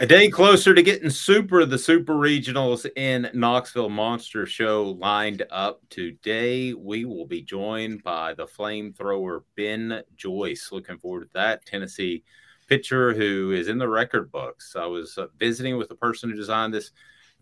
A 0.00 0.06
day 0.06 0.28
closer 0.28 0.74
to 0.74 0.82
getting 0.82 1.08
Super, 1.08 1.64
the 1.64 1.78
Super 1.78 2.14
Regionals 2.14 2.84
in 2.96 3.30
Knoxville 3.32 3.88
Monster 3.88 4.44
Show 4.44 4.96
lined 4.98 5.44
up 5.50 5.82
today. 5.88 6.74
We 6.74 7.04
will 7.04 7.26
be 7.26 7.42
joined 7.42 8.02
by 8.02 8.34
the 8.34 8.44
flamethrower 8.44 9.42
Ben 9.56 10.02
Joyce. 10.16 10.70
Looking 10.72 10.98
forward 10.98 11.22
to 11.22 11.30
that. 11.34 11.64
Tennessee 11.64 12.24
pitcher 12.68 13.14
who 13.14 13.52
is 13.52 13.68
in 13.68 13.78
the 13.78 13.88
record 13.88 14.32
books. 14.32 14.74
I 14.74 14.86
was 14.86 15.16
uh, 15.16 15.28
visiting 15.38 15.76
with 15.76 15.88
the 15.88 15.94
person 15.94 16.28
who 16.28 16.36
designed 16.36 16.74
this 16.74 16.90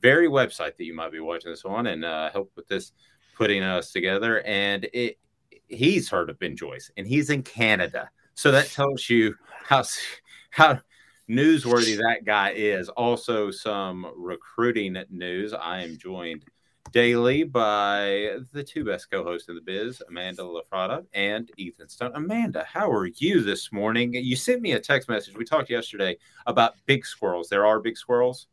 very 0.02 0.28
website 0.28 0.76
that 0.76 0.84
you 0.84 0.94
might 0.94 1.12
be 1.12 1.20
watching 1.20 1.50
this 1.50 1.64
on 1.64 1.86
and 1.86 2.04
uh, 2.04 2.30
helped 2.32 2.54
with 2.54 2.68
this 2.68 2.92
putting 3.34 3.62
us 3.62 3.92
together. 3.92 4.42
And 4.42 4.86
it, 4.92 5.18
he's 5.68 6.10
heard 6.10 6.28
of 6.28 6.38
Ben 6.38 6.56
Joyce 6.56 6.90
and 6.98 7.06
he's 7.06 7.30
in 7.30 7.42
Canada. 7.42 8.10
So 8.34 8.50
that 8.50 8.68
tells 8.68 9.08
you 9.08 9.34
how 9.64 9.84
how 10.50 10.80
newsworthy 11.28 11.96
that 11.96 12.24
guy 12.24 12.50
is. 12.50 12.88
Also, 12.90 13.50
some 13.50 14.06
recruiting 14.16 14.96
news. 15.10 15.52
I 15.52 15.82
am 15.82 15.96
joined 15.98 16.44
daily 16.90 17.42
by 17.44 18.36
the 18.52 18.62
two 18.62 18.84
best 18.84 19.10
co-hosts 19.10 19.48
in 19.48 19.54
the 19.54 19.60
biz, 19.60 20.02
Amanda 20.08 20.42
LaFrada 20.42 21.06
and 21.14 21.50
Ethan 21.56 21.88
Stone. 21.88 22.12
Amanda, 22.14 22.66
how 22.70 22.90
are 22.90 23.06
you 23.06 23.42
this 23.42 23.72
morning? 23.72 24.12
You 24.12 24.36
sent 24.36 24.60
me 24.60 24.72
a 24.72 24.80
text 24.80 25.08
message. 25.08 25.36
We 25.36 25.44
talked 25.44 25.70
yesterday 25.70 26.18
about 26.46 26.74
big 26.86 27.06
squirrels. 27.06 27.48
There 27.48 27.64
are 27.64 27.80
big 27.80 27.96
squirrels. 27.96 28.48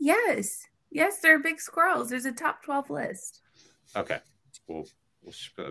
Yes, 0.00 0.66
yes, 0.90 1.20
there 1.20 1.36
are 1.36 1.38
big 1.38 1.60
squirrels. 1.60 2.10
There's 2.10 2.24
a 2.24 2.32
top 2.32 2.62
twelve 2.64 2.90
list. 2.90 3.42
Okay, 3.94 4.18
well, 4.66 4.86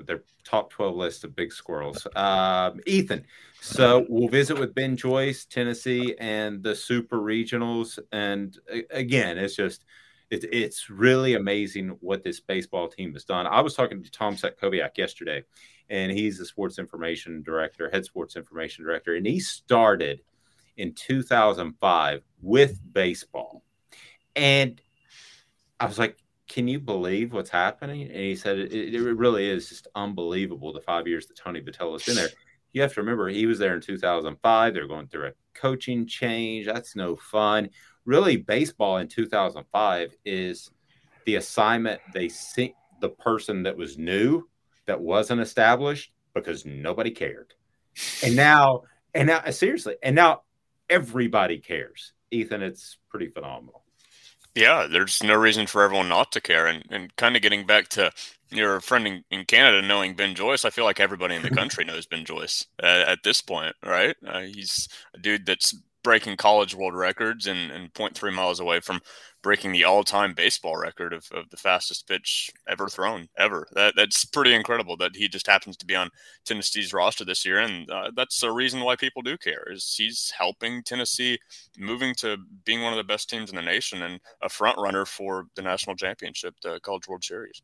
their 0.05 0.23
top 0.43 0.69
12 0.69 0.95
list 0.95 1.23
of 1.23 1.35
big 1.35 1.51
squirrels. 1.51 2.05
Um, 2.15 2.79
Ethan, 2.85 3.25
so 3.61 4.05
we'll 4.09 4.29
visit 4.29 4.59
with 4.59 4.75
Ben 4.75 4.95
Joyce, 4.95 5.45
Tennessee, 5.45 6.15
and 6.19 6.61
the 6.61 6.75
Super 6.75 7.17
Regionals. 7.17 7.99
And 8.11 8.57
again, 8.91 9.37
it's 9.37 9.55
just, 9.55 9.85
it, 10.29 10.43
it's 10.51 10.89
really 10.89 11.35
amazing 11.35 11.97
what 11.99 12.23
this 12.23 12.39
baseball 12.39 12.87
team 12.87 13.13
has 13.13 13.25
done. 13.25 13.47
I 13.47 13.61
was 13.61 13.73
talking 13.73 14.03
to 14.03 14.11
Tom 14.11 14.35
Satkowiak 14.35 14.97
yesterday, 14.97 15.43
and 15.89 16.11
he's 16.11 16.37
the 16.37 16.45
sports 16.45 16.79
information 16.79 17.43
director, 17.43 17.89
head 17.89 18.05
sports 18.05 18.35
information 18.35 18.83
director, 18.83 19.15
and 19.15 19.25
he 19.25 19.39
started 19.39 20.21
in 20.77 20.93
2005 20.93 22.23
with 22.41 22.79
baseball. 22.93 23.63
And 24.35 24.81
I 25.79 25.85
was 25.85 25.99
like, 25.99 26.17
can 26.47 26.67
you 26.67 26.79
believe 26.79 27.33
what's 27.33 27.49
happening? 27.49 28.03
And 28.03 28.11
he 28.11 28.35
said, 28.35 28.59
it, 28.59 28.93
it 28.93 29.01
really 29.01 29.49
is 29.49 29.69
just 29.69 29.87
unbelievable 29.95 30.73
the 30.73 30.81
five 30.81 31.07
years 31.07 31.25
that 31.27 31.37
Tony 31.37 31.61
Vitello's 31.61 32.05
been 32.05 32.15
there. 32.15 32.29
You 32.73 32.81
have 32.81 32.93
to 32.95 32.99
remember, 32.99 33.29
he 33.29 33.45
was 33.45 33.57
there 33.57 33.73
in 33.73 33.79
2005. 33.79 34.73
They're 34.73 34.85
going 34.85 35.07
through 35.07 35.27
a 35.27 35.31
coaching 35.53 36.05
change. 36.05 36.65
That's 36.65 36.93
no 36.93 37.15
fun. 37.15 37.69
Really, 38.03 38.35
baseball 38.35 38.97
in 38.97 39.07
2005 39.07 40.13
is 40.25 40.71
the 41.25 41.35
assignment 41.35 42.01
they 42.13 42.27
see 42.27 42.75
the 42.99 43.07
person 43.07 43.63
that 43.63 43.77
was 43.77 43.97
new, 43.97 44.43
that 44.87 44.99
wasn't 44.99 45.39
established 45.39 46.11
because 46.33 46.65
nobody 46.65 47.11
cared. 47.11 47.53
And 48.21 48.35
now, 48.35 48.81
and 49.13 49.27
now, 49.27 49.49
seriously, 49.51 49.95
and 50.03 50.13
now 50.13 50.41
everybody 50.89 51.59
cares. 51.59 52.11
Ethan, 52.29 52.61
it's 52.61 52.97
pretty 53.09 53.29
phenomenal. 53.29 53.84
Yeah, 54.55 54.87
there's 54.89 55.21
no 55.21 55.35
reason 55.35 55.67
for 55.67 55.83
everyone 55.83 56.07
not 56.09 56.31
to 56.31 56.41
care. 56.41 56.67
And, 56.67 56.83
and 56.89 57.15
kind 57.17 57.35
of 57.35 57.41
getting 57.41 57.65
back 57.65 57.89
to 57.89 58.11
your 58.49 58.79
friend 58.79 59.05
in, 59.05 59.23
in 59.29 59.45
Canada 59.45 59.85
knowing 59.85 60.15
Ben 60.15 60.33
Joyce, 60.33 60.63
I 60.63 60.69
feel 60.69 60.85
like 60.85 60.99
everybody 60.99 61.35
in 61.35 61.41
the 61.41 61.49
country 61.51 61.83
knows 61.83 62.05
Ben 62.05 62.23
Joyce 62.25 62.65
uh, 62.81 63.03
at 63.07 63.19
this 63.23 63.41
point, 63.41 63.75
right? 63.83 64.15
Uh, 64.25 64.41
he's 64.41 64.87
a 65.13 65.19
dude 65.19 65.45
that's 65.45 65.75
breaking 66.03 66.37
college 66.37 66.73
world 66.73 66.95
records 66.95 67.47
and, 67.47 67.71
and 67.71 67.93
0.3 67.93 68.33
miles 68.33 68.59
away 68.59 68.79
from 68.79 69.01
breaking 69.45 69.71
the 69.71 69.83
all-time 69.83 70.33
baseball 70.33 70.75
record 70.75 71.13
of, 71.13 71.29
of 71.31 71.47
the 71.51 71.57
fastest 71.57 72.07
pitch 72.07 72.49
ever 72.67 72.89
thrown 72.89 73.29
ever. 73.37 73.67
That 73.73 73.93
that's 73.95 74.25
pretty 74.25 74.55
incredible 74.55 74.97
that 74.97 75.15
he 75.15 75.27
just 75.27 75.45
happens 75.45 75.77
to 75.77 75.85
be 75.85 75.95
on 75.95 76.09
Tennessee's 76.45 76.93
roster 76.93 77.23
this 77.23 77.45
year, 77.45 77.59
and 77.59 77.87
uh, 77.91 78.09
that's 78.15 78.39
the 78.39 78.49
reason 78.49 78.81
why 78.81 78.95
people 78.95 79.21
do 79.21 79.37
care. 79.37 79.67
Is 79.71 79.93
he's 79.95 80.33
helping 80.35 80.81
Tennessee 80.81 81.37
moving 81.77 82.15
to 82.15 82.37
being 82.65 82.81
one 82.81 82.91
of 82.91 82.97
the 82.97 83.03
best 83.03 83.29
teams 83.29 83.51
in 83.51 83.55
the 83.55 83.61
nation 83.61 84.01
and 84.01 84.19
a 84.41 84.49
front 84.49 84.79
runner 84.79 85.05
for 85.05 85.45
the 85.53 85.61
national 85.61 85.95
championship, 85.95 86.55
the 86.63 86.79
College 86.79 87.07
World 87.07 87.23
Series. 87.23 87.61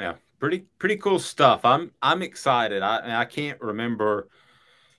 Yeah, 0.00 0.14
pretty 0.38 0.60
pretty 0.78 0.96
cool 0.96 1.18
stuff. 1.18 1.62
I'm 1.66 1.90
I'm 2.00 2.22
excited. 2.22 2.82
I 2.82 3.20
I 3.20 3.26
can't 3.26 3.60
remember 3.60 4.28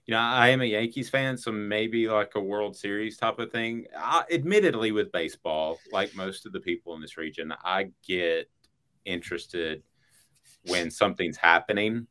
you 0.05 0.13
know, 0.13 0.19
I 0.19 0.49
am 0.49 0.61
a 0.61 0.65
Yankees 0.65 1.09
fan, 1.09 1.37
so 1.37 1.51
maybe 1.51 2.09
like 2.09 2.33
a 2.35 2.39
World 2.39 2.75
Series 2.75 3.17
type 3.17 3.39
of 3.39 3.51
thing. 3.51 3.85
I, 3.97 4.23
admittedly, 4.31 4.91
with 4.91 5.11
baseball, 5.13 5.79
like 5.91 6.13
most 6.15 6.45
of 6.45 6.51
the 6.51 6.59
people 6.59 6.93
in 6.95 7.01
this 7.01 7.17
region, 7.17 7.53
I 7.63 7.91
get 8.05 8.49
interested 9.05 9.81
when 10.67 10.91
something's 10.91 11.37
happening. 11.37 12.07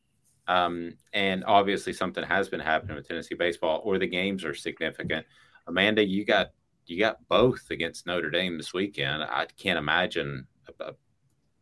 Um, 0.49 0.95
and 1.13 1.45
obviously, 1.45 1.93
something 1.93 2.25
has 2.25 2.49
been 2.49 2.61
happening 2.61 2.97
with 2.97 3.07
Tennessee 3.07 3.35
baseball, 3.35 3.83
or 3.85 3.99
the 3.99 4.07
games 4.07 4.45
are 4.45 4.55
significant. 4.55 5.27
Amanda, 5.67 6.05
you 6.05 6.25
got 6.25 6.53
you 6.87 6.99
got 6.99 7.17
both 7.29 7.71
against 7.71 8.07
Notre 8.07 8.31
Dame 8.31 8.57
this 8.57 8.73
weekend. 8.73 9.23
I 9.23 9.47
can't 9.59 9.79
imagine 9.79 10.47
a, 10.81 10.95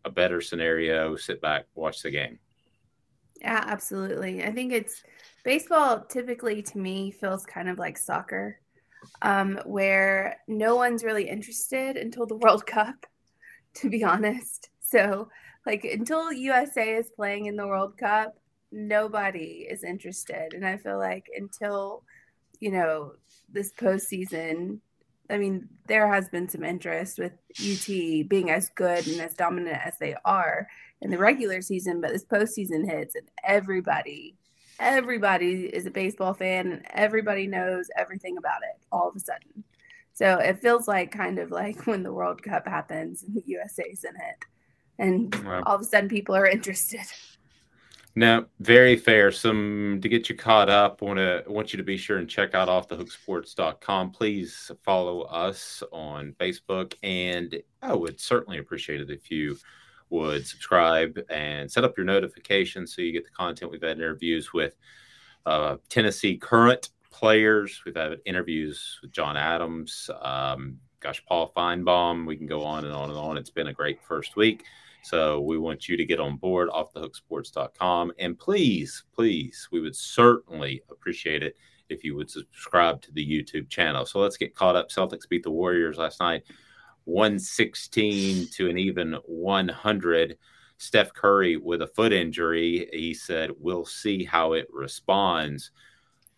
a 0.05 0.11
better 0.11 0.41
scenario. 0.41 1.17
Sit 1.17 1.43
back, 1.43 1.67
watch 1.75 2.03
the 2.03 2.11
game. 2.11 2.39
Yeah, 3.41 3.65
absolutely. 3.67 4.45
I 4.45 4.53
think 4.53 4.73
it's 4.73 5.03
baseball 5.45 6.01
typically 6.09 6.63
to 6.63 6.79
me 6.79 7.11
feels 7.11 7.45
kind 7.45 7.69
of 7.69 7.79
like 7.79 7.99
soccer, 7.99 8.59
um, 9.23 9.59
where 9.65 10.39
no 10.49 10.77
one's 10.77 11.05
really 11.05 11.29
interested 11.29 11.97
until 11.97 12.27
the 12.27 12.37
World 12.43 12.67
Cup, 12.67 13.07
to 13.75 13.91
be 13.91 14.05
honest. 14.05 14.71
So, 14.81 15.29
like, 15.67 15.85
until 15.85 16.33
USA 16.33 16.97
is 16.97 17.11
playing 17.15 17.47
in 17.47 17.57
the 17.57 17.67
World 17.67 17.97
Cup, 17.97 18.37
nobody 18.73 19.67
is 19.69 19.85
interested. 19.85 20.55
And 20.55 20.67
I 20.67 20.77
feel 20.77 20.99
like 20.99 21.27
until, 21.37 22.03
you 22.61 22.71
know, 22.71 23.13
this 23.53 23.73
postseason, 23.73 24.79
I 25.29 25.39
mean, 25.39 25.69
there 25.87 26.13
has 26.13 26.29
been 26.29 26.49
some 26.49 26.65
interest 26.65 27.19
with 27.19 27.33
UT 27.61 28.29
being 28.29 28.51
as 28.51 28.71
good 28.71 29.07
and 29.07 29.21
as 29.21 29.35
dominant 29.35 29.79
as 29.85 29.99
they 29.99 30.17
are 30.25 30.67
in 31.03 31.11
the 31.11 31.19
regular 31.19 31.63
season, 31.63 32.01
but 32.01 32.11
this 32.11 32.25
postseason 32.25 32.89
hits 32.89 33.15
and 33.15 33.29
everybody 33.45 34.37
everybody 34.81 35.67
is 35.67 35.87
a 35.87 35.91
baseball 35.91 36.35
fan 36.35 36.73
and 36.73 36.83
everybody 36.91 37.47
knows 37.47 37.89
everything 37.97 38.39
about 38.39 38.63
it 38.63 38.83
all 38.91 39.09
of 39.09 39.15
a 39.15 39.21
sudden. 39.21 39.63
So 40.13 40.39
it 40.39 40.61
feels 40.61 40.89
like 40.89 41.13
kind 41.13 41.39
of 41.39 41.51
like 41.51 41.87
when 41.87 42.03
the 42.03 42.13
World 42.13 42.43
Cup 42.43 42.67
happens 42.67 43.23
and 43.23 43.35
the 43.35 43.45
USA's 43.47 44.05
in 44.05 44.17
it, 44.17 44.45
and 44.99 45.35
wow. 45.45 45.63
all 45.67 45.77
of 45.77 45.83
a 45.83 45.85
sudden 45.85 46.09
people 46.09 46.35
are 46.35 46.47
interested. 46.57 47.01
Now, 48.17 48.47
very 48.59 48.97
fair. 48.97 49.31
Some 49.31 50.01
to 50.03 50.09
get 50.09 50.29
you 50.29 50.35
caught 50.35 50.69
up. 50.69 51.01
Want 51.01 51.19
to 51.19 51.45
want 51.47 51.73
you 51.73 51.77
to 51.77 51.85
be 51.85 51.97
sure 51.97 52.19
and 52.19 52.29
check 52.29 52.55
out 52.55 52.69
offthehooksports.com. 52.69 54.11
Please 54.11 54.71
follow 54.83 55.23
us 55.23 55.83
on 55.93 56.35
Facebook, 56.41 56.95
and 57.05 57.63
I 57.83 57.95
would 57.95 58.19
certainly 58.21 58.59
appreciate 58.59 59.01
it 59.01 59.11
if 59.11 59.31
you 59.31 59.57
would 60.11 60.47
subscribe 60.47 61.19
and 61.31 61.71
set 61.71 61.85
up 61.85 61.97
your 61.97 62.07
notifications 62.07 62.95
so 62.95 63.03
you 63.03 63.13
get 63.13 63.25
the 63.25 63.31
content. 63.31 63.71
We've 63.71 63.83
had 63.83 63.99
interviews 63.99 64.53
with 64.53 64.77
uh, 65.47 65.77
Tennessee 65.89 66.37
current 66.37 66.91
players. 67.11 67.81
We've 67.85 67.97
had 67.97 68.19
interviews 68.25 68.99
with 69.03 69.13
John 69.13 69.37
Adams, 69.37 70.11
um, 70.21 70.79
gosh, 71.01 71.25
Paul 71.27 71.53
Finebaum. 71.57 72.27
We 72.27 72.37
can 72.37 72.47
go 72.47 72.63
on 72.63 72.85
and 72.85 72.95
on 72.95 73.09
and 73.11 73.19
on. 73.19 73.37
It's 73.37 73.51
been 73.51 73.69
a 73.69 73.73
great 73.73 74.03
first 74.03 74.37
week. 74.37 74.65
So 75.03 75.41
we 75.41 75.57
want 75.57 75.89
you 75.89 75.97
to 75.97 76.05
get 76.05 76.21
on 76.21 76.37
board 76.37 76.69
offthehooksports.com. 76.69 78.13
And 78.19 78.39
please, 78.39 79.05
please, 79.15 79.69
we 79.73 79.81
would 79.81 79.97
certainly 79.97 80.83
appreciate 80.91 81.43
it 81.43 81.57
if 81.89 82.05
you 82.05 82.15
would 82.17 82.31
subscribe 82.31 83.01
to 83.03 83.13
the 83.13 83.27
YouTube 83.27 83.69
channel. 83.69 84.05
So 84.05 84.21
let's 84.21 84.37
get 84.37 84.55
caught 84.55 84.77
up. 84.77 84.91
Celtics 84.91 85.29
beat 85.29 85.43
the 85.43 85.51
Warriors 85.51 85.97
last 85.97 86.21
night 86.21 86.45
116 87.11 88.49
to 88.49 88.71
an 88.71 88.79
even 88.79 89.17
100. 89.27 90.39
Steph 90.79 91.13
Curry 91.13 91.57
with 91.59 91.83
a 91.83 91.87
foot 91.87 92.13
injury. 92.13 92.89
He 92.93 93.13
said, 93.13 93.51
We'll 93.59 93.85
see 93.85 94.25
how 94.25 94.55
it 94.55 94.67
responds. 94.73 95.73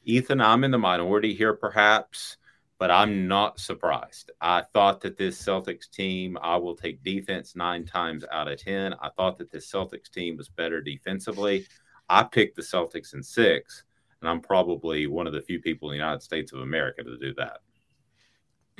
Ethan, 0.04 0.40
I'm 0.40 0.64
in 0.64 0.72
the 0.72 0.78
minority 0.78 1.32
here, 1.32 1.54
perhaps, 1.54 2.38
but 2.78 2.90
I'm 2.90 3.28
not 3.28 3.60
surprised. 3.60 4.32
I 4.40 4.64
thought 4.72 5.00
that 5.02 5.16
this 5.16 5.40
Celtics 5.40 5.88
team, 5.88 6.36
I 6.42 6.56
will 6.56 6.74
take 6.74 7.04
defense 7.04 7.54
nine 7.54 7.86
times 7.86 8.24
out 8.32 8.50
of 8.50 8.60
10. 8.60 8.94
I 8.94 9.10
thought 9.10 9.38
that 9.38 9.52
this 9.52 9.70
Celtics 9.70 10.10
team 10.10 10.36
was 10.36 10.48
better 10.48 10.80
defensively. 10.80 11.66
I 12.08 12.24
picked 12.24 12.56
the 12.56 12.62
Celtics 12.62 13.14
in 13.14 13.22
six, 13.22 13.84
and 14.20 14.28
I'm 14.28 14.40
probably 14.40 15.06
one 15.06 15.28
of 15.28 15.32
the 15.32 15.42
few 15.42 15.60
people 15.60 15.90
in 15.90 15.92
the 15.92 16.04
United 16.04 16.22
States 16.22 16.52
of 16.52 16.60
America 16.60 17.04
to 17.04 17.16
do 17.16 17.32
that. 17.34 17.58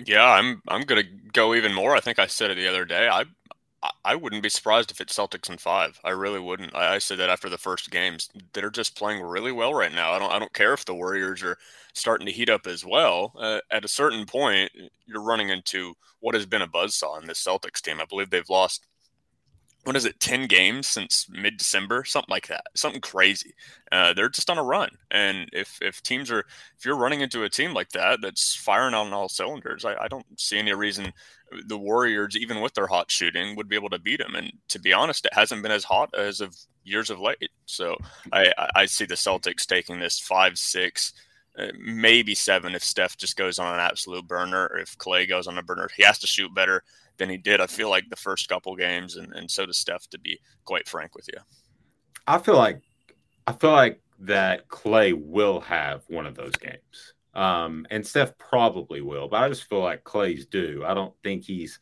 Yeah, 0.07 0.25
I'm 0.25 0.63
I'm 0.69 0.83
gonna 0.83 1.03
go 1.33 1.55
even 1.55 1.75
more. 1.75 1.95
I 1.97 2.01
think 2.01 2.19
I 2.19 2.27
said 2.27 2.51
it 2.51 2.55
the 2.57 2.69
other 2.69 2.85
day. 2.85 3.09
I 3.09 3.25
I 4.05 4.15
wouldn't 4.17 4.43
be 4.45 4.49
surprised 4.49 4.91
if 4.93 5.01
it's 5.01 5.17
Celtics 5.17 5.51
in 5.51 5.59
five. 5.59 6.01
I 6.05 6.11
really 6.11 6.41
wouldn't. 6.41 6.75
I, 6.75 6.95
I 6.95 6.99
said 6.99 7.19
that 7.19 7.31
after 7.31 7.49
the 7.49 7.59
first 7.59 7.91
games. 7.91 8.31
They're 8.53 8.71
just 8.71 8.97
playing 8.97 9.23
really 9.23 9.53
well 9.53 9.75
right 9.75 9.93
now. 9.93 10.13
I 10.13 10.19
don't 10.19 10.33
I 10.33 10.39
don't 10.39 10.53
care 10.55 10.73
if 10.75 10.85
the 10.85 10.95
Warriors 10.95 11.43
are 11.43 11.59
starting 11.95 12.27
to 12.27 12.33
heat 12.33 12.51
up 12.51 12.67
as 12.67 12.85
well. 12.85 13.33
Uh, 13.39 13.61
at 13.71 13.85
a 13.85 13.89
certain 13.89 14.27
point, 14.27 14.71
you're 15.07 15.23
running 15.23 15.51
into 15.51 15.95
what 16.21 16.35
has 16.35 16.47
been 16.47 16.63
a 16.63 16.69
buzzsaw 16.69 17.21
in 17.21 17.27
this 17.29 17.45
Celtics 17.45 17.81
team. 17.83 18.01
I 18.01 18.07
believe 18.07 18.31
they've 18.31 18.49
lost 18.49 18.87
what 19.85 19.97
is 19.97 20.05
it, 20.05 20.21
10 20.21 20.47
games 20.47 20.87
since 20.87 21.27
mid 21.29 21.57
December, 21.57 22.05
something 22.05 22.31
like 22.31 22.47
that, 22.49 22.65
something 22.75 23.01
crazy. 23.01 23.55
Uh, 23.91 24.13
they're 24.13 24.29
just 24.29 24.49
on 24.49 24.59
a 24.59 24.63
run. 24.63 24.91
And 25.11 25.49
if, 25.53 25.79
if 25.83 26.03
teams 26.03 26.31
are, 26.31 26.45
if 26.79 26.85
you're 26.85 26.97
running 26.97 27.21
into 27.21 27.43
a 27.43 27.51
team 27.51 27.75
like 27.75 27.91
that, 27.91 28.21
that's 28.23 28.55
firing 28.55 28.95
on 28.95 29.13
all 29.13 29.29
cylinders, 29.29 29.85
I, 29.85 29.97
I 29.97 30.09
don't 30.09 30.27
see 30.39 30.59
any 30.59 30.73
reason 30.73 31.13
the 31.67 31.79
Warriors, 31.79 32.37
even 32.37 32.61
with 32.61 32.75
their 32.75 32.87
hot 32.87 33.11
shooting, 33.11 33.57
would 33.57 33.69
be 33.69 33.77
able 33.77 33.91
to 33.91 33.99
beat 33.99 34.21
them. 34.21 34.35
And 34.35 34.53
to 34.69 34.79
be 34.79 34.93
honest, 34.93 35.27
it 35.27 35.35
hasn't 35.35 35.63
been 35.63 35.73
as 35.73 35.85
hot 35.85 36.11
as 36.17 36.41
of 36.41 36.57
years 36.85 37.11
of 37.11 37.21
late. 37.21 37.51
So 37.67 37.97
I, 38.33 38.53
I 38.75 38.87
see 38.87 39.05
the 39.05 39.15
Celtics 39.15 39.67
taking 39.67 39.99
this 39.99 40.19
five, 40.19 40.59
six, 40.59 41.13
uh, 41.59 41.69
maybe 41.79 42.35
seven 42.35 42.75
if 42.75 42.85
Steph 42.85 43.17
just 43.17 43.37
goes 43.37 43.59
on 43.59 43.75
an 43.75 43.81
absolute 43.81 44.27
burner. 44.27 44.69
Or 44.73 44.79
if 44.79 44.97
clay 44.99 45.27
goes 45.27 45.47
on 45.47 45.59
a 45.59 45.63
burner, 45.63 45.89
he 45.97 46.05
has 46.05 46.19
to 46.21 46.27
shoot 46.27 46.55
better 46.55 46.83
than 47.23 47.31
he 47.31 47.39
did. 47.39 47.61
I 47.61 47.69
feel 47.69 47.89
like 47.89 48.11
the 48.11 48.17
first 48.17 48.49
couple 48.49 48.75
games, 48.75 49.17
and, 49.17 49.33
and 49.33 49.49
so 49.49 49.65
does 49.65 49.79
Steph. 49.79 50.09
To 50.11 50.19
be 50.19 50.41
quite 50.65 50.89
frank 50.89 51.15
with 51.15 51.29
you, 51.33 51.39
I 52.27 52.39
feel 52.39 52.57
like 52.57 52.83
I 53.47 53.53
feel 53.53 53.71
like 53.71 54.01
that 54.19 54.69
Clay 54.69 55.13
will 55.13 55.61
have 55.61 56.03
one 56.09 56.27
of 56.27 56.35
those 56.35 56.57
games, 56.57 57.15
um, 57.35 57.87
and 57.91 58.05
Steph 58.05 58.37
probably 58.39 59.01
will. 59.01 59.29
But 59.29 59.45
I 59.45 59.49
just 59.49 59.69
feel 59.69 59.81
like 59.81 60.03
Clay's 60.03 60.47
due. 60.47 60.83
I 60.85 60.95
don't 60.95 61.15
think 61.23 61.45
he's 61.45 61.79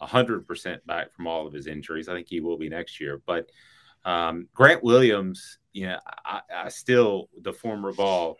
hundred 0.00 0.46
percent 0.46 0.86
back 0.86 1.14
from 1.14 1.26
all 1.26 1.46
of 1.46 1.54
his 1.54 1.66
injuries. 1.66 2.10
I 2.10 2.14
think 2.14 2.26
he 2.28 2.40
will 2.40 2.58
be 2.58 2.68
next 2.68 3.00
year, 3.00 3.20
but. 3.26 3.50
Um, 4.06 4.48
Grant 4.52 4.84
Williams, 4.84 5.60
you 5.72 5.86
know, 5.86 5.98
I, 6.26 6.42
I 6.54 6.68
still 6.68 7.30
the 7.40 7.54
former 7.54 7.90
ball 7.90 8.36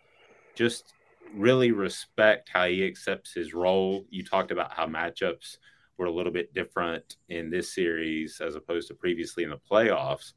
just 0.55 0.93
really 1.35 1.73
respect 1.73 2.51
how 2.53 2.67
he 2.67 2.85
accepts 2.85 3.33
his 3.33 3.55
role. 3.55 4.05
You 4.11 4.23
talked 4.23 4.51
about 4.51 4.75
how 4.75 4.87
matchups 4.87 5.57
were 5.97 6.07
a 6.07 6.13
little 6.13 6.33
bit 6.33 6.55
different 6.55 7.17
in 7.29 7.51
this 7.51 7.75
series 7.75 8.41
as 8.41 8.55
opposed 8.55 8.89
to 8.89 8.95
previously 8.95 9.45
in 9.45 9.51
the 9.51 9.61
playoffs, 9.71 10.33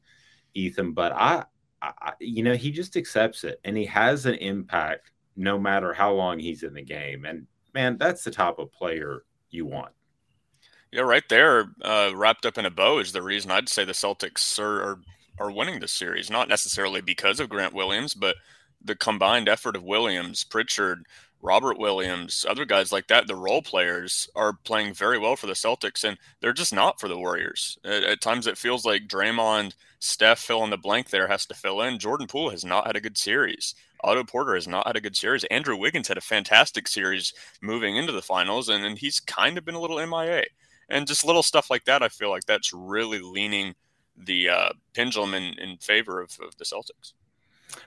Ethan. 0.54 0.92
But 0.92 1.12
I, 1.12 1.44
I, 1.82 2.12
you 2.20 2.42
know, 2.42 2.54
he 2.54 2.70
just 2.70 2.96
accepts 2.96 3.44
it 3.44 3.60
and 3.64 3.76
he 3.76 3.86
has 3.86 4.26
an 4.26 4.34
impact 4.34 5.12
no 5.36 5.58
matter 5.58 5.92
how 5.92 6.12
long 6.12 6.38
he's 6.38 6.62
in 6.62 6.74
the 6.74 6.82
game. 6.82 7.24
And 7.24 7.46
man, 7.74 7.96
that's 7.98 8.24
the 8.24 8.30
type 8.30 8.58
of 8.58 8.72
player 8.72 9.24
you 9.50 9.66
want. 9.66 9.92
Yeah, 10.90 11.02
right 11.02 11.28
there, 11.28 11.66
uh, 11.82 12.12
wrapped 12.14 12.46
up 12.46 12.56
in 12.56 12.64
a 12.64 12.70
bow 12.70 12.98
is 12.98 13.12
the 13.12 13.22
reason 13.22 13.50
I'd 13.50 13.68
say 13.68 13.84
the 13.84 13.92
Celtics 13.92 14.58
are, 14.58 14.82
are 14.82 15.00
are 15.40 15.50
winning 15.50 15.80
this 15.80 15.92
series. 15.92 16.30
Not 16.30 16.48
necessarily 16.48 17.00
because 17.00 17.40
of 17.40 17.48
Grant 17.48 17.74
Williams, 17.74 18.14
but 18.14 18.36
the 18.82 18.96
combined 18.96 19.48
effort 19.48 19.76
of 19.76 19.82
Williams, 19.82 20.44
Pritchard, 20.44 21.04
Robert 21.40 21.78
Williams, 21.78 22.44
other 22.48 22.64
guys 22.64 22.90
like 22.90 23.06
that, 23.08 23.26
the 23.26 23.36
role 23.36 23.62
players 23.62 24.28
are 24.34 24.52
playing 24.64 24.92
very 24.92 25.18
well 25.18 25.36
for 25.36 25.46
the 25.46 25.52
Celtics, 25.52 26.02
and 26.02 26.18
they're 26.40 26.52
just 26.52 26.72
not 26.72 26.98
for 26.98 27.08
the 27.08 27.18
Warriors. 27.18 27.78
At, 27.84 28.02
at, 28.02 28.20
times, 28.20 28.46
it 28.46 28.58
feels 28.58 28.84
like 28.84 29.06
Draymond, 29.06 29.74
Steph, 30.00 30.40
fill 30.40 30.64
in 30.64 30.70
the 30.70 30.76
blank 30.76 31.10
there 31.10 31.28
has 31.28 31.46
to 31.46 31.54
fill 31.54 31.80
in. 31.82 31.98
Jordan 31.98 32.26
Poole 32.26 32.50
has 32.50 32.64
not 32.64 32.86
had 32.86 32.96
a 32.96 33.00
good 33.00 33.16
series. 33.16 33.74
Otto 34.02 34.24
Porter 34.24 34.54
has 34.54 34.66
not 34.66 34.86
had 34.86 34.96
a 34.96 35.00
good 35.00 35.16
series. 35.16 35.44
Andrew 35.44 35.76
Wiggins 35.76 36.08
had 36.08 36.18
a 36.18 36.22
fantastic 36.22 36.88
series 36.88 37.32
moving 37.60 37.96
into 37.96 38.12
the 38.12 38.22
finals, 38.22 38.68
and, 38.68 38.84
and 38.84 38.98
he's 38.98 39.20
kind 39.20 39.56
of 39.56 39.64
been 39.64 39.74
a 39.74 39.80
little 39.80 40.04
MIA. 40.04 40.44
And 40.88 41.06
just 41.06 41.24
little 41.24 41.42
stuff 41.42 41.70
like 41.70 41.84
that, 41.84 42.02
I 42.02 42.08
feel 42.08 42.30
like 42.30 42.46
that's 42.46 42.72
really 42.72 43.20
leaning 43.20 43.74
the 44.16 44.48
uh, 44.48 44.68
pendulum 44.94 45.34
in, 45.34 45.54
in 45.58 45.76
favor 45.78 46.20
of, 46.20 46.36
of 46.40 46.56
the 46.56 46.64
Celtics. 46.64 47.12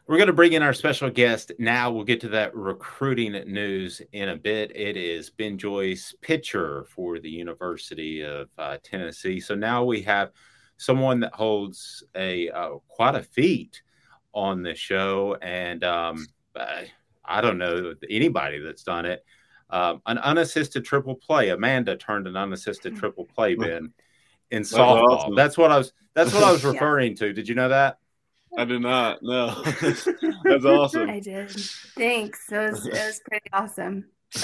We're 0.08 0.18
going 0.18 0.28
to 0.28 0.34
bring 0.34 0.54
in 0.54 0.64
our 0.64 0.74
special 0.74 1.10
guest 1.10 1.52
now. 1.58 1.92
We'll 1.92 2.04
get 2.04 2.22
to 2.22 2.30
that 2.30 2.56
recruiting 2.56 3.32
news 3.52 4.02
in 4.12 4.30
a 4.30 4.36
bit. 4.36 4.76
It 4.76 4.98
is 4.98 5.30
Ben 5.30 5.58
Joyce, 5.58 6.14
pitcher 6.22 6.86
for 6.90 7.20
the 7.20 7.30
University 7.30 8.22
of 8.22 8.50
uh, 8.58 8.78
Tennessee. 8.84 9.40
So 9.40 9.56
now 9.56 9.84
we 9.84 10.02
have 10.04 10.32
someone 10.78 11.20
that 11.22 11.34
holds 11.34 12.04
a 12.16 12.50
uh, 12.50 12.72
quite 12.88 13.16
a 13.16 13.24
feat 13.24 13.82
on 14.34 14.64
the 14.64 14.76
show, 14.76 15.38
and 15.42 15.84
um, 15.84 16.28
I 16.56 17.42
don't 17.42 17.58
know 17.58 17.94
anybody 18.10 18.60
that's 18.60 18.84
done 18.84 19.06
it. 19.06 19.24
Um, 19.70 20.02
an 20.06 20.18
unassisted 20.18 20.84
triple 20.84 21.16
play. 21.16 21.50
Amanda 21.50 21.96
turned 21.96 22.28
an 22.28 22.36
unassisted 22.36 22.96
triple 22.98 23.26
play, 23.26 23.56
Ben, 23.56 23.94
in 24.52 24.64
softball. 24.64 25.36
That's, 25.36 25.58
what 25.58 25.72
I 25.72 25.78
was. 25.78 25.94
That's 26.14 26.34
what 26.34 26.44
I 26.44 26.52
was 26.52 26.64
referring 26.66 27.16
to. 27.18 27.32
Did 27.34 27.48
you 27.48 27.56
know 27.56 27.70
that? 27.70 28.00
I 28.58 28.66
did 28.66 28.82
not. 28.82 29.20
No, 29.22 29.64
that's 30.44 30.66
awesome. 30.66 31.10
I 31.10 31.20
did. 31.20 31.50
Thanks. 31.52 32.52
It 32.52 32.72
was 32.72 32.86
it 32.86 32.94
was 32.94 33.22
pretty 33.28 33.50
awesome. 33.54 34.06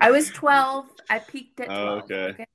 I 0.00 0.10
was 0.10 0.30
12. 0.30 0.86
I 1.10 1.18
peaked 1.18 1.60
at 1.60 1.66
12. 1.66 1.88
Oh, 1.88 2.04
okay. 2.04 2.46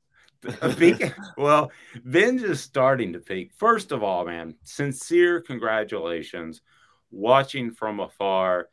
A 0.62 0.70
peak. 0.70 1.14
Well, 1.38 1.72
Ben's 2.04 2.42
just 2.42 2.64
starting 2.64 3.14
to 3.14 3.20
peak. 3.20 3.52
First 3.56 3.92
of 3.92 4.04
all, 4.04 4.26
man, 4.26 4.56
sincere 4.64 5.42
congratulations. 5.42 6.62
Watching 7.12 7.72
from 7.72 8.00
afar, 8.00 8.70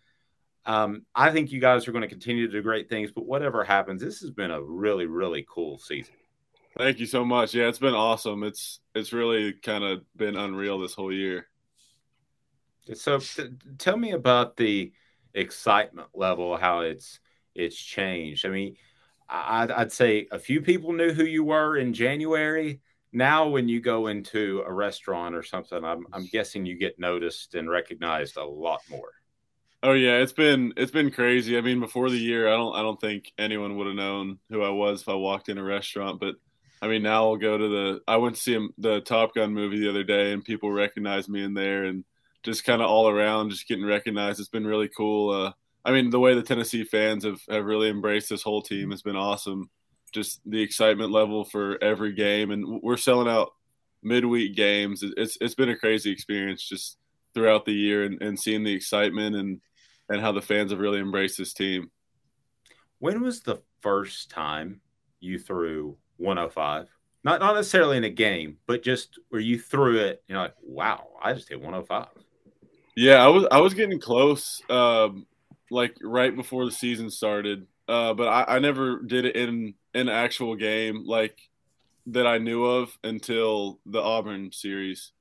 um, 0.65 1.05
I 1.15 1.31
think 1.31 1.53
you 1.53 1.61
guys 1.61 1.87
are 1.87 1.93
going 1.93 2.03
to 2.03 2.09
continue 2.09 2.47
to 2.47 2.53
do 2.53 2.63
great 2.63 2.89
things. 2.89 3.13
But 3.13 3.27
whatever 3.27 3.63
happens, 3.63 4.01
this 4.01 4.21
has 4.21 4.31
been 4.31 4.51
a 4.51 4.63
really, 4.63 5.07
really 5.07 5.47
cool 5.49 5.79
season. 5.79 6.15
Thank 6.79 6.99
you 6.99 7.07
so 7.07 7.25
much. 7.25 7.55
Yeah, 7.55 7.69
it's 7.69 7.79
been 7.79 7.95
awesome. 7.95 8.43
It's 8.43 8.81
it's 8.95 9.13
really 9.13 9.53
kind 9.53 9.85
of 9.85 10.03
been 10.17 10.37
unreal 10.37 10.79
this 10.79 10.95
whole 10.95 11.13
year. 11.13 11.47
So, 12.95 13.21
tell 13.79 13.97
me 13.97 14.13
about 14.13 14.57
the 14.57 14.93
excitement 15.35 16.09
level, 16.15 16.57
how 16.57 16.81
it's 16.81 17.21
it's 17.55 17.77
changed. 17.77 18.47
I 18.47 18.51
mean, 18.51 18.77
I'd, 19.29 19.71
I'd 19.71 19.93
say 19.93 20.27
a 20.31 20.39
few 20.39 20.61
people 20.61 20.93
knew 20.93 21.13
who 21.13 21.25
you 21.25 21.45
were 21.45 21.77
in 21.77 21.93
January. 21.95 22.81
Now, 23.13 23.49
when 23.49 23.69
you 23.69 23.81
go 23.81 24.07
into 24.07 24.63
a 24.67 24.73
restaurant 24.73 25.35
or 25.35 25.43
something, 25.43 25.85
I'm, 25.85 26.07
I'm 26.13 26.27
guessing 26.27 26.65
you 26.65 26.79
get 26.79 26.99
noticed 26.99 27.55
and 27.55 27.69
recognized 27.69 28.37
a 28.37 28.45
lot 28.45 28.81
more. 28.89 29.11
Oh 29.83 29.95
yeah, 29.95 30.19
it's 30.19 30.33
been 30.33 30.75
it's 30.77 30.93
been 30.93 31.11
crazy. 31.11 31.57
I 31.57 31.63
mean, 31.63 31.81
before 31.81 32.11
the 32.11 32.19
year, 32.19 32.49
I 32.49 32.57
don't 32.57 32.75
I 32.77 32.83
don't 32.83 33.01
think 33.01 33.33
anyone 33.39 33.77
would 33.77 33.87
have 33.87 33.97
known 33.97 34.39
who 34.51 34.63
I 34.63 34.69
was 34.69 35.01
if 35.01 35.09
I 35.09 35.15
walked 35.15 35.49
in 35.49 35.59
a 35.59 35.63
restaurant. 35.63 36.21
But 36.21 36.35
I 36.83 36.89
mean, 36.89 37.03
now 37.03 37.25
I'll 37.25 37.37
go 37.37 37.57
to 37.57 37.69
the. 37.69 38.01
I 38.07 38.19
went 38.19 38.37
to 38.37 38.41
see 38.41 38.69
the 38.77 39.01
Top 39.01 39.35
Gun 39.35 39.55
movie 39.55 39.81
the 39.81 39.89
other 39.89 40.05
day, 40.05 40.33
and 40.33 40.45
people 40.45 40.71
recognize 40.71 41.29
me 41.29 41.43
in 41.43 41.55
there, 41.55 41.85
and 41.85 42.05
just 42.43 42.65
kind 42.65 42.83
of 42.83 42.89
all 42.89 43.09
around, 43.09 43.51
just 43.51 43.69
getting 43.69 43.85
recognized. 43.85 44.41
It's 44.41 44.49
been 44.49 44.67
really 44.67 44.89
cool. 44.89 45.31
Uh, 45.31 45.53
I 45.85 45.93
mean, 45.93 46.11
the 46.11 46.21
way 46.21 46.35
the 46.35 46.43
Tennessee 46.43 46.85
fans 46.85 47.25
have, 47.25 47.41
have 47.49 47.65
really 47.65 47.89
embraced 47.89 48.29
this 48.29 48.43
whole 48.43 48.63
team 48.63 48.91
has 48.91 49.03
been 49.03 49.17
awesome. 49.17 49.71
Just 50.13 50.41
the 50.45 50.61
excitement 50.61 51.13
level 51.13 51.45
for 51.45 51.83
every 51.83 52.13
game, 52.13 52.51
and 52.51 52.81
we're 52.83 52.97
selling 52.97 53.29
out 53.29 53.53
midweek 54.03 54.57
games. 54.57 55.05
It's 55.17 55.39
it's 55.41 55.55
been 55.55 55.69
a 55.69 55.77
crazy 55.77 56.11
experience 56.11 56.69
just 56.69 56.99
throughout 57.33 57.65
the 57.65 57.73
year, 57.73 58.05
and, 58.05 58.21
and 58.21 58.39
seeing 58.39 58.65
the 58.65 58.75
excitement 58.75 59.37
and 59.37 59.61
and 60.09 60.21
how 60.21 60.33
the 60.33 60.43
fans 60.43 60.73
have 60.73 60.81
really 60.81 60.99
embraced 60.99 61.39
this 61.39 61.55
team. 61.55 61.91
When 62.99 63.23
was 63.23 63.41
the 63.41 63.63
first 63.81 64.31
time 64.31 64.81
you 65.21 65.39
threw 65.39 65.97
105? 66.17 66.89
Not 67.23 67.41
not 67.41 67.55
necessarily 67.55 67.97
in 67.97 68.05
a 68.05 68.11
game, 68.11 68.57
but 68.67 68.83
just 68.83 69.19
where 69.29 69.41
you 69.41 69.61
threw 69.61 69.99
it, 69.99 70.25
you 70.27 70.35
know, 70.35 70.43
like, 70.43 70.55
wow, 70.61 71.07
I 71.23 71.35
just 71.35 71.49
hit 71.49 71.61
105. 71.61 72.09
Yeah, 73.01 73.25
I 73.25 73.29
was 73.29 73.47
I 73.51 73.61
was 73.63 73.73
getting 73.73 73.99
close. 73.99 74.61
Um, 74.69 75.27
like 75.71 75.97
right 76.03 76.37
before 76.37 76.67
the 76.67 76.71
season 76.71 77.09
started. 77.11 77.67
Uh, 77.89 78.13
but 78.13 78.29
I, 78.29 78.57
I 78.57 78.59
never 78.59 79.01
did 79.01 79.25
it 79.25 79.37
in 79.37 79.73
an 79.95 80.11
actual 80.11 80.55
game 80.55 81.05
like 81.07 81.39
that 82.09 82.27
I 82.27 82.37
knew 82.37 82.63
of 82.63 82.97
until 83.03 83.79
the 83.87 84.03
Auburn 84.03 84.53
series. 84.53 85.13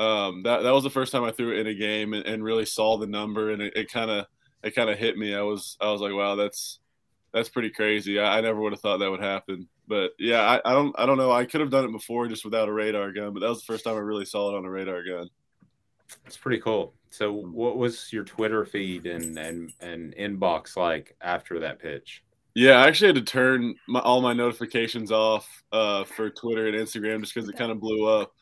Um, 0.00 0.42
that 0.42 0.64
that 0.64 0.72
was 0.72 0.82
the 0.82 0.90
first 0.90 1.12
time 1.12 1.22
I 1.22 1.30
threw 1.30 1.52
it 1.52 1.60
in 1.60 1.68
a 1.68 1.74
game 1.74 2.12
and, 2.12 2.26
and 2.26 2.42
really 2.42 2.64
saw 2.66 2.98
the 2.98 3.06
number, 3.06 3.52
and 3.52 3.62
it 3.62 3.88
kind 3.88 4.10
of 4.10 4.26
it 4.64 4.74
kind 4.74 4.90
of 4.90 4.98
hit 4.98 5.16
me. 5.16 5.32
I 5.32 5.42
was 5.42 5.76
I 5.80 5.92
was 5.92 6.00
like, 6.00 6.12
wow, 6.14 6.34
that's 6.34 6.80
that's 7.32 7.48
pretty 7.48 7.70
crazy. 7.70 8.18
I, 8.18 8.38
I 8.38 8.40
never 8.40 8.60
would 8.60 8.72
have 8.72 8.80
thought 8.80 8.98
that 8.98 9.12
would 9.12 9.22
happen. 9.22 9.68
But 9.86 10.10
yeah, 10.18 10.40
I, 10.40 10.72
I 10.72 10.72
don't 10.72 10.92
I 10.98 11.06
don't 11.06 11.18
know. 11.18 11.30
I 11.30 11.44
could 11.44 11.60
have 11.60 11.70
done 11.70 11.84
it 11.84 11.92
before 11.92 12.26
just 12.26 12.44
without 12.44 12.68
a 12.68 12.72
radar 12.72 13.12
gun, 13.12 13.32
but 13.32 13.40
that 13.40 13.48
was 13.48 13.60
the 13.60 13.72
first 13.72 13.84
time 13.84 13.94
I 13.94 14.00
really 14.00 14.24
saw 14.24 14.52
it 14.52 14.58
on 14.58 14.64
a 14.64 14.70
radar 14.70 15.04
gun. 15.04 15.28
It's 16.26 16.36
pretty 16.36 16.60
cool. 16.60 16.94
So, 17.10 17.32
what 17.32 17.76
was 17.76 18.12
your 18.12 18.24
Twitter 18.24 18.64
feed 18.64 19.06
and 19.06 19.38
and 19.38 19.72
and 19.80 20.14
inbox 20.16 20.76
like 20.76 21.16
after 21.20 21.60
that 21.60 21.78
pitch? 21.78 22.22
Yeah, 22.54 22.78
I 22.78 22.88
actually 22.88 23.08
had 23.08 23.26
to 23.26 23.32
turn 23.32 23.74
my, 23.88 24.00
all 24.00 24.20
my 24.20 24.34
notifications 24.34 25.10
off 25.10 25.48
uh, 25.72 26.04
for 26.04 26.30
Twitter 26.30 26.66
and 26.66 26.76
Instagram 26.76 27.20
just 27.20 27.34
because 27.34 27.48
it 27.48 27.56
kind 27.56 27.72
of 27.72 27.80
blew 27.80 28.06
up 28.06 28.32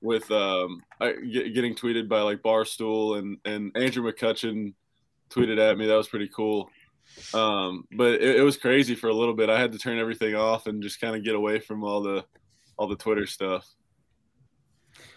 with 0.00 0.30
um, 0.30 0.82
I, 1.00 1.12
get, 1.12 1.52
getting 1.54 1.74
tweeted 1.74 2.08
by 2.08 2.20
like 2.20 2.42
Barstool 2.42 3.18
and 3.18 3.38
and 3.44 3.76
Andrew 3.76 4.10
McCutchen 4.10 4.74
tweeted 5.30 5.58
at 5.58 5.78
me. 5.78 5.86
That 5.86 5.96
was 5.96 6.08
pretty 6.08 6.30
cool. 6.34 6.70
Um, 7.34 7.84
but 7.92 8.14
it, 8.14 8.36
it 8.36 8.42
was 8.42 8.56
crazy 8.56 8.94
for 8.94 9.08
a 9.08 9.14
little 9.14 9.34
bit. 9.34 9.50
I 9.50 9.60
had 9.60 9.72
to 9.72 9.78
turn 9.78 9.98
everything 9.98 10.34
off 10.34 10.66
and 10.66 10.82
just 10.82 11.00
kind 11.00 11.16
of 11.16 11.24
get 11.24 11.34
away 11.34 11.58
from 11.58 11.84
all 11.84 12.02
the 12.02 12.24
all 12.76 12.88
the 12.88 12.96
Twitter 12.96 13.26
stuff. 13.26 13.66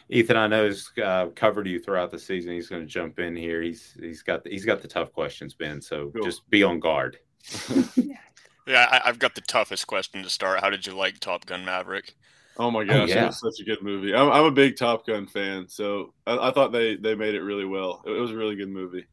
Ethan, 0.10 0.38
I 0.38 0.48
know 0.48 0.66
has 0.66 0.89
uh, 1.04 1.28
covered 1.36 1.68
you 1.68 1.80
throughout 1.80 2.10
the 2.10 2.18
season. 2.18 2.54
He's 2.54 2.68
going 2.68 2.82
to 2.82 2.88
jump 2.88 3.20
in 3.20 3.36
here. 3.36 3.62
He's 3.62 3.96
he's 4.00 4.24
got 4.24 4.44
the, 4.44 4.50
he's 4.50 4.66
got 4.66 4.82
the 4.82 4.88
tough 4.88 5.13
questions, 5.13 5.54
Ben. 5.54 5.82
So 5.82 6.10
cool. 6.10 6.24
just 6.24 6.50
be 6.50 6.63
on 6.63 6.80
guard. 6.80 7.18
yeah, 8.68 8.88
I, 8.92 9.01
have 9.06 9.20
got 9.20 9.36
the 9.36 9.42
toughest 9.42 9.86
question 9.86 10.24
to 10.24 10.30
start. 10.30 10.62
How 10.62 10.70
did 10.70 10.86
you 10.86 10.94
like 10.94 11.20
Top 11.20 11.46
Gun 11.46 11.63
Maverick? 11.63 12.16
Oh 12.58 12.72
my 12.72 12.84
gosh, 12.84 12.96
oh, 12.96 13.06
yeah. 13.06 13.24
it 13.24 13.28
was 13.28 13.39
such 13.39 13.62
a 13.62 13.63
good 13.63 13.82
movie. 13.82 14.13
I'm, 14.13 14.32
I'm 14.32 14.46
a 14.46 14.51
big 14.51 14.78
Top 14.78 15.06
Gun 15.06 15.28
fan, 15.28 15.68
so 15.70 16.13
I, 16.25 16.50
I, 16.50 16.51
thought 16.51 16.72
they 16.72 16.96
they 16.96 17.13
made 17.13 17.36
it 17.36 17.42
really 17.42 17.66
well. 17.66 18.01
It, 18.06 18.12
it 18.12 18.20
was 18.20 18.32
a 18.32 18.36
really 18.36 18.56
good 18.56 18.70
movie. 18.70 19.06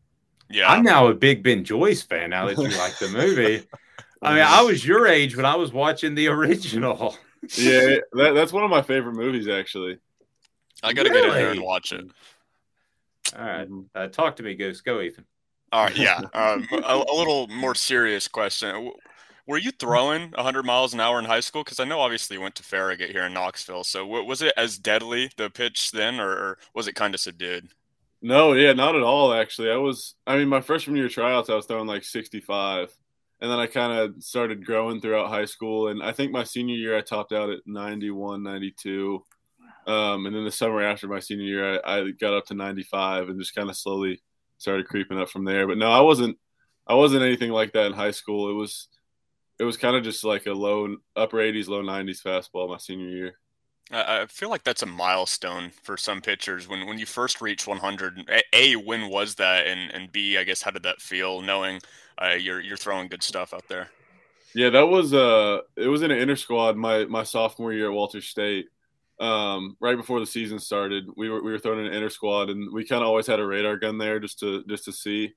Yeah, 0.49 0.71
I'm 0.71 0.83
now 0.83 1.09
a 1.09 1.15
big 1.15 1.43
Ben 1.43 1.63
Joyce 1.63 2.03
fan. 2.03 2.31
Now 2.31 2.47
that 2.47 2.57
you 2.57 2.69
like 2.77 2.99
the 2.99 3.09
movie, 3.09 3.67
I 4.23 4.35
mean, 4.35 4.45
I 4.45 4.63
was 4.63 4.85
your 4.85 5.07
age 5.07 5.37
when 5.37 5.47
I 5.47 5.57
was 5.57 5.73
watching 5.73 6.15
the 6.15 6.29
original. 6.29 7.17
yeah, 7.57 7.97
that, 8.15 8.33
that's 8.35 8.53
one 8.53 8.65
of 8.65 8.71
my 8.71 8.83
favorite 8.83 9.15
movies, 9.15 9.47
actually. 9.47 9.99
I 10.83 10.93
got 10.93 11.05
to 11.05 11.11
really? 11.11 11.23
get 11.23 11.29
in 11.29 11.35
there 11.35 11.51
and 11.53 11.63
watch 11.63 11.93
it. 11.93 12.07
All 13.37 13.45
right. 13.45 13.69
Uh, 13.95 14.07
talk 14.09 14.37
to 14.37 14.43
me, 14.43 14.55
Goose. 14.55 14.81
Go, 14.81 15.01
Ethan. 15.01 15.25
All 15.73 15.85
right. 15.85 15.97
Yeah. 15.97 16.21
Um, 16.35 16.67
a, 16.73 17.05
a, 17.09 17.17
little 17.17 17.49
more 17.49 17.75
serious 17.75 18.29
question. 18.29 18.93
Were 19.47 19.59
you 19.59 19.71
throwing 19.73 20.31
100 20.33 20.65
miles 20.65 20.95
an 20.95 21.01
hour 21.01 21.19
in 21.19 21.25
high 21.25 21.41
school? 21.41 21.65
Because 21.65 21.81
I 21.81 21.85
know 21.85 22.01
obviously 22.01 22.37
you 22.37 22.41
went 22.41 22.55
to 22.57 22.63
Farragut 22.63 23.11
here 23.11 23.25
in 23.25 23.33
Knoxville. 23.33 23.85
So 23.85 24.07
was 24.07 24.43
it 24.43 24.53
as 24.57 24.79
deadly, 24.79 25.31
the 25.37 25.51
pitch 25.51 25.93
then, 25.93 26.21
or, 26.21 26.31
or 26.31 26.59
was 26.75 26.89
it 26.89 26.95
kind 26.95 27.15
of 27.15 27.21
subdued? 27.21 27.69
No, 28.23 28.55
yeah, 28.55 28.73
not 28.73 28.97
at 28.97 29.03
all, 29.03 29.33
actually. 29.33 29.71
I 29.71 29.77
was, 29.77 30.15
I 30.27 30.37
mean, 30.37 30.49
my 30.49 30.61
freshman 30.61 30.97
year 30.97 31.09
tryouts, 31.09 31.51
I 31.51 31.55
was 31.55 31.67
throwing 31.67 31.87
like 31.87 32.05
65. 32.05 32.97
And 33.41 33.51
then 33.51 33.59
I 33.59 33.67
kind 33.67 33.93
of 33.93 34.23
started 34.23 34.65
growing 34.65 35.01
throughout 35.01 35.29
high 35.29 35.45
school. 35.45 35.89
And 35.89 36.03
I 36.03 36.13
think 36.13 36.33
my 36.33 36.43
senior 36.43 36.75
year, 36.75 36.97
I 36.97 37.03
topped 37.03 37.33
out 37.33 37.51
at 37.51 37.61
91, 37.67 38.43
92. 38.43 39.23
Um, 39.87 40.27
and 40.27 40.35
then 40.35 40.45
the 40.45 40.51
summer 40.51 40.83
after 40.83 41.07
my 41.07 41.21
senior 41.21 41.45
year, 41.45 41.81
I, 41.85 42.01
I 42.01 42.11
got 42.11 42.35
up 42.35 42.47
to 42.47 42.55
95 42.55 43.29
and 43.29 43.39
just 43.39 43.55
kind 43.55 43.71
of 43.71 43.77
slowly 43.77 44.21
started 44.59 44.89
creeping 44.89 45.21
up 45.21 45.29
from 45.29 45.45
there. 45.45 45.67
But 45.67 45.79
no, 45.79 45.91
I 45.91 46.01
wasn't, 46.01 46.39
I 46.87 46.95
wasn't 46.95 47.23
anything 47.23 47.51
like 47.51 47.73
that 47.73 47.87
in 47.87 47.93
high 47.93 48.11
school. 48.11 48.51
It 48.51 48.55
was, 48.55 48.89
it 49.59 49.65
was 49.65 49.77
kind 49.77 49.97
of 49.97 50.03
just 50.03 50.25
like 50.25 50.47
a 50.47 50.53
low, 50.53 50.97
upper 51.15 51.37
80s, 51.37 51.69
low 51.69 51.83
90s 51.83 52.23
fastball 52.23 52.69
my 52.69 52.79
senior 52.79 53.09
year. 53.09 53.39
I 53.93 54.27
feel 54.27 54.51
like 54.51 54.65
that's 54.65 54.83
a 54.83 54.87
milestone 54.87 55.71
for 55.85 55.97
some 55.97 56.21
pitchers. 56.21 56.67
When 56.67 56.89
when 56.89 56.99
you 56.99 57.07
first 57.07 57.41
reach 57.41 57.69
100, 57.69 58.29
a 58.53 58.75
when 58.75 59.09
was 59.09 59.37
that, 59.37 59.69
and 59.69 59.93
and 59.93 60.11
b 60.11 60.37
I 60.37 60.43
guess 60.43 60.61
how 60.61 60.73
did 60.73 60.83
that 60.83 61.01
feel 61.01 61.41
knowing 61.41 61.81
uh, 62.21 62.31
you're 62.31 62.61
you're 62.61 62.77
throwing 62.77 63.07
good 63.07 63.23
stuff 63.23 63.55
out 63.55 63.69
there? 63.69 63.91
Yeah, 64.55 64.71
that 64.71 64.89
was 64.89 65.15
uh, 65.15 65.61
it 65.77 65.87
was 65.87 66.03
in 66.03 66.11
an 66.11 66.19
inter 66.19 66.35
squad 66.35 66.77
my 66.77 67.05
my 67.05 67.23
sophomore 67.23 67.73
year 67.73 67.87
at 67.87 67.93
Walters 67.93 68.27
State, 68.27 68.67
um, 69.19 69.77
right 69.81 69.97
before 69.97 70.21
the 70.21 70.27
season 70.27 70.59
started, 70.59 71.07
we 71.17 71.29
were 71.29 71.43
we 71.43 71.53
were 71.53 71.59
throwing 71.59 71.87
an 71.87 71.93
inter 71.93 72.09
squad, 72.09 72.51
and 72.51 72.73
we 72.73 72.87
kind 72.87 73.03
of 73.03 73.09
always 73.09 73.27
had 73.27 73.41
a 73.41 73.47
radar 73.47 73.77
gun 73.77 73.99
there 73.99 74.21
just 74.21 74.39
to 74.41 74.63
just 74.65 74.85
to 74.85 74.93
see. 74.93 75.33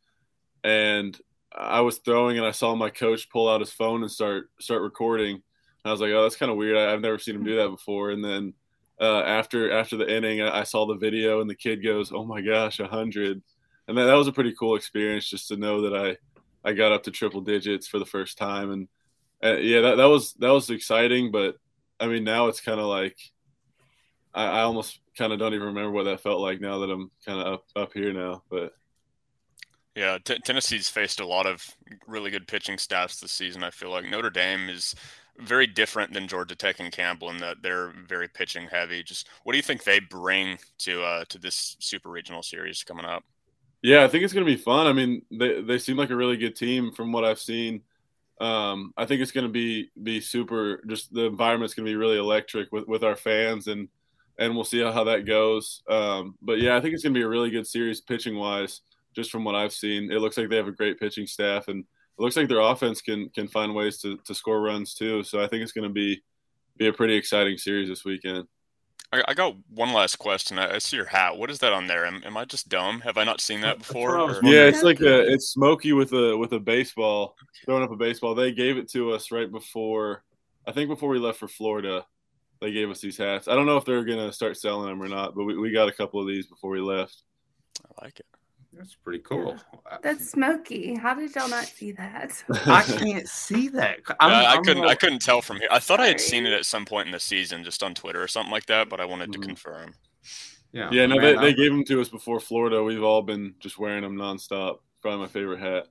And 0.63 1.17
I 1.51 1.81
was 1.81 1.99
throwing, 1.99 2.37
and 2.37 2.45
I 2.45 2.51
saw 2.51 2.75
my 2.75 2.89
coach 2.89 3.29
pull 3.29 3.49
out 3.49 3.61
his 3.61 3.71
phone 3.71 4.01
and 4.01 4.11
start 4.11 4.49
start 4.59 4.81
recording. 4.81 5.41
I 5.85 5.91
was 5.91 6.01
like, 6.01 6.11
oh, 6.11 6.23
that's 6.23 6.35
kind 6.35 6.51
of 6.51 6.57
weird. 6.57 6.77
I, 6.77 6.91
have 6.91 7.01
never 7.01 7.17
seen 7.17 7.35
him 7.35 7.45
do 7.45 7.55
that 7.55 7.69
before. 7.69 8.11
And 8.11 8.23
then 8.23 8.53
uh, 8.99 9.21
after 9.21 9.71
after 9.71 9.95
the 9.95 10.13
inning, 10.13 10.41
I, 10.41 10.59
I, 10.59 10.63
saw 10.63 10.85
the 10.85 10.95
video, 10.95 11.39
and 11.39 11.49
the 11.49 11.55
kid 11.55 11.83
goes, 11.83 12.11
"Oh 12.11 12.25
my 12.25 12.41
gosh, 12.41 12.79
a 12.79 12.87
hundred! 12.87 13.41
And 13.87 13.97
that, 13.97 14.05
that 14.05 14.13
was 14.15 14.27
a 14.27 14.33
pretty 14.33 14.53
cool 14.59 14.75
experience 14.75 15.29
just 15.29 15.47
to 15.47 15.57
know 15.57 15.81
that 15.81 15.95
I 15.95 16.17
I 16.69 16.73
got 16.73 16.91
up 16.91 17.03
to 17.03 17.11
triple 17.11 17.41
digits 17.41 17.87
for 17.87 17.99
the 17.99 18.05
first 18.05 18.37
time. 18.37 18.71
And 18.71 18.87
uh, 19.43 19.57
yeah, 19.57 19.81
that, 19.81 19.95
that 19.95 20.05
was 20.05 20.33
that 20.33 20.51
was 20.51 20.69
exciting. 20.69 21.31
But 21.31 21.55
I 21.99 22.07
mean, 22.07 22.25
now 22.25 22.47
it's 22.47 22.61
kind 22.61 22.79
of 22.79 22.87
like 22.87 23.17
I, 24.33 24.45
I 24.45 24.61
almost 24.61 24.99
kind 25.17 25.33
of 25.33 25.39
don't 25.39 25.53
even 25.53 25.67
remember 25.67 25.91
what 25.91 26.03
that 26.03 26.21
felt 26.21 26.41
like 26.41 26.61
now 26.61 26.79
that 26.79 26.89
I'm 26.89 27.11
kind 27.25 27.39
of 27.39 27.53
up 27.53 27.63
up 27.75 27.93
here 27.93 28.13
now. 28.13 28.43
But 28.49 28.73
yeah, 29.95 30.17
t- 30.23 30.39
Tennessee's 30.45 30.89
faced 30.89 31.19
a 31.19 31.27
lot 31.27 31.45
of 31.45 31.65
really 32.07 32.31
good 32.31 32.47
pitching 32.47 32.77
staffs 32.77 33.19
this 33.19 33.31
season. 33.31 33.63
I 33.63 33.71
feel 33.71 33.89
like 33.89 34.09
Notre 34.09 34.29
Dame 34.29 34.69
is 34.69 34.95
very 35.39 35.67
different 35.67 36.13
than 36.13 36.27
Georgia 36.27 36.55
Tech 36.55 36.79
and 36.79 36.91
Campbell 36.91 37.29
in 37.29 37.37
that 37.37 37.57
they're 37.61 37.93
very 38.07 38.27
pitching 38.27 38.67
heavy. 38.67 39.03
Just 39.03 39.27
what 39.43 39.53
do 39.53 39.57
you 39.57 39.63
think 39.63 39.83
they 39.83 39.99
bring 39.99 40.57
to 40.79 41.03
uh, 41.03 41.25
to 41.29 41.37
this 41.37 41.75
super 41.79 42.09
regional 42.09 42.43
series 42.43 42.83
coming 42.83 43.05
up? 43.05 43.23
Yeah, 43.81 44.03
I 44.03 44.07
think 44.09 44.23
it's 44.23 44.33
going 44.33 44.45
to 44.45 44.51
be 44.51 44.61
fun. 44.61 44.87
I 44.87 44.93
mean, 44.93 45.21
they 45.31 45.61
they 45.61 45.77
seem 45.77 45.97
like 45.97 46.09
a 46.09 46.15
really 46.15 46.37
good 46.37 46.55
team 46.55 46.91
from 46.91 47.11
what 47.11 47.23
I've 47.25 47.39
seen. 47.39 47.81
Um, 48.41 48.93
I 48.95 49.05
think 49.05 49.21
it's 49.21 49.31
going 49.31 49.47
to 49.47 49.51
be 49.51 49.89
be 50.01 50.21
super. 50.21 50.81
Just 50.87 51.13
the 51.13 51.25
environment's 51.25 51.73
going 51.73 51.85
to 51.85 51.91
be 51.91 51.95
really 51.95 52.17
electric 52.17 52.71
with 52.71 52.87
with 52.87 53.03
our 53.03 53.15
fans 53.15 53.67
and 53.67 53.87
and 54.39 54.55
we'll 54.55 54.63
see 54.63 54.81
how 54.81 55.03
that 55.03 55.25
goes. 55.25 55.83
Um, 55.89 56.35
but 56.41 56.59
yeah, 56.59 56.75
I 56.75 56.81
think 56.81 56.93
it's 56.93 57.03
going 57.03 57.13
to 57.13 57.19
be 57.19 57.25
a 57.25 57.29
really 57.29 57.51
good 57.51 57.67
series 57.67 58.01
pitching 58.01 58.35
wise. 58.35 58.81
Just 59.15 59.31
from 59.31 59.43
what 59.43 59.55
I've 59.55 59.73
seen, 59.73 60.11
it 60.11 60.19
looks 60.19 60.37
like 60.37 60.49
they 60.49 60.55
have 60.55 60.67
a 60.67 60.71
great 60.71 60.99
pitching 60.99 61.27
staff, 61.27 61.67
and 61.67 61.79
it 61.79 62.21
looks 62.21 62.37
like 62.37 62.47
their 62.47 62.61
offense 62.61 63.01
can 63.01 63.29
can 63.29 63.47
find 63.47 63.75
ways 63.75 63.99
to, 63.99 64.17
to 64.25 64.33
score 64.33 64.61
runs 64.61 64.93
too. 64.93 65.23
So 65.23 65.43
I 65.43 65.47
think 65.47 65.61
it's 65.61 65.71
going 65.71 65.87
to 65.87 65.93
be 65.93 66.21
be 66.77 66.87
a 66.87 66.93
pretty 66.93 67.15
exciting 67.15 67.57
series 67.57 67.89
this 67.89 68.05
weekend. 68.05 68.47
I, 69.11 69.23
I 69.29 69.33
got 69.33 69.55
one 69.73 69.91
last 69.91 70.17
question. 70.17 70.59
I, 70.59 70.75
I, 70.75 70.77
see 70.77 70.95
your 70.95 71.07
hat. 71.07 71.37
What 71.37 71.49
is 71.49 71.57
that 71.59 71.73
on 71.73 71.87
there? 71.87 72.05
Am, 72.05 72.21
am, 72.23 72.37
I 72.37 72.45
just 72.45 72.69
dumb? 72.69 73.01
Have 73.01 73.17
I 73.17 73.23
not 73.23 73.41
seen 73.41 73.61
that 73.61 73.79
before? 73.79 74.39
Yeah, 74.43 74.65
it's 74.65 74.83
like 74.83 75.01
a 75.01 75.21
it's 75.27 75.47
Smokey 75.47 75.93
with 75.93 76.13
a 76.13 76.37
with 76.37 76.53
a 76.53 76.59
baseball 76.59 77.35
throwing 77.65 77.83
up 77.83 77.91
a 77.91 77.95
baseball. 77.95 78.35
They 78.35 78.51
gave 78.51 78.77
it 78.77 78.89
to 78.91 79.11
us 79.11 79.31
right 79.31 79.51
before, 79.51 80.23
I 80.67 80.71
think 80.71 80.89
before 80.89 81.09
we 81.09 81.19
left 81.19 81.39
for 81.39 81.47
Florida. 81.47 82.05
They 82.61 82.71
gave 82.71 82.89
us 82.89 82.99
these 82.99 83.17
hats. 83.17 83.47
I 83.47 83.55
don't 83.55 83.65
know 83.65 83.77
if 83.77 83.85
they're 83.85 84.03
gonna 84.03 84.33
start 84.33 84.57
selling 84.57 84.89
them 84.89 85.01
or 85.01 85.07
not, 85.07 85.35
but 85.35 85.45
we, 85.45 85.57
we 85.57 85.71
got 85.71 85.87
a 85.87 85.93
couple 85.93 86.19
of 86.19 86.27
these 86.27 86.45
before 86.45 86.71
we 86.71 86.81
left. 86.81 87.23
I 87.83 88.05
like 88.05 88.19
it. 88.19 88.25
That's 88.73 88.95
pretty 88.95 89.19
cool. 89.19 89.57
That's 90.01 90.29
Smokey. 90.29 90.95
How 90.95 91.13
did 91.13 91.35
y'all 91.35 91.49
not 91.49 91.65
see 91.65 91.91
that? 91.93 92.31
I 92.65 92.83
can't 92.83 93.27
see 93.27 93.67
that. 93.69 93.99
I'm, 94.19 94.31
yeah, 94.31 94.49
I 94.49 94.55
I'm 94.55 94.63
couldn't. 94.63 94.83
Like... 94.83 94.91
I 94.91 94.95
couldn't 94.95 95.19
tell 95.19 95.41
from 95.41 95.57
here. 95.57 95.67
I 95.71 95.79
thought 95.79 95.97
Sorry. 95.97 96.09
I 96.09 96.11
had 96.11 96.21
seen 96.21 96.45
it 96.45 96.53
at 96.53 96.65
some 96.65 96.85
point 96.85 97.07
in 97.07 97.11
the 97.11 97.19
season, 97.19 97.63
just 97.63 97.81
on 97.81 97.95
Twitter 97.95 98.21
or 98.21 98.27
something 98.27 98.51
like 98.51 98.67
that. 98.67 98.89
But 98.89 99.01
I 99.01 99.05
wanted 99.05 99.33
to 99.33 99.39
mm-hmm. 99.39 99.47
confirm. 99.47 99.93
Yeah. 100.71 100.89
Yeah. 100.91 101.07
No, 101.07 101.15
Man, 101.15 101.37
they, 101.37 101.41
they 101.41 101.53
gave 101.53 101.71
them 101.71 101.83
to 101.85 101.99
us 101.99 102.09
before 102.09 102.39
Florida. 102.39 102.83
We've 102.83 103.03
all 103.03 103.21
been 103.21 103.55
just 103.59 103.79
wearing 103.79 104.03
them 104.03 104.15
nonstop. 104.15 104.79
Probably 105.01 105.19
my 105.19 105.27
favorite 105.27 105.59
hat. 105.59 105.87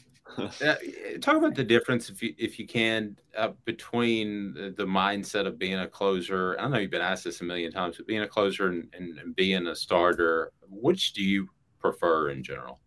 uh, 0.64 0.74
talk 1.20 1.36
about 1.36 1.54
the 1.54 1.64
difference, 1.64 2.08
if 2.10 2.22
you 2.22 2.34
if 2.38 2.58
you 2.58 2.66
can, 2.66 3.16
uh, 3.36 3.50
between 3.64 4.54
the, 4.54 4.74
the, 4.76 4.84
mindset 4.84 5.46
of 5.46 5.58
being 5.58 5.78
a 5.78 5.88
closer. 5.88 6.58
I 6.60 6.68
know 6.68 6.78
you've 6.78 6.90
been 6.90 7.00
asked 7.00 7.24
this 7.24 7.40
a 7.40 7.44
million 7.44 7.72
times, 7.72 7.96
but 7.96 8.06
being 8.06 8.22
a 8.22 8.28
closer 8.28 8.68
and, 8.68 8.88
and, 8.94 9.18
and 9.18 9.34
being 9.34 9.66
a 9.66 9.74
starter, 9.74 10.52
which 10.68 11.12
do 11.12 11.22
you 11.22 11.48
prefer 11.80 12.30
in 12.30 12.42
general? 12.42 12.80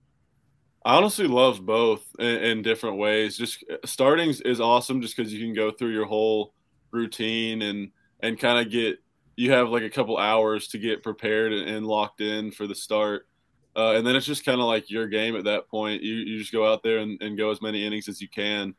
I 0.85 0.95
honestly 0.95 1.27
love 1.27 1.65
both 1.65 2.05
in, 2.19 2.25
in 2.25 2.61
different 2.61 2.97
ways. 2.97 3.37
Just 3.37 3.63
uh, 3.71 3.77
starting 3.85 4.33
is 4.45 4.61
awesome 4.61 5.01
just 5.01 5.15
because 5.15 5.33
you 5.33 5.45
can 5.45 5.53
go 5.53 5.71
through 5.71 5.91
your 5.93 6.05
whole 6.05 6.53
routine 6.91 7.61
and 7.61 7.91
and 8.21 8.39
kind 8.39 8.65
of 8.65 8.71
get 8.71 8.99
you 9.35 9.51
have 9.51 9.69
like 9.69 9.83
a 9.83 9.89
couple 9.89 10.17
hours 10.17 10.67
to 10.69 10.77
get 10.77 11.03
prepared 11.03 11.53
and, 11.53 11.69
and 11.69 11.85
locked 11.85 12.21
in 12.21 12.51
for 12.51 12.67
the 12.67 12.75
start. 12.75 13.27
Uh, 13.75 13.93
and 13.93 14.05
then 14.05 14.15
it's 14.15 14.25
just 14.25 14.45
kind 14.45 14.59
of 14.59 14.67
like 14.67 14.89
your 14.89 15.07
game 15.07 15.35
at 15.35 15.45
that 15.45 15.67
point. 15.69 16.01
You, 16.03 16.15
you 16.15 16.39
just 16.39 16.51
go 16.51 16.71
out 16.71 16.83
there 16.83 16.97
and, 16.97 17.21
and 17.21 17.37
go 17.37 17.51
as 17.51 17.61
many 17.61 17.85
innings 17.85 18.09
as 18.09 18.21
you 18.21 18.27
can. 18.27 18.75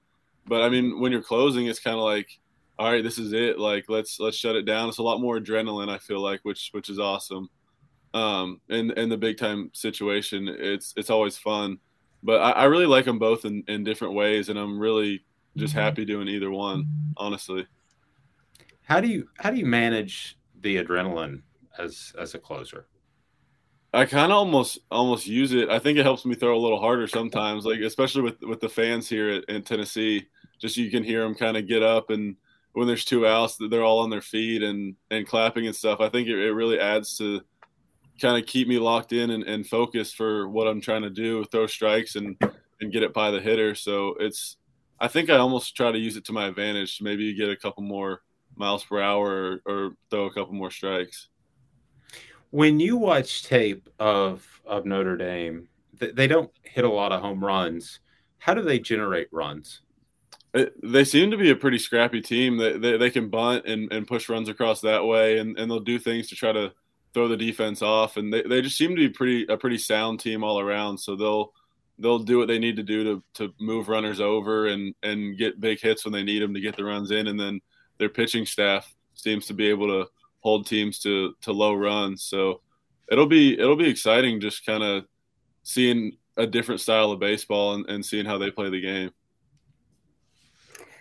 But 0.47 0.63
I 0.63 0.69
mean, 0.69 1.01
when 1.01 1.13
you're 1.13 1.23
closing, 1.23 1.67
it's 1.67 1.81
kind 1.81 1.97
of 1.97 2.03
like, 2.03 2.29
all 2.79 2.91
right, 2.91 3.03
this 3.03 3.19
is 3.19 3.33
it. 3.33 3.59
Like 3.59 3.87
let's 3.89 4.21
let's 4.21 4.37
shut 4.37 4.57
it 4.57 4.65
down. 4.67 4.89
It's 4.89 4.99
a 4.99 5.03
lot 5.03 5.21
more 5.21 5.39
adrenaline. 5.39 5.89
I 5.89 5.99
feel 5.99 6.21
like, 6.21 6.41
which 6.43 6.71
which 6.73 6.91
is 6.91 6.99
awesome 6.99 7.49
um, 8.15 8.61
and 8.69 8.93
in 8.93 9.09
the 9.09 9.17
big 9.17 9.39
time 9.39 9.71
situation. 9.73 10.49
It's 10.49 10.95
it's 10.97 11.11
always 11.11 11.39
fun, 11.39 11.79
but 12.23 12.41
I, 12.41 12.51
I 12.51 12.65
really 12.65 12.87
like 12.87 13.05
them 13.05 13.19
both 13.19 13.45
in, 13.45 13.65
in 13.69 13.85
different 13.85 14.15
ways, 14.15 14.49
and 14.49 14.59
I'm 14.59 14.79
really 14.79 15.25
just 15.57 15.75
mm-hmm. 15.75 15.83
happy 15.83 16.05
doing 16.05 16.29
either 16.29 16.51
one. 16.51 16.87
Honestly, 17.17 17.67
how 18.83 19.01
do 19.01 19.09
you 19.09 19.29
how 19.39 19.51
do 19.51 19.57
you 19.57 19.67
manage 19.67 20.39
the 20.61 20.77
adrenaline 20.83 21.43
as 21.79 22.13
as 22.19 22.35
a 22.35 22.39
closer? 22.39 22.87
I 23.95 24.07
kind 24.07 24.33
of 24.33 24.39
almost 24.39 24.79
almost 24.91 25.27
use 25.27 25.53
it. 25.53 25.69
I 25.69 25.79
think 25.79 25.99
it 25.99 26.05
helps 26.05 26.25
me 26.25 26.35
throw 26.35 26.57
a 26.57 26.61
little 26.61 26.81
harder 26.81 27.07
sometimes, 27.07 27.65
like 27.65 27.81
especially 27.81 28.23
with 28.23 28.41
with 28.43 28.61
the 28.61 28.69
fans 28.69 29.09
here 29.09 29.29
at, 29.29 29.45
in 29.45 29.63
Tennessee. 29.63 30.27
Just 30.59 30.77
you 30.77 30.91
can 30.91 31.03
hear 31.03 31.23
them 31.23 31.35
kind 31.35 31.57
of 31.57 31.67
get 31.67 31.83
up 31.83 32.11
and 32.11 32.37
when 32.73 32.87
there's 32.87 33.05
two 33.05 33.27
outs, 33.27 33.59
they're 33.59 33.85
all 33.85 33.99
on 33.99 34.11
their 34.11 34.23
feet 34.23 34.63
and 34.63 34.97
and 35.11 35.27
clapping 35.27 35.67
and 35.67 35.77
stuff. 35.77 36.01
I 36.01 36.09
think 36.09 36.29
it, 36.29 36.39
it 36.39 36.53
really 36.53 36.81
adds 36.81 37.17
to 37.19 37.43
kind 38.21 38.41
of 38.41 38.47
keep 38.47 38.69
me 38.69 38.79
locked 38.79 39.13
in 39.13 39.31
and, 39.31 39.45
and 39.45 39.67
focused 39.67 40.17
for 40.17 40.49
what 40.49 40.67
I'm 40.67 40.81
trying 40.81 41.03
to 41.03 41.11
do, 41.11 41.45
throw 41.45 41.67
strikes 41.67 42.17
and 42.17 42.37
and 42.81 42.93
get 42.93 43.03
it 43.03 43.13
by 43.13 43.31
the 43.31 43.41
hitter. 43.41 43.75
So 43.75 44.15
it's 44.21 44.57
I 45.01 45.09
think 45.09 45.31
I 45.31 45.37
almost 45.37 45.77
try 45.77 45.93
to 45.93 45.99
use 45.99 46.17
it 46.17 46.25
to 46.27 46.33
my 46.33 46.47
advantage. 46.47 47.01
Maybe 47.03 47.25
you 47.25 47.37
get 47.37 47.51
a 47.51 47.57
couple 47.57 47.83
more 47.83 48.23
miles 48.57 48.85
per 48.85 49.01
hour 49.01 49.61
or, 49.67 49.73
or 49.73 49.91
throw 50.11 50.27
a 50.27 50.33
couple 50.33 50.55
more 50.55 50.71
strikes. 50.71 51.29
When 52.53 52.81
you 52.81 52.99
watch 52.99 53.45
tape 53.45 53.89
of 53.99 54.47
of 54.67 54.85
Notre 54.85 55.17
Dame, 55.17 55.69
they 55.99 56.27
don't 56.27 56.51
hit 56.63 56.85
a 56.85 56.91
lot 56.91 57.11
of 57.11 57.23
home 57.23 57.43
runs. 57.43 58.01
How 58.37 58.53
do 58.53 58.61
they 58.61 58.79
generate 58.79 59.29
runs? 59.33 59.81
It, 60.53 60.75
they 60.83 61.05
seem 61.05 61.31
to 61.31 61.39
be 61.39 61.49
a 61.49 61.57
pretty 61.57 61.79
scrappy 61.79 62.21
team. 62.21 62.59
They, 62.59 62.77
they, 62.77 62.99
they 62.99 63.11
can 63.11 63.31
bunt 63.31 63.65
and, 63.67 63.91
and 63.91 64.07
push 64.07 64.29
runs 64.29 64.51
across 64.51 64.83
that 64.83 65.03
way, 65.07 65.39
and, 65.39 65.59
and 65.59 65.71
they'll 65.71 65.81
do 65.81 65.99
things 65.99 66.29
to 66.29 66.35
try 66.35 66.53
to 66.53 66.73
throw 67.15 67.27
the 67.27 67.39
defense 67.39 67.81
off, 67.81 68.19
and 68.19 68.31
they, 68.31 68.43
they 68.43 68.61
just 68.61 68.77
seem 68.77 68.91
to 68.91 68.97
be 68.97 69.09
pretty 69.09 69.47
a 69.49 69.57
pretty 69.57 69.79
sound 69.79 70.21
team 70.21 70.45
all 70.45 70.61
around. 70.61 70.99
So 70.99 71.17
they'll 71.17 71.55
they'll 71.99 72.19
do 72.19 72.37
what 72.37 72.49
they 72.49 72.59
need 72.59 72.77
to 72.77 72.83
do 72.83 73.03
to 73.05 73.23
to 73.35 73.55
move 73.61 73.89
runners 73.89 74.21
over 74.21 74.67
and 74.67 74.95
and 75.03 75.39
get 75.39 75.59
big 75.59 75.81
hits 75.81 76.05
when 76.05 76.13
they 76.13 76.23
need 76.23 76.43
them 76.43 76.53
to 76.53 76.61
get 76.61 76.77
the 76.77 76.85
runs 76.85 77.13
in, 77.13 77.29
and 77.29 77.41
then 77.41 77.61
their 77.97 78.11
pitching 78.11 78.45
staff 78.45 78.95
seems 79.15 79.47
to 79.47 79.55
be 79.55 79.69
able 79.69 79.87
to 79.87 80.11
hold 80.43 80.67
teams 80.67 80.99
to 81.01 81.35
to 81.43 81.53
low 81.53 81.75
runs. 81.75 82.25
So 82.25 82.61
it'll 83.11 83.27
be 83.27 83.59
it'll 83.59 83.77
be 83.77 83.89
exciting 83.89 84.41
just 84.41 84.67
kind 84.67 84.83
of 84.83 85.05
seeing 85.63 86.17
a 86.37 86.47
different 86.47 86.81
style 86.81 87.11
of 87.11 87.21
baseball 87.21 87.75
and, 87.75 87.89
and 87.89 88.05
seeing 88.05 88.27
how 88.27 88.39
they 88.39 88.51
play 88.51 88.71
the 88.71 88.81
game. 88.81 89.11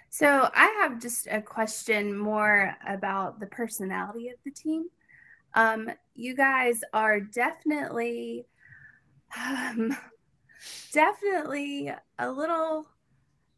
So 0.09 0.49
I 0.53 0.65
have 0.81 1.01
just 1.01 1.27
a 1.31 1.41
question 1.41 2.17
more 2.17 2.75
about 2.85 3.39
the 3.39 3.45
personality 3.45 4.27
of 4.27 4.35
the 4.43 4.51
team. 4.51 4.87
Um, 5.53 5.89
you 6.15 6.35
guys 6.35 6.81
are 6.93 7.21
definitely, 7.21 8.45
um, 9.37 9.95
definitely 10.91 11.93
a 12.19 12.29
little 12.29 12.87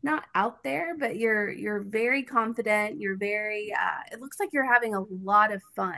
not 0.04 0.26
out 0.36 0.64
there, 0.64 0.96
but 0.98 1.16
you're 1.16 1.50
you're 1.50 1.80
very 1.80 2.24
confident. 2.24 3.00
You're 3.00 3.16
very. 3.16 3.74
Uh, 3.74 4.02
it 4.12 4.20
looks 4.22 4.40
like 4.40 4.50
you're 4.52 4.72
having 4.72 4.94
a 4.94 5.02
lot 5.24 5.52
of 5.52 5.62
fun. 5.76 5.98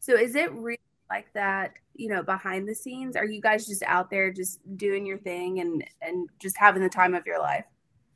So 0.00 0.16
is 0.16 0.34
it 0.34 0.50
really 0.52 0.80
like 1.10 1.32
that? 1.34 1.74
You 1.94 2.08
know, 2.08 2.22
behind 2.22 2.66
the 2.68 2.74
scenes, 2.74 3.16
are 3.16 3.26
you 3.26 3.40
guys 3.40 3.66
just 3.66 3.82
out 3.84 4.10
there 4.10 4.32
just 4.32 4.60
doing 4.76 5.06
your 5.06 5.18
thing 5.18 5.60
and 5.60 5.84
and 6.00 6.28
just 6.40 6.56
having 6.56 6.82
the 6.82 6.88
time 6.88 7.14
of 7.14 7.26
your 7.26 7.38
life? 7.38 7.64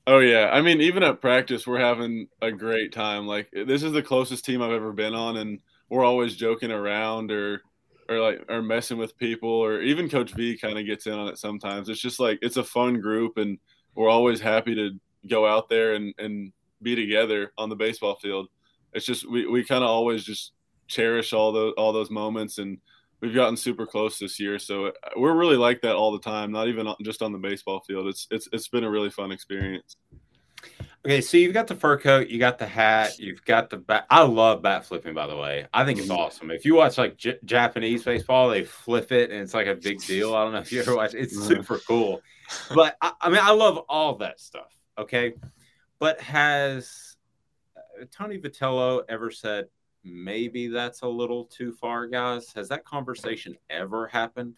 Oh 0.07 0.21
yeah, 0.21 0.49
I 0.53 0.62
mean, 0.62 0.81
even 0.81 1.03
at 1.03 1.21
practice, 1.21 1.67
we're 1.67 1.79
having 1.79 2.29
a 2.41 2.51
great 2.51 2.93
time. 2.93 3.27
Like 3.27 3.51
this 3.53 3.83
is 3.83 3.93
the 3.93 4.03
closest 4.03 4.45
team 4.45 4.62
I've 4.62 4.73
ever 4.73 4.93
been 4.93 5.14
on, 5.14 5.37
and 5.37 5.61
we're 5.91 6.05
always 6.05 6.37
joking 6.37 6.73
around 6.73 7.31
or 7.31 7.61
or 8.09 8.19
like 8.21 8.45
or 8.49 8.62
messing 8.62 8.97
with 8.97 9.19
people 9.19 9.51
or 9.51 9.83
even 9.83 10.09
coach 10.09 10.33
v 10.33 10.57
kind 10.57 10.79
of 10.79 10.87
gets 10.87 11.07
in 11.07 11.12
on 11.12 11.29
it 11.29 11.37
sometimes 11.37 11.91
it's 11.91 12.01
just 12.01 12.19
like 12.19 12.38
it's 12.41 12.57
a 12.57 12.64
fun 12.64 13.01
group 13.01 13.37
and 13.37 13.59
we're 13.95 14.09
always 14.09 14.41
happy 14.41 14.75
to 14.75 14.99
go 15.26 15.46
out 15.46 15.68
there 15.68 15.94
and 15.94 16.14
and 16.18 16.52
be 16.83 16.94
together 16.94 17.52
on 17.59 17.68
the 17.68 17.76
baseball 17.76 18.14
field 18.16 18.48
it's 18.92 19.07
just 19.07 19.28
we, 19.28 19.46
we 19.46 19.64
kind 19.64 19.83
of 19.83 19.90
always 19.90 20.24
just 20.24 20.52
cherish 20.87 21.33
all 21.33 21.52
those 21.52 21.74
all 21.76 21.92
those 21.92 22.11
moments 22.11 22.59
and 22.59 22.78
we've 23.20 23.35
gotten 23.35 23.57
super 23.57 23.85
close 23.87 24.18
this 24.18 24.38
year 24.38 24.59
so 24.59 24.92
we're 25.16 25.35
really 25.35 25.57
like 25.57 25.81
that 25.81 25.96
all 25.96 26.12
the 26.12 26.20
time 26.20 26.52
not 26.52 26.68
even 26.68 26.87
just 27.02 27.20
on 27.20 27.33
the 27.33 27.38
baseball 27.38 27.81
field 27.81 28.07
it's 28.07 28.26
it's 28.31 28.48
it's 28.52 28.68
been 28.68 28.85
a 28.85 28.90
really 28.90 29.11
fun 29.11 29.33
experience 29.33 29.96
Okay, 31.07 31.20
so 31.20 31.37
you've 31.37 31.54
got 31.54 31.68
the 31.68 31.76
fur 31.76 31.96
coat, 31.96 32.28
you 32.28 32.38
got 32.38 32.59
the 32.59 32.66
hat, 32.66 33.18
you've 33.18 33.44
got 33.44 33.70
the 33.70 33.76
bat. 33.76 34.04
I 34.11 34.22
love 34.22 34.62
bat 34.62 34.85
flipping, 34.85 35.14
by 35.14 35.28
the 35.28 35.37
way. 35.37 35.66
I 35.72 35.85
think 35.85 36.00
it's 36.00 36.09
mm-hmm. 36.09 36.18
awesome. 36.18 36.50
If 36.50 36.64
you 36.64 36.74
watch 36.74 36.98
like 36.98 37.16
J- 37.16 37.38
Japanese 37.44 38.02
baseball, 38.02 38.48
they 38.48 38.64
flip 38.64 39.12
it 39.12 39.31
and 39.31 39.40
it's 39.40 39.54
like 39.54 39.68
a 39.68 39.76
big 39.76 40.00
deal. 40.00 40.35
I 40.35 40.42
don't 40.42 40.52
know 40.52 40.59
if 40.59 40.72
you 40.72 40.81
ever 40.81 40.96
watch. 40.96 41.14
It's 41.14 41.37
mm-hmm. 41.37 41.46
super 41.46 41.78
cool. 41.87 42.20
But 42.74 42.96
I, 43.00 43.12
I 43.20 43.28
mean, 43.28 43.40
I 43.40 43.52
love 43.52 43.78
all 43.88 44.16
that 44.16 44.40
stuff. 44.40 44.78
Okay, 44.99 45.35
but 45.99 46.21
has 46.21 47.17
uh, 47.77 48.05
Tony 48.11 48.39
Vitello 48.39 49.03
ever 49.09 49.31
said 49.31 49.67
maybe 50.05 50.69
that's 50.69 51.03
a 51.03 51.09
little 51.09 51.45
too 51.45 51.73
far, 51.73 52.07
guys? 52.07 52.53
Has 52.55 52.69
that 52.69 52.85
conversation 52.85 53.57
ever 53.71 54.09
happened? 54.09 54.55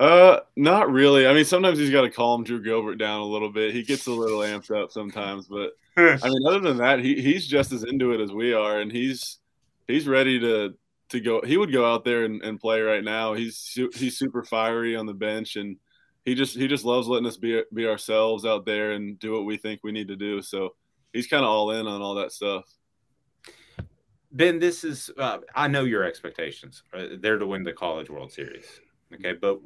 Uh, 0.00 0.40
not 0.56 0.90
really. 0.90 1.26
I 1.26 1.34
mean, 1.34 1.44
sometimes 1.44 1.78
he's 1.78 1.90
got 1.90 2.02
to 2.02 2.10
calm 2.10 2.44
Drew 2.44 2.62
Gilbert 2.62 2.96
down 2.96 3.20
a 3.20 3.24
little 3.24 3.50
bit. 3.50 3.74
He 3.74 3.82
gets 3.82 4.06
a 4.06 4.12
little 4.12 4.38
amped 4.38 4.70
up 4.70 4.92
sometimes, 4.92 5.48
but 5.48 5.72
I 5.96 6.28
mean, 6.28 6.46
other 6.46 6.60
than 6.60 6.76
that, 6.78 7.00
he 7.00 7.20
he's 7.20 7.46
just 7.46 7.72
as 7.72 7.82
into 7.82 8.12
it 8.12 8.20
as 8.20 8.32
we 8.32 8.52
are, 8.52 8.80
and 8.80 8.92
he's 8.92 9.38
he's 9.88 10.06
ready 10.06 10.38
to 10.38 10.74
to 11.10 11.20
go. 11.20 11.42
He 11.44 11.56
would 11.56 11.72
go 11.72 11.90
out 11.90 12.04
there 12.04 12.24
and, 12.24 12.42
and 12.42 12.60
play 12.60 12.80
right 12.80 13.02
now. 13.02 13.34
He's 13.34 13.76
he's 13.94 14.16
super 14.16 14.44
fiery 14.44 14.94
on 14.94 15.06
the 15.06 15.14
bench, 15.14 15.56
and 15.56 15.76
he 16.28 16.34
just 16.34 16.56
he 16.56 16.68
just 16.68 16.84
loves 16.84 17.08
letting 17.08 17.26
us 17.26 17.38
be 17.38 17.62
be 17.72 17.86
ourselves 17.86 18.44
out 18.44 18.66
there 18.66 18.92
and 18.92 19.18
do 19.18 19.32
what 19.32 19.46
we 19.46 19.56
think 19.56 19.80
we 19.82 19.92
need 19.92 20.08
to 20.08 20.16
do. 20.16 20.42
So 20.42 20.74
he's 21.12 21.26
kind 21.26 21.42
of 21.42 21.50
all 21.50 21.70
in 21.70 21.86
on 21.86 22.02
all 22.02 22.14
that 22.16 22.32
stuff. 22.32 22.64
Ben, 24.30 24.58
this 24.58 24.84
is 24.84 25.10
uh, 25.18 25.38
I 25.54 25.68
know 25.68 25.84
your 25.84 26.04
expectations. 26.04 26.82
They're 27.20 27.38
to 27.38 27.46
win 27.46 27.62
the 27.62 27.72
College 27.72 28.10
World 28.10 28.30
Series. 28.30 28.66
Okay, 29.14 29.32
but 29.32 29.58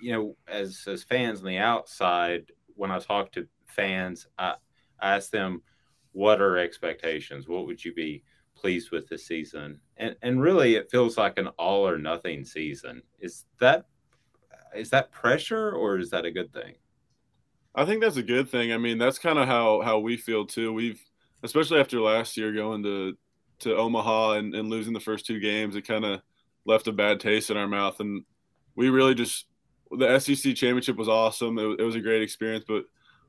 you 0.00 0.12
know, 0.12 0.36
as 0.46 0.84
as 0.86 1.02
fans 1.02 1.40
on 1.40 1.46
the 1.46 1.58
outside, 1.58 2.52
when 2.76 2.92
I 2.92 3.00
talk 3.00 3.32
to 3.32 3.48
fans, 3.66 4.28
I, 4.38 4.54
I 5.00 5.16
ask 5.16 5.30
them, 5.30 5.60
what 6.12 6.40
are 6.40 6.56
expectations? 6.56 7.48
What 7.48 7.66
would 7.66 7.84
you 7.84 7.92
be 7.92 8.22
pleased 8.54 8.92
with 8.92 9.08
this 9.08 9.26
season? 9.26 9.80
And 9.96 10.14
and 10.22 10.40
really, 10.40 10.76
it 10.76 10.88
feels 10.88 11.18
like 11.18 11.36
an 11.36 11.48
all 11.58 11.88
or 11.88 11.98
nothing 11.98 12.44
season. 12.44 13.02
Is 13.18 13.46
that 13.58 13.86
is 14.76 14.90
that 14.90 15.12
pressure 15.12 15.72
or 15.72 15.98
is 15.98 16.10
that 16.10 16.24
a 16.24 16.30
good 16.30 16.52
thing? 16.52 16.74
I 17.74 17.84
think 17.84 18.00
that's 18.02 18.16
a 18.16 18.22
good 18.22 18.48
thing. 18.48 18.72
I 18.72 18.78
mean, 18.78 18.98
that's 18.98 19.18
kind 19.18 19.38
of 19.38 19.46
how 19.46 19.82
how 19.82 19.98
we 19.98 20.16
feel 20.16 20.46
too. 20.46 20.72
We've 20.72 21.00
especially 21.42 21.80
after 21.80 22.00
last 22.00 22.36
year 22.36 22.52
going 22.52 22.82
to 22.84 23.16
to 23.60 23.76
Omaha 23.76 24.32
and, 24.32 24.54
and 24.54 24.68
losing 24.68 24.92
the 24.92 25.00
first 25.00 25.26
two 25.26 25.40
games, 25.40 25.76
it 25.76 25.86
kind 25.86 26.04
of 26.04 26.20
left 26.64 26.88
a 26.88 26.92
bad 26.92 27.20
taste 27.20 27.50
in 27.50 27.56
our 27.56 27.68
mouth. 27.68 28.00
And 28.00 28.24
we 28.74 28.88
really 28.88 29.14
just 29.14 29.46
the 29.90 30.18
SEC 30.18 30.54
championship 30.54 30.96
was 30.96 31.08
awesome. 31.08 31.58
It, 31.58 31.80
it 31.80 31.84
was 31.84 31.94
a 31.94 32.00
great 32.00 32.22
experience, 32.22 32.64
but 32.66 32.84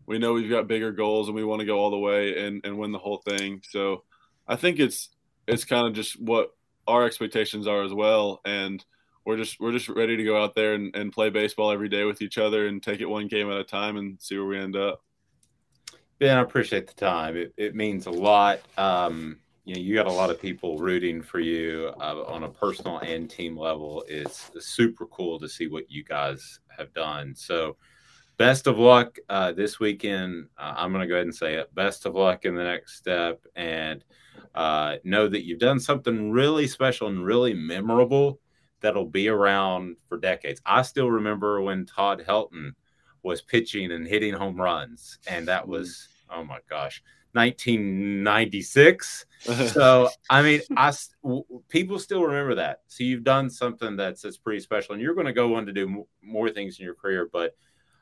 we 0.06 0.18
know 0.18 0.34
we've 0.34 0.50
got 0.50 0.68
bigger 0.68 0.92
goals 0.92 1.28
and 1.28 1.36
we 1.36 1.44
want 1.44 1.60
to 1.60 1.66
go 1.66 1.78
all 1.78 1.92
the 1.92 2.00
way 2.00 2.46
and, 2.46 2.66
and 2.66 2.78
win 2.78 2.92
the 2.92 2.98
whole 2.98 3.18
thing. 3.18 3.62
So 3.70 4.04
I 4.48 4.56
think 4.56 4.80
it's 4.80 5.10
it's 5.48 5.66
kind 5.66 5.88
of 5.88 5.94
just 5.94 6.20
what 6.20 6.52
our 6.88 7.06
expectations 7.06 7.68
are 7.68 7.84
as 7.84 7.94
well. 7.94 8.42
And 8.46 8.84
we're 9.28 9.36
just 9.36 9.60
we're 9.60 9.74
just 9.74 9.90
ready 9.90 10.16
to 10.16 10.24
go 10.24 10.42
out 10.42 10.56
there 10.56 10.74
and, 10.74 10.96
and 10.96 11.12
play 11.12 11.30
baseball 11.30 11.70
every 11.70 11.90
day 11.90 12.06
with 12.06 12.22
each 12.22 12.38
other 12.38 12.68
and 12.68 12.82
take 12.82 13.02
it 13.02 13.06
one 13.06 13.28
game 13.28 13.52
at 13.52 13.58
a 13.58 13.64
time 13.64 13.98
and 13.98 14.18
see 14.22 14.38
where 14.38 14.48
we 14.48 14.58
end 14.58 14.78
up. 14.78 15.04
Ben, 16.18 16.38
I 16.38 16.42
appreciate 16.42 16.88
the 16.88 16.94
time. 16.94 17.36
It, 17.36 17.54
it 17.58 17.76
means 17.76 18.06
a 18.06 18.12
lot. 18.12 18.62
Um, 18.78 19.38
you 19.66 19.76
know, 19.76 19.82
you 19.82 19.94
got 19.94 20.08
a 20.08 20.12
lot 20.12 20.30
of 20.30 20.42
people 20.42 20.78
rooting 20.78 21.22
for 21.22 21.42
you 21.42 21.92
uh, 22.00 22.24
on 22.26 22.44
a 22.44 22.50
personal 22.50 23.00
and 23.00 23.30
team 23.30 23.58
level. 23.58 24.06
It's 24.08 24.50
super 24.62 25.06
cool 25.08 25.40
to 25.40 25.50
see 25.50 25.68
what 25.68 25.92
you 25.92 26.06
guys 26.06 26.62
have 26.78 26.94
done. 26.94 27.36
So, 27.36 27.76
best 28.38 28.66
of 28.66 28.80
luck 28.80 29.20
uh, 29.28 29.52
this 29.52 29.78
weekend. 29.78 30.48
Uh, 30.58 30.74
I'm 30.78 30.94
going 30.94 31.02
to 31.02 31.08
go 31.08 31.16
ahead 31.16 31.26
and 31.26 31.36
say 31.36 31.56
it. 31.56 31.76
Best 31.76 32.06
of 32.06 32.16
luck 32.16 32.46
in 32.46 32.56
the 32.56 32.64
next 32.64 32.96
step, 32.96 33.46
and 33.58 34.06
uh, 34.56 34.96
know 35.04 35.28
that 35.28 35.44
you've 35.44 35.60
done 35.60 35.82
something 35.82 36.32
really 36.32 36.66
special 36.66 37.10
and 37.10 37.26
really 37.26 37.54
memorable 37.54 38.40
that'll 38.82 39.06
be 39.06 39.28
around 39.28 39.98
for 40.08 40.18
decades. 40.18 40.62
I 40.66 40.82
still 40.82 41.10
remember 41.10 41.62
when 41.62 41.86
Todd 41.86 42.24
Helton 42.28 42.72
was 43.24 43.42
pitching 43.42 43.92
and 43.92 44.08
hitting 44.08 44.34
home 44.34 44.60
runs, 44.60 45.20
and 45.28 45.48
that 45.48 45.68
was 45.68 46.08
oh 46.30 46.44
my 46.44 46.60
gosh 46.70 47.02
1996. 47.34 49.26
so 49.68 50.10
I 50.30 50.42
mean, 50.42 50.62
I 50.76 50.92
w- 51.24 51.44
people 51.70 52.00
still 52.00 52.24
remember 52.24 52.56
that. 52.56 52.82
So 52.88 53.04
you've 53.04 53.24
done 53.24 53.50
something 53.50 53.96
that's 53.96 54.22
that's 54.24 54.38
pretty 54.38 54.60
special, 54.60 54.94
and 54.94 55.02
you're 55.02 55.14
going 55.14 55.28
to 55.28 55.34
go 55.34 55.56
on 55.56 55.66
to 55.66 55.72
do 55.72 55.88
m- 55.88 56.04
more 56.22 56.50
things 56.50 56.80
in 56.80 56.86
your 56.86 56.96
career. 56.96 57.30
But 57.32 57.56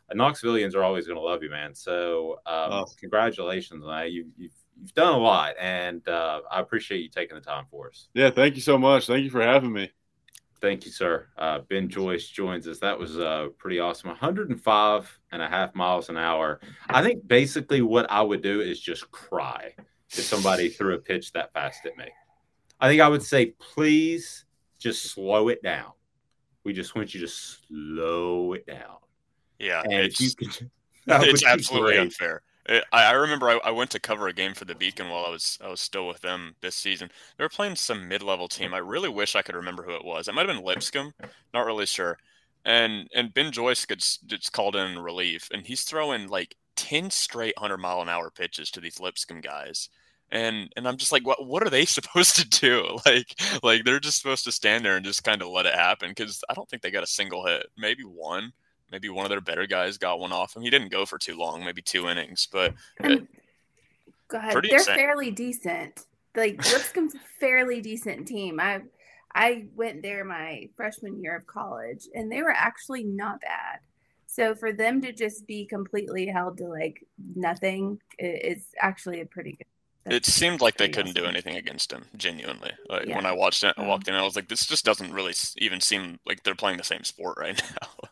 uh, 0.09 0.15
Knoxvillians 0.15 0.75
are 0.75 0.83
always 0.83 1.05
going 1.05 1.17
to 1.17 1.23
love 1.23 1.43
you, 1.43 1.49
man. 1.49 1.75
So 1.75 2.39
um, 2.45 2.71
oh. 2.71 2.85
congratulations 2.99 3.83
on 3.83 3.89
that. 3.89 4.11
You, 4.11 4.27
you've 4.37 4.55
you've 4.79 4.93
done 4.93 5.13
a 5.13 5.17
lot, 5.17 5.55
and 5.59 6.07
uh, 6.07 6.41
I 6.49 6.61
appreciate 6.61 7.01
you 7.01 7.09
taking 7.09 7.35
the 7.35 7.41
time 7.41 7.65
for 7.69 7.89
us. 7.89 8.07
Yeah, 8.13 8.29
thank 8.29 8.55
you 8.55 8.61
so 8.61 8.77
much. 8.77 9.07
Thank 9.07 9.23
you 9.23 9.29
for 9.29 9.41
having 9.41 9.73
me. 9.73 9.91
Thank 10.61 10.85
you, 10.85 10.91
sir. 10.91 11.27
Uh, 11.37 11.59
ben 11.69 11.89
Joyce 11.89 12.27
joins 12.27 12.67
us. 12.67 12.79
That 12.79 12.97
was 12.97 13.19
uh, 13.19 13.49
pretty 13.57 13.79
awesome. 13.79 14.09
105 14.09 15.19
and 15.31 15.41
a 15.41 15.47
half 15.47 15.75
miles 15.75 16.09
an 16.09 16.17
hour. 16.17 16.59
I 16.89 17.03
think 17.03 17.27
basically 17.27 17.81
what 17.81 18.09
I 18.09 18.21
would 18.21 18.41
do 18.41 18.61
is 18.61 18.79
just 18.79 19.11
cry 19.11 19.73
if 20.09 20.23
somebody 20.23 20.69
threw 20.69 20.95
a 20.95 20.99
pitch 20.99 21.33
that 21.33 21.53
fast 21.53 21.85
at 21.85 21.97
me. 21.97 22.05
I 22.79 22.87
think 22.87 23.01
I 23.01 23.07
would 23.07 23.23
say, 23.23 23.47
please 23.59 24.45
just 24.79 25.03
slow 25.03 25.49
it 25.49 25.61
down. 25.61 25.91
We 26.63 26.73
just 26.73 26.95
want 26.95 27.13
you 27.13 27.21
to 27.21 27.27
slow 27.27 28.53
it 28.53 28.65
down. 28.65 28.97
Yeah, 29.59 29.81
and 29.83 29.93
it's, 29.93 30.35
could, 30.35 30.69
it's 31.07 31.45
absolutely 31.45 31.97
unfair. 31.97 32.41
Eh, 32.67 32.81
I, 32.91 33.05
I 33.05 33.11
remember 33.11 33.49
I, 33.49 33.59
I, 33.65 33.71
went 33.71 33.91
to 33.91 33.99
cover 33.99 34.27
a 34.27 34.33
game 34.33 34.53
for 34.53 34.65
the 34.65 34.75
Beacon 34.75 35.09
while 35.09 35.25
I 35.25 35.29
was 35.29 35.57
I 35.63 35.69
was 35.69 35.81
still 35.81 36.07
with 36.07 36.21
them 36.21 36.55
this 36.61 36.75
season. 36.75 37.09
They 37.37 37.43
were 37.43 37.49
playing 37.49 37.75
some 37.75 38.07
mid 38.07 38.23
level 38.23 38.47
team. 38.47 38.73
I 38.73 38.79
really 38.79 39.09
wish 39.09 39.35
I 39.35 39.41
could 39.41 39.55
remember 39.55 39.83
who 39.83 39.95
it 39.95 40.05
was. 40.05 40.27
It 40.27 40.33
might 40.33 40.47
have 40.47 40.55
been 40.55 40.65
Lipscomb, 40.65 41.13
not 41.53 41.65
really 41.65 41.85
sure. 41.85 42.17
And 42.65 43.07
and 43.13 43.33
Ben 43.33 43.51
Joyce 43.51 43.85
gets 43.85 44.17
gets 44.17 44.49
called 44.49 44.75
in 44.75 44.99
relief, 44.99 45.49
and 45.53 45.65
he's 45.65 45.83
throwing 45.83 46.27
like 46.27 46.55
ten 46.75 47.09
straight 47.11 47.57
hundred 47.57 47.77
mile 47.77 48.01
an 48.01 48.09
hour 48.09 48.31
pitches 48.31 48.71
to 48.71 48.81
these 48.81 48.99
Lipscomb 48.99 49.41
guys. 49.41 49.89
And 50.31 50.71
and 50.75 50.87
I'm 50.87 50.97
just 50.97 51.11
like, 51.11 51.25
what 51.27 51.45
what 51.45 51.63
are 51.63 51.69
they 51.69 51.85
supposed 51.85 52.35
to 52.37 52.49
do? 52.49 52.97
Like 53.05 53.35
like 53.63 53.83
they're 53.85 53.99
just 53.99 54.17
supposed 54.17 54.43
to 54.45 54.51
stand 54.51 54.85
there 54.85 54.95
and 54.95 55.05
just 55.05 55.23
kind 55.23 55.41
of 55.43 55.49
let 55.49 55.67
it 55.67 55.75
happen 55.75 56.09
because 56.09 56.43
I 56.49 56.53
don't 56.55 56.67
think 56.69 56.81
they 56.81 56.91
got 56.91 57.03
a 57.03 57.07
single 57.07 57.45
hit, 57.45 57.67
maybe 57.77 58.03
one 58.03 58.53
maybe 58.95 59.09
one 59.09 59.25
of 59.25 59.29
their 59.29 59.41
better 59.41 59.67
guys 59.67 59.97
got 59.97 60.21
one 60.21 60.31
off 60.31 60.55
him. 60.55 60.61
He 60.61 60.69
didn't 60.69 60.89
go 60.89 61.05
for 61.05 61.17
too 61.17 61.37
long, 61.37 61.65
maybe 61.65 61.81
two 61.81 62.07
innings, 62.07 62.47
but 62.49 62.73
and, 63.01 63.27
go 64.29 64.37
ahead. 64.37 64.53
They're 64.53 64.79
insane. 64.79 64.95
fairly 64.95 65.31
decent. 65.31 66.05
Like 66.33 66.57
Lipscomb's 66.57 67.13
a 67.13 67.19
fairly 67.41 67.81
decent 67.81 68.25
team. 68.25 68.61
I 68.61 68.83
I 69.33 69.65
went 69.75 70.01
there 70.01 70.23
my 70.23 70.69
freshman 70.77 71.21
year 71.21 71.35
of 71.35 71.45
college, 71.45 72.07
and 72.13 72.31
they 72.31 72.41
were 72.41 72.55
actually 72.55 73.03
not 73.03 73.41
bad. 73.41 73.79
So 74.27 74.55
for 74.55 74.71
them 74.71 75.01
to 75.01 75.11
just 75.11 75.45
be 75.45 75.65
completely 75.65 76.27
held 76.27 76.57
to 76.59 76.67
like 76.67 77.05
nothing 77.35 77.99
is 78.17 78.67
actually 78.79 79.19
a 79.19 79.25
pretty 79.25 79.51
good 79.51 79.65
it 80.05 80.25
seemed 80.25 80.61
like 80.61 80.77
they 80.77 80.89
couldn't 80.89 81.15
do 81.15 81.25
anything 81.25 81.55
against 81.57 81.91
him. 81.91 82.05
Genuinely, 82.15 82.71
like 82.89 83.07
yeah. 83.07 83.15
when 83.15 83.25
I 83.25 83.31
watched 83.31 83.63
it, 83.63 83.73
I 83.75 83.81
uh-huh. 83.81 83.89
walked 83.89 84.07
in, 84.07 84.13
I 84.13 84.21
was 84.21 84.35
like, 84.35 84.47
"This 84.47 84.65
just 84.65 84.85
doesn't 84.85 85.11
really 85.11 85.33
even 85.57 85.81
seem 85.81 86.19
like 86.27 86.43
they're 86.43 86.53
playing 86.53 86.77
the 86.77 86.83
same 86.83 87.03
sport 87.03 87.37
right 87.39 87.59
now." 87.81 88.09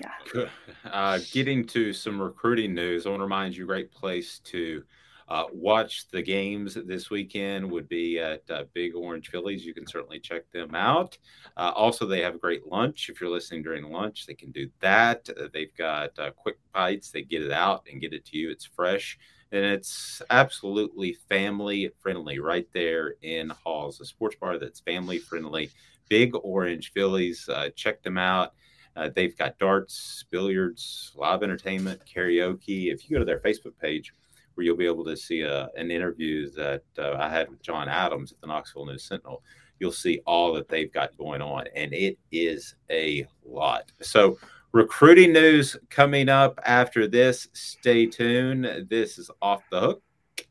Yeah. 0.00 0.44
Uh, 0.84 1.18
getting 1.32 1.66
to 1.66 1.92
some 1.92 2.20
recruiting 2.20 2.74
news, 2.74 3.06
I 3.06 3.10
want 3.10 3.20
to 3.20 3.24
remind 3.24 3.56
you, 3.56 3.66
great 3.66 3.92
place 3.92 4.38
to 4.44 4.82
uh, 5.28 5.44
watch 5.52 6.08
the 6.10 6.22
games 6.22 6.74
this 6.74 7.10
weekend 7.10 7.70
would 7.70 7.88
be 7.88 8.18
at 8.18 8.42
uh, 8.50 8.64
Big 8.72 8.96
Orange 8.96 9.28
Phillies. 9.28 9.64
You 9.64 9.74
can 9.74 9.86
certainly 9.86 10.18
check 10.18 10.50
them 10.52 10.74
out. 10.74 11.18
Uh, 11.56 11.72
also, 11.74 12.06
they 12.06 12.22
have 12.22 12.34
a 12.34 12.38
great 12.38 12.66
lunch. 12.66 13.08
If 13.08 13.20
you're 13.20 13.30
listening 13.30 13.62
during 13.62 13.84
lunch, 13.84 14.26
they 14.26 14.34
can 14.34 14.50
do 14.50 14.68
that. 14.80 15.28
They've 15.52 15.76
got 15.76 16.18
uh, 16.18 16.30
quick 16.32 16.58
bites. 16.72 17.10
They 17.10 17.22
get 17.22 17.42
it 17.42 17.52
out 17.52 17.86
and 17.90 18.00
get 18.00 18.14
it 18.14 18.24
to 18.26 18.38
you. 18.38 18.50
It's 18.50 18.64
fresh 18.64 19.18
and 19.52 19.64
it's 19.64 20.22
absolutely 20.30 21.14
family 21.28 21.90
friendly 22.00 22.38
right 22.38 22.68
there 22.72 23.14
in 23.22 23.50
Halls, 23.50 24.00
a 24.00 24.04
sports 24.04 24.36
bar 24.36 24.58
that's 24.58 24.80
family 24.80 25.18
friendly. 25.18 25.70
Big 26.08 26.34
Orange 26.42 26.92
Phillies, 26.92 27.48
uh, 27.48 27.70
check 27.74 28.02
them 28.02 28.18
out. 28.18 28.52
Uh, 28.96 29.08
they've 29.14 29.36
got 29.36 29.58
darts, 29.58 30.24
billiards, 30.30 31.12
live 31.14 31.42
entertainment, 31.42 32.00
karaoke. 32.04 32.92
If 32.92 33.08
you 33.08 33.16
go 33.16 33.18
to 33.18 33.24
their 33.24 33.40
Facebook 33.40 33.78
page, 33.80 34.12
where 34.54 34.64
you'll 34.64 34.76
be 34.76 34.86
able 34.86 35.04
to 35.04 35.16
see 35.16 35.44
uh, 35.44 35.68
an 35.76 35.90
interview 35.90 36.50
that 36.50 36.82
uh, 36.98 37.16
I 37.18 37.28
had 37.28 37.48
with 37.48 37.62
John 37.62 37.88
Adams 37.88 38.32
at 38.32 38.40
the 38.40 38.48
Knoxville 38.48 38.86
News 38.86 39.04
Sentinel, 39.04 39.42
you'll 39.78 39.92
see 39.92 40.20
all 40.26 40.52
that 40.54 40.68
they've 40.68 40.92
got 40.92 41.16
going 41.16 41.40
on, 41.40 41.64
and 41.74 41.94
it 41.94 42.18
is 42.30 42.74
a 42.90 43.26
lot. 43.44 43.92
So 44.02 44.38
Recruiting 44.72 45.32
news 45.32 45.76
coming 45.88 46.28
up 46.28 46.60
after 46.64 47.08
this. 47.08 47.48
Stay 47.52 48.06
tuned. 48.06 48.86
This 48.88 49.18
is 49.18 49.28
Off 49.42 49.64
the 49.68 49.80
Hook, 49.80 50.02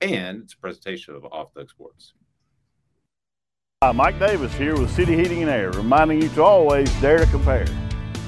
and 0.01 0.43
it's 0.43 0.55
a 0.55 0.57
presentation 0.57 1.15
of 1.15 1.23
Off 1.31 1.53
the 1.53 1.61
Hook 1.61 1.69
Sports. 1.69 2.13
Hi, 3.81 3.93
Mike 3.93 4.19
Davis 4.19 4.53
here 4.55 4.75
with 4.75 4.91
City 4.91 5.15
Heating 5.15 5.41
and 5.41 5.49
Air, 5.49 5.71
reminding 5.71 6.21
you 6.21 6.27
to 6.29 6.43
always 6.43 6.91
dare 6.99 7.19
to 7.19 7.25
compare. 7.27 7.65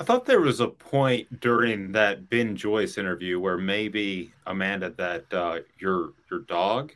I 0.00 0.04
thought 0.04 0.24
there 0.24 0.40
was 0.40 0.60
a 0.60 0.68
point 0.68 1.40
during 1.40 1.92
that 1.92 2.30
Ben 2.30 2.56
Joyce 2.56 2.96
interview 2.96 3.38
where 3.38 3.58
maybe 3.58 4.32
Amanda 4.46 4.90
that 4.96 5.32
uh, 5.32 5.60
your 5.78 6.14
your 6.30 6.40
dog 6.40 6.92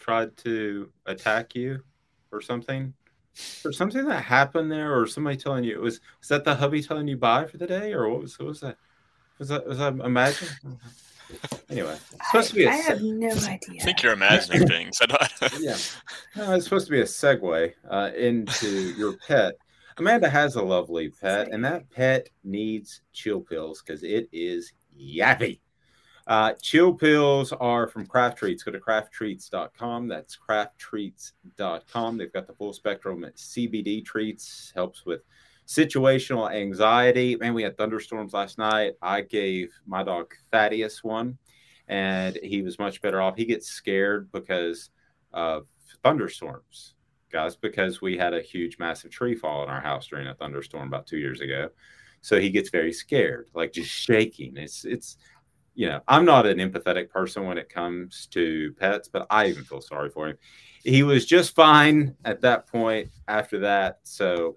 tried 0.00 0.36
to 0.38 0.90
attack 1.06 1.54
you 1.54 1.80
or 2.32 2.40
something? 2.40 2.92
Or 3.64 3.72
something 3.72 4.04
that 4.06 4.24
happened 4.24 4.70
there, 4.70 4.98
or 4.98 5.06
somebody 5.06 5.36
telling 5.36 5.62
you 5.62 5.74
it 5.74 5.80
was 5.80 6.00
was 6.18 6.28
that 6.28 6.44
the 6.44 6.56
hubby 6.56 6.82
telling 6.82 7.06
you 7.06 7.16
bye 7.16 7.46
for 7.46 7.56
the 7.56 7.66
day, 7.66 7.92
or 7.92 8.08
what 8.08 8.20
was 8.20 8.36
what 8.38 8.48
was 8.48 8.60
that? 8.60 8.76
Was 9.38 9.48
that 9.48 9.66
was 9.66 9.78
that 9.78 9.94
imagine? 9.94 10.48
Anyway, 11.70 11.96
it's 12.12 12.26
supposed 12.26 12.48
to 12.48 12.54
be. 12.56 12.66
I 12.66 12.74
have 12.74 13.02
no 13.02 13.28
idea. 13.28 13.80
I 13.80 13.84
think 13.84 14.02
you're 14.02 14.12
imagining 14.12 14.66
things. 14.66 14.98
i 15.00 15.28
yeah, 15.60 15.76
no, 16.34 16.54
it's 16.54 16.64
supposed 16.64 16.86
to 16.86 16.90
be 16.90 17.02
a 17.02 17.04
segue 17.04 17.72
uh, 17.88 18.10
into 18.16 18.68
your 18.96 19.12
pet. 19.28 19.54
Amanda 20.00 20.30
has 20.30 20.56
a 20.56 20.62
lovely 20.62 21.10
pet, 21.10 21.48
and 21.52 21.62
that 21.62 21.90
pet 21.90 22.30
needs 22.42 23.02
chill 23.12 23.42
pills 23.42 23.82
because 23.82 24.02
it 24.02 24.30
is 24.32 24.72
yappy. 24.98 25.60
Uh, 26.26 26.54
chill 26.62 26.94
pills 26.94 27.52
are 27.52 27.86
from 27.86 28.06
Craft 28.06 28.38
Treats. 28.38 28.62
Go 28.62 28.72
to 28.72 28.78
crafttreats.com. 28.78 30.08
That's 30.08 30.38
crafttreats.com. 30.38 32.16
They've 32.16 32.32
got 32.32 32.46
the 32.46 32.54
full 32.54 32.72
spectrum 32.72 33.26
CBD 33.36 34.02
treats, 34.02 34.72
helps 34.74 35.04
with 35.04 35.20
situational 35.66 36.50
anxiety. 36.50 37.36
Man, 37.36 37.52
we 37.52 37.62
had 37.62 37.76
thunderstorms 37.76 38.32
last 38.32 38.56
night. 38.56 38.94
I 39.02 39.20
gave 39.20 39.70
my 39.86 40.02
dog 40.02 40.32
Thaddeus 40.50 41.04
one, 41.04 41.36
and 41.88 42.38
he 42.42 42.62
was 42.62 42.78
much 42.78 43.02
better 43.02 43.20
off. 43.20 43.36
He 43.36 43.44
gets 43.44 43.66
scared 43.68 44.32
because 44.32 44.88
of 45.34 45.66
thunderstorms, 46.02 46.94
guys, 47.30 47.56
because 47.56 48.00
we 48.00 48.16
had 48.16 48.34
a 48.34 48.42
huge, 48.42 48.78
massive 48.78 49.10
tree 49.10 49.34
fall 49.34 49.62
in 49.62 49.70
our 49.70 49.80
house 49.80 50.08
during 50.08 50.28
a 50.28 50.34
thunderstorm 50.34 50.88
about 50.88 51.06
two 51.06 51.18
years 51.18 51.40
ago. 51.40 51.70
So 52.20 52.38
he 52.38 52.50
gets 52.50 52.70
very 52.70 52.92
scared, 52.92 53.48
like 53.54 53.72
just 53.72 53.90
shaking. 53.90 54.56
It's 54.56 54.84
it's 54.84 55.16
you 55.74 55.88
know, 55.88 56.00
I'm 56.08 56.24
not 56.24 56.46
an 56.46 56.58
empathetic 56.58 57.08
person 57.08 57.46
when 57.46 57.56
it 57.56 57.68
comes 57.68 58.26
to 58.32 58.74
pets, 58.78 59.08
but 59.08 59.26
I 59.30 59.46
even 59.46 59.64
feel 59.64 59.80
sorry 59.80 60.10
for 60.10 60.28
him. 60.28 60.36
He 60.84 61.02
was 61.02 61.24
just 61.24 61.54
fine 61.54 62.14
at 62.24 62.40
that 62.42 62.66
point 62.66 63.10
after 63.28 63.60
that. 63.60 64.00
So 64.02 64.56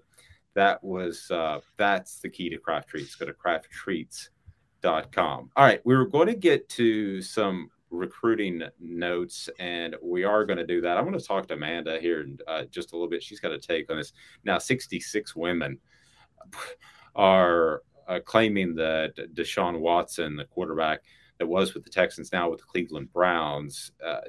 that 0.54 0.82
was 0.82 1.30
uh, 1.30 1.60
that's 1.76 2.20
the 2.20 2.28
key 2.28 2.50
to 2.50 2.58
craft 2.58 2.88
treats. 2.88 3.14
Go 3.14 3.26
to 3.26 3.32
crafttreats.com. 3.32 5.50
All 5.56 5.64
right, 5.64 5.80
we 5.84 5.96
were 5.96 6.06
going 6.06 6.28
to 6.28 6.34
get 6.34 6.68
to 6.70 7.22
some 7.22 7.70
recruiting 7.94 8.62
notes, 8.80 9.48
and 9.58 9.96
we 10.02 10.24
are 10.24 10.44
going 10.44 10.58
to 10.58 10.66
do 10.66 10.80
that. 10.80 10.96
I 10.96 11.00
want 11.00 11.18
to 11.18 11.24
talk 11.24 11.46
to 11.48 11.54
Amanda 11.54 12.00
here 12.00 12.22
in 12.22 12.38
uh, 12.46 12.64
just 12.70 12.92
a 12.92 12.96
little 12.96 13.08
bit. 13.08 13.22
She's 13.22 13.40
got 13.40 13.52
a 13.52 13.58
take 13.58 13.90
on 13.90 13.96
this. 13.96 14.12
Now, 14.44 14.58
66 14.58 15.36
women 15.36 15.78
are 17.14 17.82
uh, 18.08 18.20
claiming 18.24 18.74
that 18.76 19.14
Deshaun 19.34 19.80
Watson, 19.80 20.36
the 20.36 20.44
quarterback 20.44 21.02
that 21.38 21.46
was 21.46 21.74
with 21.74 21.84
the 21.84 21.90
Texans, 21.90 22.32
now 22.32 22.50
with 22.50 22.60
the 22.60 22.66
Cleveland 22.66 23.12
Browns, 23.12 23.92
uh, 24.04 24.20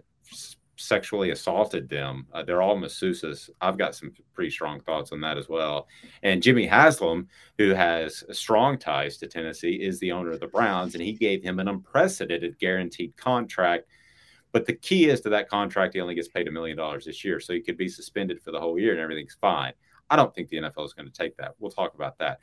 sexually 0.78 1.32
assaulted 1.32 1.90
them. 1.90 2.28
Uh, 2.34 2.44
they're 2.44 2.62
all 2.62 2.78
masseuses. 2.78 3.50
I've 3.62 3.78
got 3.78 3.96
some 3.96 4.14
pretty 4.34 4.50
strong 4.50 4.82
thoughts 4.82 5.12
on 5.12 5.22
that 5.22 5.38
as 5.38 5.50
well. 5.50 5.88
And 6.24 6.44
Jimmy 6.44 6.66
Haslam, 6.66 7.28
who 7.58 7.70
has 7.74 8.24
strong 8.32 8.78
ties 8.78 9.18
to 9.18 9.28
Tennessee, 9.28 9.76
is 9.76 10.00
the 10.00 10.12
owner 10.12 10.32
of 10.32 10.40
the 10.40 10.48
Browns, 10.48 10.96
and 10.96 11.04
he 11.04 11.14
gave 11.14 11.44
him 11.44 11.60
an 11.60 11.68
unprecedented 11.68 12.58
guaranteed 12.60 13.16
contract. 13.18 13.88
But 14.52 14.66
the 14.66 14.74
key 14.74 15.10
is 15.10 15.22
to 15.22 15.30
that 15.30 15.50
contract, 15.50 15.94
he 15.94 16.02
only 16.02 16.16
gets 16.16 16.30
paid 16.30 16.48
a 16.48 16.52
million 16.52 16.78
dollars 16.78 17.06
this 17.06 17.26
year. 17.26 17.40
So 17.40 17.54
he 17.54 17.62
could 17.62 17.78
be 17.78 17.90
suspended 17.90 18.42
for 18.42 18.52
the 18.52 18.60
whole 18.60 18.80
year 18.80 18.94
and 18.94 19.02
everything's 19.02 19.38
fine. 19.40 19.74
I 20.10 20.16
don't 20.16 20.34
think 20.34 20.48
the 20.50 20.58
NFL 20.58 20.86
is 20.86 20.94
going 20.94 21.08
to 21.08 21.12
take 21.12 21.36
that. 21.38 21.56
We'll 21.60 21.72
talk 21.72 21.94
about 21.94 22.18
that. 22.20 22.40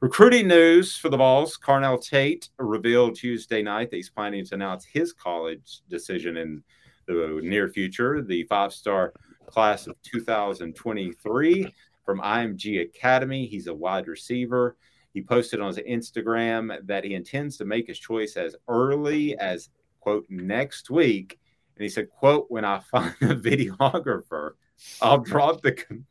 Recruiting 0.00 0.48
news 0.48 0.96
for 0.96 1.10
the 1.10 1.18
Vols. 1.18 1.58
Carnell 1.58 2.02
Tate 2.02 2.48
revealed 2.58 3.16
Tuesday 3.16 3.62
night 3.62 3.90
that 3.90 3.96
he's 3.96 4.08
planning 4.08 4.42
to 4.46 4.54
announce 4.54 4.86
his 4.86 5.12
college 5.12 5.82
decision 5.90 6.38
in 6.38 6.62
the 7.06 7.40
near 7.42 7.68
future. 7.68 8.22
The 8.22 8.44
five 8.44 8.72
star 8.72 9.12
class 9.46 9.86
of 9.86 10.00
2023 10.02 11.74
from 12.04 12.20
IMG 12.20 12.82
Academy. 12.82 13.46
He's 13.46 13.66
a 13.66 13.74
wide 13.74 14.08
receiver. 14.08 14.76
He 15.12 15.22
posted 15.22 15.60
on 15.60 15.68
his 15.68 15.78
Instagram 15.78 16.86
that 16.86 17.04
he 17.04 17.14
intends 17.14 17.56
to 17.56 17.64
make 17.64 17.88
his 17.88 17.98
choice 17.98 18.36
as 18.36 18.54
early 18.68 19.36
as, 19.38 19.70
quote, 19.98 20.24
next 20.28 20.88
week. 20.88 21.38
And 21.76 21.82
he 21.82 21.88
said, 21.88 22.10
quote, 22.10 22.46
when 22.48 22.64
I 22.64 22.78
find 22.78 23.14
a 23.20 23.34
videographer, 23.34 24.52
I'll 25.00 25.18
drop 25.18 25.62
the. 25.62 26.04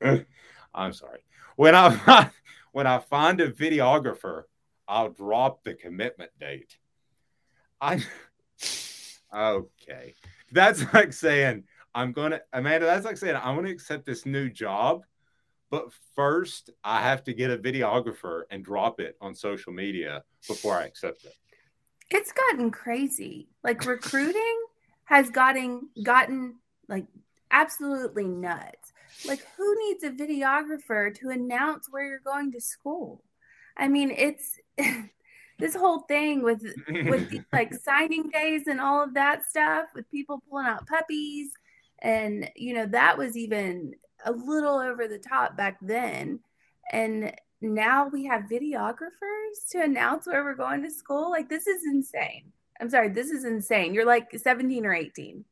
I'm 0.74 0.92
sorry. 0.92 1.20
When 1.56 1.74
I 1.74 2.30
when 2.72 2.86
I 2.86 2.98
find 2.98 3.40
a 3.40 3.50
videographer, 3.50 4.44
I'll 4.86 5.10
drop 5.10 5.64
the 5.64 5.74
commitment 5.74 6.30
date. 6.38 6.78
I 7.80 8.02
okay. 9.34 10.14
That's 10.52 10.82
like 10.94 11.12
saying 11.12 11.64
I'm 11.94 12.12
gonna 12.12 12.40
Amanda, 12.52 12.86
that's 12.86 13.04
like 13.04 13.16
saying 13.16 13.36
I'm 13.36 13.56
gonna 13.56 13.70
accept 13.70 14.06
this 14.06 14.26
new 14.26 14.48
job, 14.48 15.02
but 15.70 15.90
first 16.14 16.70
I 16.84 17.02
have 17.02 17.24
to 17.24 17.34
get 17.34 17.50
a 17.50 17.58
videographer 17.58 18.42
and 18.50 18.64
drop 18.64 19.00
it 19.00 19.16
on 19.20 19.34
social 19.34 19.72
media 19.72 20.22
before 20.46 20.76
I 20.76 20.84
accept 20.84 21.24
it. 21.24 21.34
It's 22.10 22.32
gotten 22.32 22.70
crazy. 22.70 23.48
Like 23.62 23.84
recruiting 23.84 24.64
has 25.04 25.30
gotten 25.30 25.88
gotten 26.02 26.56
like 26.88 27.06
absolutely 27.50 28.24
nuts. 28.24 28.92
Like, 29.26 29.44
who 29.56 29.74
needs 29.86 30.04
a 30.04 30.10
videographer 30.10 31.14
to 31.18 31.30
announce 31.30 31.88
where 31.90 32.06
you're 32.06 32.20
going 32.20 32.52
to 32.52 32.60
school? 32.60 33.22
I 33.76 33.88
mean, 33.88 34.10
it's 34.10 34.58
this 35.58 35.74
whole 35.74 36.00
thing 36.00 36.42
with 36.42 36.62
with 36.88 37.30
the, 37.30 37.42
like 37.52 37.74
signing 37.74 38.28
days 38.30 38.66
and 38.66 38.80
all 38.80 39.02
of 39.02 39.14
that 39.14 39.48
stuff 39.48 39.86
with 39.94 40.10
people 40.10 40.42
pulling 40.48 40.66
out 40.66 40.86
puppies. 40.86 41.50
And 42.00 42.50
you 42.56 42.74
know 42.74 42.86
that 42.86 43.18
was 43.18 43.36
even 43.36 43.94
a 44.24 44.32
little 44.32 44.78
over 44.78 45.08
the 45.08 45.18
top 45.18 45.56
back 45.56 45.78
then. 45.80 46.40
And 46.92 47.32
now 47.60 48.08
we 48.08 48.24
have 48.26 48.42
videographers 48.42 49.68
to 49.72 49.82
announce 49.82 50.26
where 50.26 50.44
we're 50.44 50.54
going 50.54 50.82
to 50.84 50.90
school. 50.90 51.30
Like 51.30 51.48
this 51.48 51.66
is 51.66 51.82
insane. 51.84 52.52
I'm 52.80 52.90
sorry 52.90 53.08
this 53.08 53.30
is 53.30 53.44
insane. 53.44 53.94
You're 53.94 54.06
like 54.06 54.28
17 54.36 54.86
or 54.86 54.94
18 54.94 55.44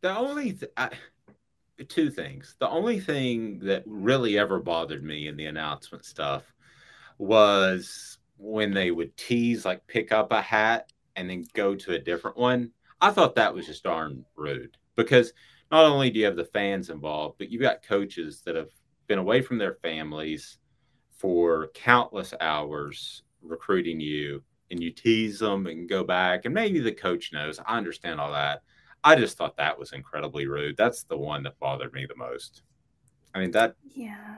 the 0.00 0.16
only 0.16 0.52
th- 0.52 0.72
I, 0.76 0.90
two 1.88 2.10
things. 2.10 2.56
The 2.58 2.68
only 2.68 3.00
thing 3.00 3.58
that 3.60 3.82
really 3.86 4.38
ever 4.38 4.58
bothered 4.60 5.02
me 5.02 5.28
in 5.28 5.36
the 5.36 5.46
announcement 5.46 6.04
stuff 6.04 6.44
was 7.18 8.18
when 8.40 8.72
they 8.72 8.90
would 8.90 9.16
tease, 9.16 9.64
like 9.64 9.86
pick 9.86 10.12
up 10.12 10.32
a 10.32 10.40
hat 10.40 10.92
and 11.16 11.28
then 11.28 11.44
go 11.54 11.74
to 11.74 11.94
a 11.94 11.98
different 11.98 12.36
one. 12.36 12.70
I 13.00 13.10
thought 13.10 13.34
that 13.34 13.54
was 13.54 13.66
just 13.66 13.84
darn 13.84 14.24
rude 14.36 14.76
because 14.96 15.32
not 15.70 15.84
only 15.84 16.10
do 16.10 16.20
you 16.20 16.24
have 16.26 16.36
the 16.36 16.44
fans 16.44 16.90
involved, 16.90 17.36
but 17.38 17.50
you've 17.50 17.62
got 17.62 17.82
coaches 17.82 18.42
that 18.44 18.56
have 18.56 18.70
been 19.06 19.18
away 19.18 19.42
from 19.42 19.58
their 19.58 19.74
families 19.74 20.58
for 21.16 21.68
countless 21.74 22.34
hours 22.40 23.22
recruiting 23.42 24.00
you 24.00 24.42
and 24.70 24.82
you 24.82 24.90
tease 24.90 25.38
them 25.38 25.66
and 25.66 25.88
go 25.88 26.04
back 26.04 26.44
and 26.44 26.54
maybe 26.54 26.78
the 26.78 26.92
coach 26.92 27.32
knows 27.32 27.58
i 27.66 27.76
understand 27.76 28.20
all 28.20 28.30
that 28.30 28.62
I 29.02 29.16
just 29.16 29.36
thought 29.36 29.56
that 29.56 29.78
was 29.78 29.92
incredibly 29.92 30.46
rude. 30.46 30.76
That's 30.76 31.04
the 31.04 31.16
one 31.16 31.42
that 31.44 31.58
bothered 31.58 31.92
me 31.92 32.06
the 32.06 32.16
most. 32.16 32.62
I 33.34 33.40
mean 33.40 33.50
that. 33.52 33.76
Yeah. 33.94 34.36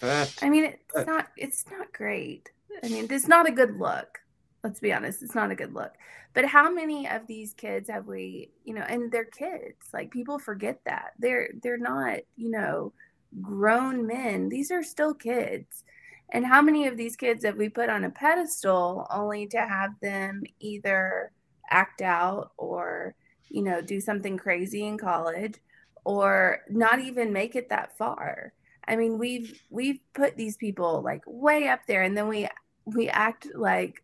That, 0.00 0.34
I 0.42 0.48
mean, 0.48 0.64
it's 0.64 0.94
that, 0.94 1.06
not. 1.06 1.28
It's 1.36 1.64
not 1.70 1.92
great. 1.92 2.50
I 2.82 2.88
mean, 2.88 3.06
it's 3.10 3.28
not 3.28 3.48
a 3.48 3.52
good 3.52 3.78
look. 3.78 4.18
Let's 4.62 4.80
be 4.80 4.92
honest. 4.92 5.22
It's 5.22 5.34
not 5.34 5.50
a 5.50 5.54
good 5.54 5.74
look. 5.74 5.92
But 6.34 6.44
how 6.44 6.70
many 6.70 7.08
of 7.08 7.26
these 7.26 7.54
kids 7.54 7.88
have 7.88 8.06
we? 8.06 8.50
You 8.64 8.74
know, 8.74 8.82
and 8.82 9.10
they're 9.10 9.24
kids. 9.24 9.88
Like 9.92 10.10
people 10.10 10.38
forget 10.38 10.80
that 10.84 11.12
they're 11.18 11.50
they're 11.62 11.78
not. 11.78 12.20
You 12.36 12.50
know, 12.50 12.92
grown 13.40 14.06
men. 14.06 14.48
These 14.48 14.70
are 14.70 14.82
still 14.82 15.14
kids. 15.14 15.84
And 16.32 16.46
how 16.46 16.62
many 16.62 16.86
of 16.86 16.96
these 16.96 17.16
kids 17.16 17.44
have 17.44 17.56
we 17.56 17.68
put 17.68 17.88
on 17.88 18.04
a 18.04 18.10
pedestal 18.10 19.06
only 19.10 19.46
to 19.48 19.58
have 19.58 19.98
them 20.00 20.44
either 20.60 21.32
act 21.70 22.02
out 22.02 22.52
or 22.56 23.14
you 23.50 23.62
know, 23.62 23.80
do 23.82 24.00
something 24.00 24.38
crazy 24.38 24.86
in 24.86 24.96
college 24.96 25.56
or 26.04 26.60
not 26.70 27.00
even 27.00 27.32
make 27.32 27.56
it 27.56 27.68
that 27.68 27.96
far. 27.98 28.52
I 28.86 28.96
mean, 28.96 29.18
we've 29.18 29.62
we've 29.70 30.00
put 30.14 30.36
these 30.36 30.56
people 30.56 31.02
like 31.02 31.22
way 31.26 31.68
up 31.68 31.80
there, 31.86 32.02
and 32.02 32.16
then 32.16 32.28
we 32.28 32.48
we 32.84 33.08
act 33.08 33.46
like, 33.54 34.02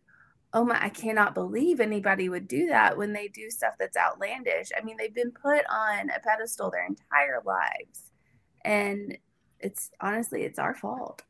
oh 0.52 0.64
my, 0.64 0.82
I 0.82 0.88
cannot 0.88 1.34
believe 1.34 1.80
anybody 1.80 2.28
would 2.28 2.48
do 2.48 2.66
that 2.68 2.96
when 2.96 3.12
they 3.12 3.28
do 3.28 3.50
stuff 3.50 3.74
that's 3.78 3.96
outlandish. 3.96 4.70
I 4.76 4.84
mean, 4.84 4.96
they've 4.96 5.14
been 5.14 5.32
put 5.32 5.64
on 5.70 6.10
a 6.10 6.20
pedestal 6.20 6.70
their 6.70 6.86
entire 6.86 7.42
lives, 7.44 8.12
and 8.64 9.16
it's 9.60 9.90
honestly 10.00 10.42
it's 10.42 10.58
our 10.58 10.74
fault. 10.74 11.22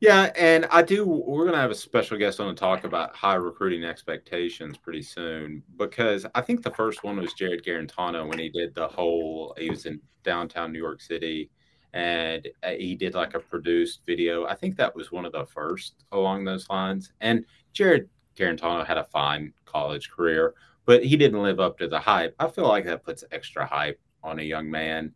Yeah, 0.00 0.32
and 0.34 0.66
I 0.70 0.80
do. 0.80 1.04
We're 1.04 1.44
going 1.44 1.54
to 1.54 1.60
have 1.60 1.70
a 1.70 1.74
special 1.74 2.16
guest 2.16 2.40
on 2.40 2.48
to 2.48 2.58
talk 2.58 2.84
about 2.84 3.14
high 3.14 3.34
recruiting 3.34 3.84
expectations 3.84 4.78
pretty 4.78 5.02
soon 5.02 5.62
because 5.76 6.24
I 6.34 6.40
think 6.40 6.62
the 6.62 6.70
first 6.70 7.04
one 7.04 7.18
was 7.18 7.34
Jarrett 7.34 7.66
Guarantano 7.66 8.26
when 8.26 8.38
he 8.38 8.48
did 8.48 8.74
the 8.74 8.88
whole. 8.88 9.54
He 9.58 9.68
was 9.68 9.84
in 9.84 10.00
downtown 10.24 10.72
New 10.72 10.78
York 10.78 11.02
City, 11.02 11.50
and 11.92 12.48
uh, 12.62 12.70
he 12.70 12.94
did 12.94 13.14
like 13.14 13.34
a 13.34 13.40
produced 13.40 14.00
video. 14.06 14.46
I 14.46 14.54
think 14.54 14.76
that 14.76 14.94
was 14.94 15.10
one 15.10 15.24
of 15.24 15.32
the 15.32 15.46
first 15.46 16.04
along 16.12 16.44
those 16.44 16.68
lines. 16.70 17.12
And 17.20 17.44
Jarrett 17.72 18.08
Guarantano 18.36 18.86
had 18.86 18.98
a 18.98 19.04
fine 19.04 19.52
college 19.64 20.10
career, 20.10 20.54
but 20.84 21.04
he 21.04 21.16
didn't 21.16 21.42
live 21.42 21.60
up 21.60 21.78
to 21.78 21.88
the 21.88 21.98
hype. 21.98 22.34
I 22.38 22.48
feel 22.48 22.68
like 22.68 22.84
that 22.84 23.04
puts 23.04 23.24
extra 23.32 23.66
hype 23.66 24.00
on 24.22 24.38
a 24.38 24.42
young 24.42 24.70
man. 24.70 25.12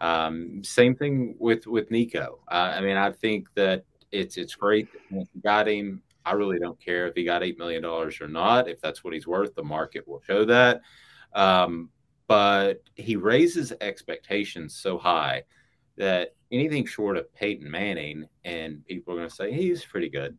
Um, 0.00 0.62
same 0.62 0.94
thing 0.94 1.36
with 1.38 1.66
with 1.66 1.90
Nico. 1.90 2.40
Uh, 2.48 2.74
I 2.76 2.80
mean, 2.80 2.96
I 2.96 3.12
think 3.12 3.48
that 3.54 3.84
it's 4.12 4.36
it's 4.36 4.54
great 4.54 4.88
you 5.10 5.26
got 5.42 5.68
him. 5.68 6.02
I 6.24 6.32
really 6.32 6.58
don't 6.58 6.78
care 6.80 7.06
if 7.06 7.14
he 7.14 7.24
got 7.24 7.44
eight 7.44 7.58
million 7.58 7.82
dollars 7.82 8.20
or 8.20 8.28
not. 8.28 8.68
If 8.68 8.80
that's 8.80 9.04
what 9.04 9.14
he's 9.14 9.26
worth, 9.26 9.54
the 9.54 9.62
market 9.62 10.06
will 10.06 10.22
show 10.26 10.44
that. 10.44 10.82
Um, 11.34 11.90
but 12.28 12.82
he 12.96 13.16
raises 13.16 13.72
expectations 13.80 14.74
so 14.74 14.98
high 14.98 15.44
that 15.96 16.34
anything 16.52 16.86
short 16.86 17.16
of 17.16 17.32
Peyton 17.34 17.70
Manning, 17.70 18.26
and 18.44 18.84
people 18.86 19.14
are 19.14 19.16
going 19.16 19.28
to 19.28 19.34
say 19.34 19.52
he's 19.52 19.84
pretty 19.84 20.08
good, 20.08 20.36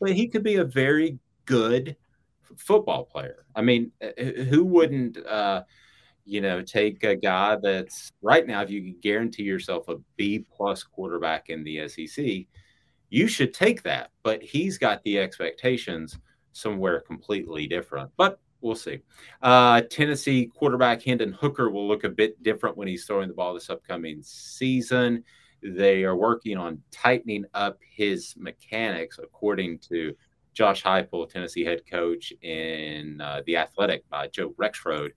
but 0.00 0.12
he 0.12 0.28
could 0.28 0.42
be 0.42 0.56
a 0.56 0.64
very 0.64 1.18
good 1.44 1.96
football 2.56 3.04
player. 3.04 3.46
I 3.54 3.62
mean, 3.62 3.92
who 4.18 4.64
wouldn't, 4.64 5.18
uh, 5.26 5.64
you 6.24 6.40
know, 6.40 6.62
take 6.62 7.04
a 7.04 7.14
guy 7.14 7.56
that's 7.62 8.10
right 8.22 8.46
now, 8.46 8.62
if 8.62 8.70
you 8.70 8.82
can 8.82 8.96
guarantee 9.00 9.42
yourself 9.42 9.88
a 9.88 9.96
B 10.16 10.44
plus 10.50 10.82
quarterback 10.82 11.50
in 11.50 11.64
the 11.64 11.86
SEC, 11.88 12.46
you 13.10 13.28
should 13.28 13.54
take 13.54 13.82
that. 13.82 14.10
But 14.22 14.42
he's 14.42 14.78
got 14.78 15.02
the 15.04 15.18
expectations 15.18 16.18
somewhere 16.52 17.00
completely 17.00 17.66
different. 17.66 18.10
But 18.16 18.38
we'll 18.64 18.74
see. 18.74 18.98
Uh, 19.42 19.82
Tennessee 19.82 20.46
quarterback 20.46 21.02
Hendon 21.02 21.32
Hooker 21.32 21.70
will 21.70 21.86
look 21.86 22.02
a 22.04 22.08
bit 22.08 22.42
different 22.42 22.76
when 22.76 22.88
he's 22.88 23.04
throwing 23.04 23.28
the 23.28 23.34
ball 23.34 23.54
this 23.54 23.70
upcoming 23.70 24.22
season. 24.22 25.22
They 25.62 26.02
are 26.04 26.16
working 26.16 26.56
on 26.56 26.82
tightening 26.90 27.44
up 27.54 27.78
his 27.88 28.34
mechanics, 28.36 29.20
according 29.22 29.78
to 29.90 30.14
Josh 30.54 30.82
Heupel, 30.82 31.28
Tennessee 31.28 31.64
head 31.64 31.82
coach 31.88 32.32
in 32.42 33.20
uh, 33.20 33.42
the 33.46 33.58
Athletic 33.58 34.08
by 34.08 34.28
Joe 34.28 34.54
Rexrode. 34.60 35.10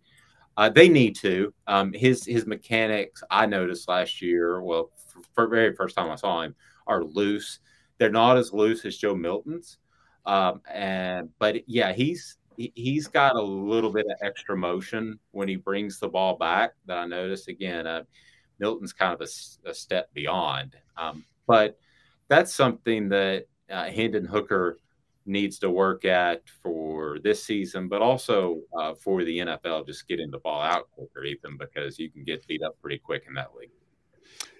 Uh, 0.58 0.70
they 0.70 0.90
need 0.90 1.16
to. 1.18 1.54
Um, 1.68 1.94
his 1.94 2.26
his 2.26 2.46
mechanics, 2.46 3.24
I 3.30 3.46
noticed 3.46 3.88
last 3.88 4.22
year. 4.22 4.62
Well, 4.62 4.92
for, 5.08 5.22
for 5.34 5.48
very 5.48 5.76
first 5.76 5.96
time 5.96 6.10
I 6.10 6.16
saw 6.16 6.42
him, 6.42 6.56
are 6.88 7.04
loose. 7.04 7.60
They're 7.98 8.10
not 8.10 8.38
as 8.38 8.54
loose 8.54 8.84
as 8.84 8.98
Joe 8.98 9.16
Milton's, 9.16 9.78
um, 10.26 10.62
and 10.72 11.30
but 11.40 11.68
yeah, 11.68 11.94
he's 11.94 12.38
he's 12.58 13.08
got 13.08 13.36
a 13.36 13.42
little 13.42 13.92
bit 13.92 14.06
of 14.08 14.18
extra 14.22 14.58
motion 14.58 15.20
when 15.32 15.48
he 15.48 15.56
brings 15.56 16.00
the 16.00 16.10
ball 16.10 16.36
back 16.38 16.72
that 16.86 16.98
I 16.98 17.06
notice 17.06 17.48
Again, 17.48 17.86
uh, 17.86 18.04
Milton's 18.60 18.94
kind 18.94 19.14
of 19.14 19.22
a, 19.22 19.70
a 19.70 19.74
step 19.74 20.12
beyond, 20.14 20.76
um, 20.98 21.24
but 21.46 21.78
that's 22.28 22.54
something 22.54 23.10
that 23.10 23.46
uh, 23.70 23.86
Hendon 23.86 24.26
Hooker 24.26 24.78
needs 25.28 25.60
to 25.60 25.70
work 25.70 26.06
at 26.06 26.42
for 26.64 27.20
this 27.20 27.44
season, 27.44 27.88
but 27.88 28.02
also 28.02 28.62
uh, 28.78 28.96
for 28.96 29.24
the 29.24 29.40
NFL. 29.40 29.86
Just 29.86 30.08
getting 30.08 30.32
the 30.32 30.40
ball 30.40 30.62
out 30.62 30.90
quicker, 30.92 31.24
Ethan, 31.24 31.58
because 31.58 32.00
you 32.00 32.10
can 32.10 32.24
get 32.24 32.46
beat 32.48 32.64
up 32.64 32.76
pretty 32.82 32.98
quick 32.98 33.26
in 33.28 33.34
that 33.36 33.56
league. 33.56 33.70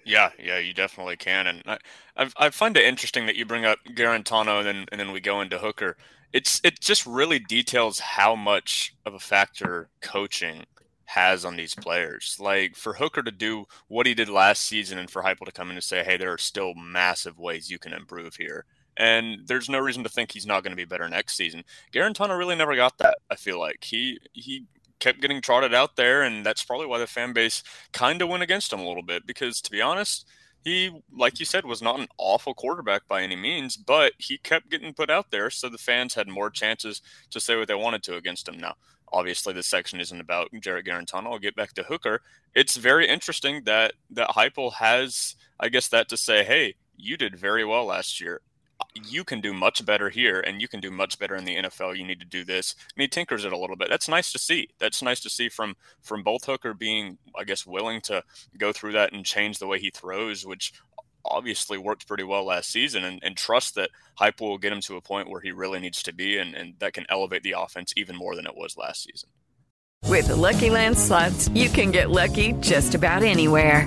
Yeah, 0.04 0.30
yeah, 0.38 0.58
you 0.58 0.72
definitely 0.72 1.16
can, 1.16 1.46
and 1.46 1.62
I, 1.66 1.78
I, 2.16 2.30
I 2.38 2.50
find 2.50 2.76
it 2.76 2.84
interesting 2.84 3.26
that 3.26 3.36
you 3.36 3.44
bring 3.44 3.66
up 3.66 3.78
Guarantano, 3.90 4.58
and 4.58 4.66
then 4.66 4.86
and 4.90 5.00
then 5.00 5.12
we 5.12 5.20
go 5.20 5.40
into 5.40 5.58
Hooker. 5.58 5.96
It's 6.32 6.60
it 6.62 6.80
just 6.80 7.06
really 7.06 7.38
details 7.38 8.00
how 8.00 8.34
much 8.36 8.94
of 9.06 9.14
a 9.14 9.18
factor 9.18 9.88
coaching 10.02 10.64
has 11.06 11.44
on 11.44 11.56
these 11.56 11.74
players. 11.74 12.36
Like 12.38 12.76
for 12.76 12.94
Hooker 12.94 13.22
to 13.22 13.30
do 13.30 13.64
what 13.88 14.06
he 14.06 14.14
did 14.14 14.28
last 14.28 14.64
season, 14.64 14.98
and 14.98 15.10
for 15.10 15.22
Heupel 15.22 15.46
to 15.46 15.52
come 15.52 15.70
in 15.70 15.76
and 15.76 15.84
say, 15.84 16.04
"Hey, 16.04 16.16
there 16.18 16.32
are 16.32 16.38
still 16.38 16.74
massive 16.74 17.38
ways 17.38 17.70
you 17.70 17.78
can 17.78 17.94
improve 17.94 18.36
here," 18.36 18.66
and 18.96 19.46
there's 19.46 19.70
no 19.70 19.78
reason 19.78 20.02
to 20.04 20.10
think 20.10 20.32
he's 20.32 20.46
not 20.46 20.62
going 20.62 20.72
to 20.72 20.76
be 20.76 20.84
better 20.84 21.08
next 21.08 21.34
season. 21.36 21.64
Guarantano 21.92 22.36
really 22.38 22.56
never 22.56 22.76
got 22.76 22.98
that. 22.98 23.18
I 23.30 23.36
feel 23.36 23.58
like 23.58 23.84
he 23.84 24.18
he 24.34 24.66
kept 25.00 25.20
getting 25.22 25.40
trotted 25.40 25.72
out 25.74 25.96
there, 25.96 26.22
and 26.22 26.44
that's 26.44 26.64
probably 26.64 26.86
why 26.86 26.98
the 26.98 27.06
fan 27.06 27.32
base 27.32 27.62
kind 27.92 28.20
of 28.20 28.28
went 28.28 28.42
against 28.42 28.72
him 28.72 28.80
a 28.80 28.86
little 28.86 29.02
bit. 29.02 29.26
Because 29.26 29.62
to 29.62 29.70
be 29.70 29.80
honest, 29.80 30.26
he, 30.64 31.02
like 31.14 31.38
you 31.38 31.46
said, 31.46 31.64
was 31.64 31.82
not 31.82 32.00
an 32.00 32.08
awful 32.18 32.54
quarterback 32.54 33.06
by 33.08 33.22
any 33.22 33.36
means, 33.36 33.76
but 33.76 34.12
he 34.18 34.38
kept 34.38 34.70
getting 34.70 34.92
put 34.94 35.10
out 35.10 35.30
there, 35.30 35.50
so 35.50 35.68
the 35.68 35.78
fans 35.78 36.14
had 36.14 36.28
more 36.28 36.50
chances 36.50 37.00
to 37.30 37.40
say 37.40 37.56
what 37.56 37.68
they 37.68 37.74
wanted 37.74 38.02
to 38.04 38.16
against 38.16 38.48
him. 38.48 38.58
Now, 38.58 38.74
obviously, 39.12 39.52
this 39.52 39.66
section 39.66 40.00
isn't 40.00 40.20
about 40.20 40.50
Jarrett 40.60 40.86
Guarantano. 40.86 41.32
I'll 41.32 41.38
get 41.38 41.56
back 41.56 41.72
to 41.74 41.82
Hooker. 41.84 42.22
It's 42.54 42.76
very 42.76 43.08
interesting 43.08 43.64
that 43.64 43.94
that 44.10 44.30
Heupel 44.30 44.74
has, 44.74 45.36
I 45.60 45.68
guess, 45.68 45.88
that 45.88 46.08
to 46.08 46.16
say, 46.16 46.44
hey, 46.44 46.74
you 46.96 47.16
did 47.16 47.36
very 47.38 47.64
well 47.64 47.86
last 47.86 48.20
year 48.20 48.40
you 48.94 49.24
can 49.24 49.40
do 49.40 49.52
much 49.52 49.84
better 49.84 50.08
here 50.08 50.40
and 50.40 50.60
you 50.60 50.68
can 50.68 50.80
do 50.80 50.90
much 50.90 51.18
better 51.18 51.36
in 51.36 51.44
the 51.44 51.56
NFL. 51.56 51.96
You 51.96 52.04
need 52.04 52.20
to 52.20 52.26
do 52.26 52.44
this. 52.44 52.74
And 52.94 53.02
he 53.02 53.08
tinkers 53.08 53.44
it 53.44 53.52
a 53.52 53.58
little 53.58 53.76
bit. 53.76 53.88
That's 53.88 54.08
nice 54.08 54.32
to 54.32 54.38
see. 54.38 54.68
That's 54.78 55.02
nice 55.02 55.20
to 55.20 55.30
see 55.30 55.48
from 55.48 55.76
from 56.02 56.22
both 56.22 56.44
Hooker 56.44 56.74
being, 56.74 57.18
I 57.36 57.44
guess, 57.44 57.66
willing 57.66 58.00
to 58.02 58.22
go 58.56 58.72
through 58.72 58.92
that 58.92 59.12
and 59.12 59.24
change 59.24 59.58
the 59.58 59.66
way 59.66 59.78
he 59.78 59.90
throws, 59.90 60.44
which 60.46 60.72
obviously 61.24 61.78
worked 61.78 62.08
pretty 62.08 62.24
well 62.24 62.44
last 62.44 62.70
season 62.70 63.04
and, 63.04 63.20
and 63.22 63.36
trust 63.36 63.74
that 63.74 63.90
Heupel 64.18 64.48
will 64.48 64.58
get 64.58 64.72
him 64.72 64.80
to 64.82 64.96
a 64.96 65.00
point 65.00 65.28
where 65.28 65.40
he 65.40 65.50
really 65.52 65.78
needs 65.78 66.02
to 66.04 66.14
be 66.14 66.38
and, 66.38 66.54
and 66.54 66.74
that 66.78 66.94
can 66.94 67.06
elevate 67.08 67.42
the 67.42 67.54
offense 67.58 67.92
even 67.96 68.16
more 68.16 68.34
than 68.34 68.46
it 68.46 68.56
was 68.56 68.76
last 68.76 69.04
season. 69.04 69.28
With 70.04 70.28
the 70.28 70.36
Lucky 70.36 70.70
Land 70.70 70.96
slots, 70.96 71.48
you 71.50 71.68
can 71.68 71.90
get 71.90 72.10
lucky 72.10 72.54
just 72.60 72.94
about 72.94 73.22
anywhere. 73.22 73.86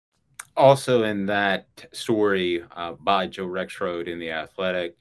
also 0.57 1.03
in 1.03 1.25
that 1.27 1.67
story 1.91 2.63
uh, 2.75 2.93
by 2.93 3.27
Joe 3.27 3.47
Rexrode 3.47 4.07
in 4.07 4.19
the 4.19 4.31
Athletic, 4.31 4.97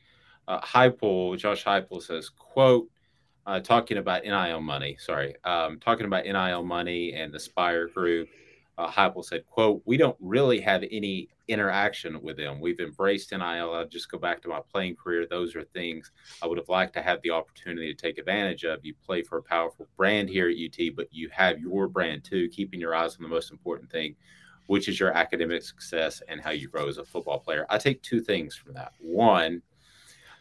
uh, 0.48 0.60
Heupel, 0.60 1.38
Josh 1.38 1.64
Heupel 1.64 2.02
says, 2.02 2.28
"quote." 2.28 2.88
Uh, 3.46 3.58
talking 3.58 3.96
about 3.96 4.22
NIL 4.22 4.60
money, 4.60 4.96
sorry, 5.00 5.34
um, 5.44 5.80
talking 5.80 6.04
about 6.04 6.24
NIL 6.24 6.62
money 6.62 7.14
and 7.14 7.32
the 7.32 7.40
Spyre 7.40 7.88
Group, 7.88 8.28
uh, 8.78 8.88
Heupel 8.88 9.24
said, 9.24 9.46
"quote 9.46 9.82
We 9.86 9.96
don't 9.96 10.16
really 10.20 10.60
have 10.60 10.84
any 10.90 11.30
interaction 11.50 12.22
with 12.22 12.36
them. 12.36 12.60
We've 12.60 12.80
embraced 12.80 13.32
NIL. 13.32 13.74
I'll 13.74 13.86
just 13.86 14.10
go 14.10 14.18
back 14.18 14.40
to 14.42 14.48
my 14.48 14.60
playing 14.72 14.96
career. 14.96 15.26
Those 15.26 15.56
are 15.56 15.64
things 15.64 16.12
I 16.40 16.46
would 16.46 16.58
have 16.58 16.68
liked 16.68 16.94
to 16.94 17.02
have 17.02 17.20
the 17.22 17.30
opportunity 17.30 17.92
to 17.92 18.00
take 18.00 18.18
advantage 18.18 18.64
of. 18.64 18.84
You 18.84 18.94
play 19.04 19.22
for 19.22 19.38
a 19.38 19.42
powerful 19.42 19.88
brand 19.96 20.28
here 20.30 20.48
at 20.48 20.56
UT, 20.56 20.94
but 20.94 21.08
you 21.10 21.28
have 21.30 21.58
your 21.58 21.88
brand 21.88 22.24
too. 22.24 22.48
Keeping 22.50 22.80
your 22.80 22.94
eyes 22.94 23.16
on 23.16 23.22
the 23.22 23.28
most 23.28 23.50
important 23.50 23.90
thing, 23.90 24.14
which 24.70 24.86
is 24.86 25.00
your 25.00 25.10
academic 25.10 25.64
success 25.64 26.22
and 26.28 26.40
how 26.40 26.50
you 26.50 26.68
grow 26.68 26.86
as 26.86 26.98
a 26.98 27.04
football 27.04 27.40
player. 27.40 27.66
I 27.68 27.76
take 27.76 28.00
two 28.02 28.20
things 28.20 28.54
from 28.54 28.72
that. 28.74 28.92
One, 29.00 29.62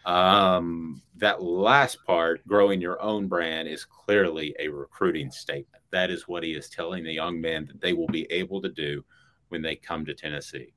um, 0.06 1.02
that 1.16 1.42
last 1.42 2.06
part, 2.06 2.46
growing 2.46 2.80
your 2.80 3.02
own 3.02 3.28
brand, 3.28 3.68
is 3.68 3.86
clearly 3.86 4.56
a 4.60 4.68
recruiting 4.68 5.32
statement. 5.32 5.84
That 5.90 6.12
is 6.12 6.28
what 6.28 6.44
he 6.44 6.52
is 6.52 6.70
telling 6.70 7.04
the 7.04 7.12
young 7.12 7.42
men 7.42 7.66
that 7.66 7.82
they 7.82 7.94
will 7.94 8.06
be 8.06 8.32
able 8.32 8.62
to 8.62 8.70
do 8.70 9.04
when 9.48 9.64
they 9.64 9.76
come 9.76 10.06
to 10.06 10.14
Tennessee. 10.14 10.76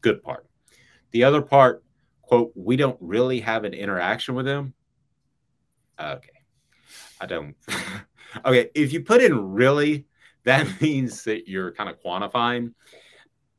Good 0.00 0.20
part. 0.20 0.48
The 1.12 1.22
other 1.22 1.42
part, 1.42 1.84
quote, 2.22 2.50
we 2.56 2.74
don't 2.74 2.98
really 3.00 3.38
have 3.38 3.62
an 3.62 3.72
interaction 3.72 4.34
with 4.34 4.46
them. 4.46 4.74
Okay. 6.00 6.42
I 7.20 7.26
don't. 7.26 7.54
okay. 8.44 8.68
If 8.74 8.92
you 8.92 9.04
put 9.04 9.22
in 9.22 9.52
really, 9.52 10.08
that 10.44 10.68
means 10.80 11.24
that 11.24 11.48
you're 11.48 11.72
kind 11.72 11.90
of 11.90 12.00
quantifying. 12.02 12.74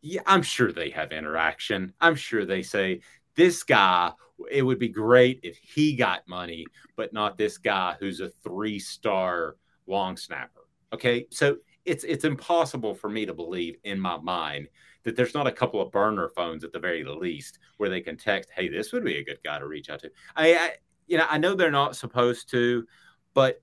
Yeah, 0.01 0.21
I'm 0.25 0.41
sure 0.41 0.71
they 0.71 0.89
have 0.91 1.11
interaction. 1.11 1.93
I'm 1.99 2.15
sure 2.15 2.45
they 2.45 2.63
say, 2.63 3.01
this 3.35 3.63
guy, 3.63 4.11
it 4.49 4.61
would 4.61 4.79
be 4.79 4.89
great 4.89 5.39
if 5.43 5.57
he 5.57 5.95
got 5.95 6.27
money, 6.27 6.65
but 6.95 7.13
not 7.13 7.37
this 7.37 7.57
guy 7.57 7.95
who's 7.99 8.19
a 8.21 8.29
three 8.43 8.79
star 8.79 9.55
long 9.87 10.15
snapper. 10.15 10.67
Okay. 10.93 11.27
So 11.29 11.57
it's 11.85 12.03
it's 12.03 12.25
impossible 12.25 12.93
for 12.93 13.09
me 13.09 13.25
to 13.25 13.33
believe 13.33 13.75
in 13.83 13.99
my 13.99 14.17
mind 14.17 14.67
that 15.03 15.15
there's 15.15 15.33
not 15.33 15.47
a 15.47 15.51
couple 15.51 15.81
of 15.81 15.91
burner 15.91 16.29
phones 16.29 16.63
at 16.63 16.71
the 16.71 16.79
very 16.79 17.03
least 17.03 17.59
where 17.77 17.89
they 17.89 18.01
can 18.01 18.17
text, 18.17 18.49
"Hey, 18.53 18.67
this 18.67 18.91
would 18.91 19.03
be 19.03 19.17
a 19.17 19.23
good 19.23 19.39
guy 19.43 19.59
to 19.59 19.67
reach 19.67 19.89
out 19.89 20.01
to." 20.01 20.11
I, 20.35 20.55
I 20.55 20.71
you 21.07 21.17
know, 21.17 21.25
I 21.29 21.37
know 21.37 21.55
they're 21.55 21.71
not 21.71 21.95
supposed 21.95 22.49
to, 22.51 22.85
but 23.33 23.61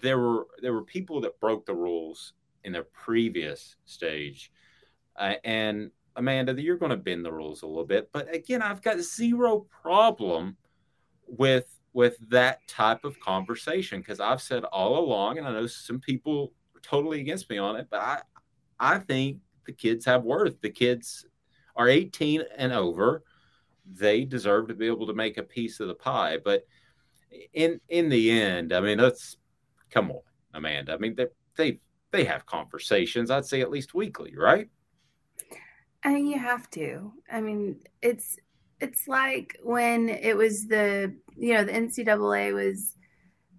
there 0.00 0.18
were 0.18 0.46
there 0.62 0.72
were 0.72 0.84
people 0.84 1.20
that 1.20 1.38
broke 1.40 1.66
the 1.66 1.74
rules 1.74 2.32
in 2.64 2.72
their 2.72 2.84
previous 2.84 3.76
stage, 3.84 4.52
uh, 5.16 5.34
and 5.44 5.90
Amanda, 6.16 6.60
you're 6.60 6.76
going 6.76 6.90
to 6.90 6.96
bend 6.96 7.24
the 7.24 7.32
rules 7.32 7.62
a 7.62 7.66
little 7.66 7.84
bit. 7.84 8.10
But 8.12 8.34
again, 8.34 8.62
I've 8.62 8.82
got 8.82 8.98
zero 9.00 9.66
problem 9.82 10.56
with 11.26 11.76
with 11.92 12.16
that 12.28 12.66
type 12.68 13.04
of 13.04 13.18
conversation 13.20 14.00
because 14.00 14.20
I've 14.20 14.42
said 14.42 14.64
all 14.64 14.98
along, 14.98 15.38
and 15.38 15.46
I 15.46 15.52
know 15.52 15.66
some 15.66 15.98
people 15.98 16.52
are 16.74 16.80
totally 16.80 17.20
against 17.20 17.50
me 17.50 17.58
on 17.58 17.76
it, 17.76 17.88
but 17.90 18.00
I 18.00 18.20
I 18.78 18.98
think 18.98 19.38
the 19.66 19.72
kids 19.72 20.04
have 20.06 20.24
worth. 20.24 20.60
The 20.60 20.70
kids 20.70 21.26
are 21.76 21.88
18 21.88 22.42
and 22.56 22.72
over. 22.72 23.22
They 23.86 24.24
deserve 24.24 24.68
to 24.68 24.74
be 24.74 24.86
able 24.86 25.06
to 25.06 25.14
make 25.14 25.36
a 25.36 25.42
piece 25.42 25.80
of 25.80 25.88
the 25.88 25.94
pie. 25.94 26.38
But 26.42 26.66
in 27.52 27.80
in 27.88 28.08
the 28.08 28.30
end, 28.30 28.72
I 28.72 28.80
mean, 28.80 28.98
let's 28.98 29.36
come 29.90 30.10
on, 30.10 30.22
Amanda. 30.54 30.94
I 30.94 30.98
mean, 30.98 31.14
they 31.14 31.26
they 31.56 31.80
they 32.10 32.24
have 32.24 32.46
conversations. 32.46 33.30
I'd 33.30 33.44
say 33.44 33.60
at 33.60 33.70
least 33.70 33.94
weekly, 33.94 34.34
right? 34.36 34.68
I 36.02 36.12
And 36.12 36.28
you 36.28 36.38
have 36.38 36.70
to. 36.70 37.12
I 37.30 37.40
mean, 37.40 37.80
it's 38.02 38.36
it's 38.80 39.06
like 39.06 39.58
when 39.62 40.08
it 40.08 40.36
was 40.36 40.66
the 40.66 41.14
you 41.36 41.54
know 41.54 41.64
the 41.64 41.72
NCAA 41.72 42.54
was 42.54 42.96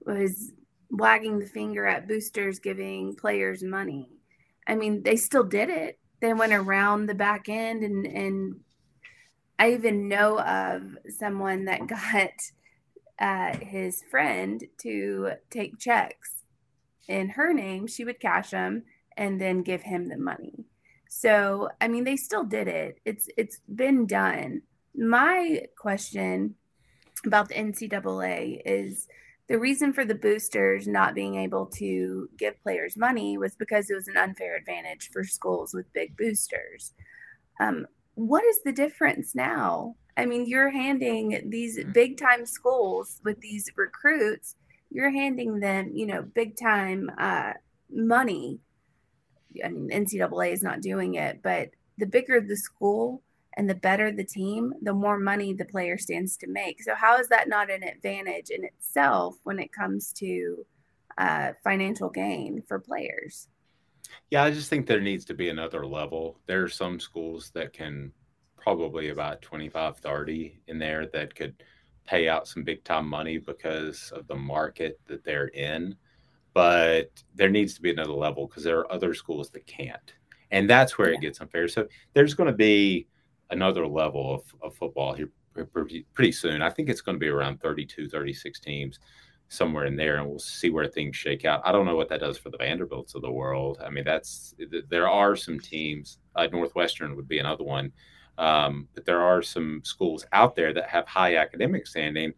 was 0.05 0.51
wagging 0.89 1.39
the 1.39 1.45
finger 1.45 1.85
at 1.85 2.07
boosters 2.07 2.59
giving 2.59 3.15
players 3.15 3.63
money. 3.63 4.09
I 4.67 4.75
mean, 4.75 5.03
they 5.03 5.15
still 5.15 5.43
did 5.43 5.69
it. 5.69 5.99
They 6.19 6.33
went 6.33 6.53
around 6.53 7.05
the 7.05 7.15
back 7.15 7.49
end 7.49 7.83
and 7.83 8.05
and 8.05 8.59
I 9.59 9.73
even 9.73 10.07
know 10.07 10.39
of 10.39 10.97
someone 11.19 11.65
that 11.65 11.85
got 11.87 12.31
uh, 13.19 13.55
his 13.57 14.03
friend 14.09 14.63
to 14.79 15.33
take 15.51 15.77
checks 15.77 16.40
in 17.07 17.29
her 17.29 17.53
name. 17.53 17.87
She 17.87 18.05
would 18.05 18.19
cash 18.19 18.51
them 18.51 18.83
and 19.17 19.39
then 19.39 19.63
give 19.63 19.81
him 19.81 20.09
the 20.09 20.17
money. 20.17 20.65
So, 21.09 21.69
I 21.81 21.87
mean, 21.87 22.05
they 22.05 22.15
still 22.15 22.43
did 22.43 22.67
it. 22.67 22.99
It's 23.05 23.27
it's 23.37 23.59
been 23.73 24.05
done. 24.05 24.61
My 24.95 25.63
question 25.77 26.55
about 27.25 27.49
the 27.49 27.55
NCAA 27.55 28.61
is 28.65 29.07
the 29.47 29.59
reason 29.59 29.91
for 29.91 30.05
the 30.05 30.15
boosters 30.15 30.87
not 30.87 31.13
being 31.13 31.35
able 31.35 31.65
to 31.65 32.29
give 32.37 32.61
players 32.63 32.95
money 32.95 33.37
was 33.37 33.55
because 33.55 33.89
it 33.89 33.95
was 33.95 34.07
an 34.07 34.15
unfair 34.15 34.55
advantage 34.55 35.09
for 35.11 35.25
schools 35.25 35.73
with 35.73 35.91
big 35.91 36.15
boosters. 36.15 36.93
Um, 37.59 37.85
what 38.15 38.45
is 38.45 38.61
the 38.63 38.71
difference 38.71 39.35
now? 39.35 39.95
I 40.15 40.25
mean, 40.25 40.45
you're 40.45 40.69
handing 40.69 41.49
these 41.49 41.83
big 41.93 42.17
time 42.17 42.45
schools 42.45 43.19
with 43.23 43.39
these 43.41 43.69
recruits, 43.75 44.55
you're 44.91 45.11
handing 45.11 45.59
them, 45.59 45.91
you 45.93 46.05
know, 46.05 46.21
big 46.21 46.57
time 46.57 47.09
uh, 47.17 47.53
money 47.89 48.59
I 49.63 49.69
mean, 49.69 49.89
NCAA 49.89 50.53
is 50.53 50.63
not 50.63 50.81
doing 50.81 51.15
it, 51.15 51.41
but 51.41 51.71
the 51.97 52.05
bigger 52.05 52.39
the 52.41 52.57
school 52.57 53.21
and 53.57 53.69
the 53.69 53.75
better 53.75 54.11
the 54.11 54.23
team, 54.23 54.73
the 54.81 54.93
more 54.93 55.19
money 55.19 55.53
the 55.53 55.65
player 55.65 55.97
stands 55.97 56.37
to 56.37 56.47
make. 56.47 56.81
So, 56.81 56.95
how 56.95 57.17
is 57.19 57.27
that 57.29 57.49
not 57.49 57.69
an 57.69 57.83
advantage 57.83 58.49
in 58.49 58.63
itself 58.63 59.35
when 59.43 59.59
it 59.59 59.73
comes 59.73 60.13
to 60.13 60.65
uh, 61.17 61.51
financial 61.63 62.09
gain 62.09 62.63
for 62.67 62.79
players? 62.79 63.47
Yeah, 64.29 64.43
I 64.43 64.51
just 64.51 64.69
think 64.69 64.87
there 64.87 65.01
needs 65.01 65.25
to 65.25 65.33
be 65.33 65.49
another 65.49 65.85
level. 65.85 66.39
There 66.45 66.63
are 66.63 66.69
some 66.69 66.99
schools 66.99 67.51
that 67.53 67.73
can 67.73 68.11
probably 68.57 69.09
about 69.09 69.41
25, 69.41 69.97
30 69.97 70.59
in 70.67 70.79
there 70.79 71.07
that 71.07 71.35
could 71.35 71.63
pay 72.05 72.27
out 72.27 72.47
some 72.47 72.63
big 72.63 72.83
time 72.83 73.07
money 73.07 73.37
because 73.37 74.11
of 74.15 74.27
the 74.27 74.35
market 74.35 74.99
that 75.07 75.23
they're 75.23 75.47
in 75.49 75.95
but 76.53 77.23
there 77.35 77.49
needs 77.49 77.73
to 77.75 77.81
be 77.81 77.91
another 77.91 78.13
level 78.13 78.47
because 78.47 78.63
there 78.63 78.79
are 78.79 78.91
other 78.91 79.13
schools 79.13 79.49
that 79.51 79.65
can't. 79.65 80.13
And 80.51 80.69
that's 80.69 80.97
where 80.97 81.11
yeah. 81.11 81.17
it 81.17 81.21
gets 81.21 81.39
unfair. 81.39 81.67
So 81.67 81.87
there's 82.13 82.33
going 82.33 82.47
to 82.51 82.55
be 82.55 83.07
another 83.49 83.87
level 83.87 84.35
of, 84.35 84.43
of 84.61 84.75
football 84.75 85.13
here 85.13 85.31
pretty, 86.13 86.31
soon. 86.31 86.61
I 86.61 86.69
think 86.69 86.89
it's 86.89 87.01
going 87.01 87.15
to 87.15 87.19
be 87.19 87.29
around 87.29 87.61
32, 87.61 88.09
36 88.09 88.59
teams, 88.59 88.99
somewhere 89.47 89.85
in 89.85 89.95
there, 89.95 90.17
and 90.17 90.29
we'll 90.29 90.39
see 90.39 90.69
where 90.69 90.87
things 90.87 91.15
shake 91.15 91.45
out. 91.45 91.61
I 91.65 91.71
don't 91.71 91.85
know 91.85 91.95
what 91.95 92.09
that 92.09 92.19
does 92.19 92.37
for 92.37 92.49
the 92.49 92.57
Vanderbilts 92.57 93.15
of 93.15 93.21
the 93.21 93.31
world. 93.31 93.81
I 93.85 93.89
mean, 93.89 94.05
that's 94.05 94.55
there 94.89 95.09
are 95.09 95.35
some 95.35 95.59
teams. 95.59 96.19
Uh, 96.35 96.47
Northwestern 96.47 97.15
would 97.15 97.27
be 97.27 97.39
another 97.39 97.65
one, 97.65 97.91
um, 98.41 98.87
but 98.93 99.05
there 99.05 99.21
are 99.21 99.41
some 99.41 99.81
schools 99.83 100.25
out 100.33 100.55
there 100.55 100.73
that 100.73 100.89
have 100.89 101.07
high 101.07 101.37
academic 101.37 101.87
standing 101.87 102.33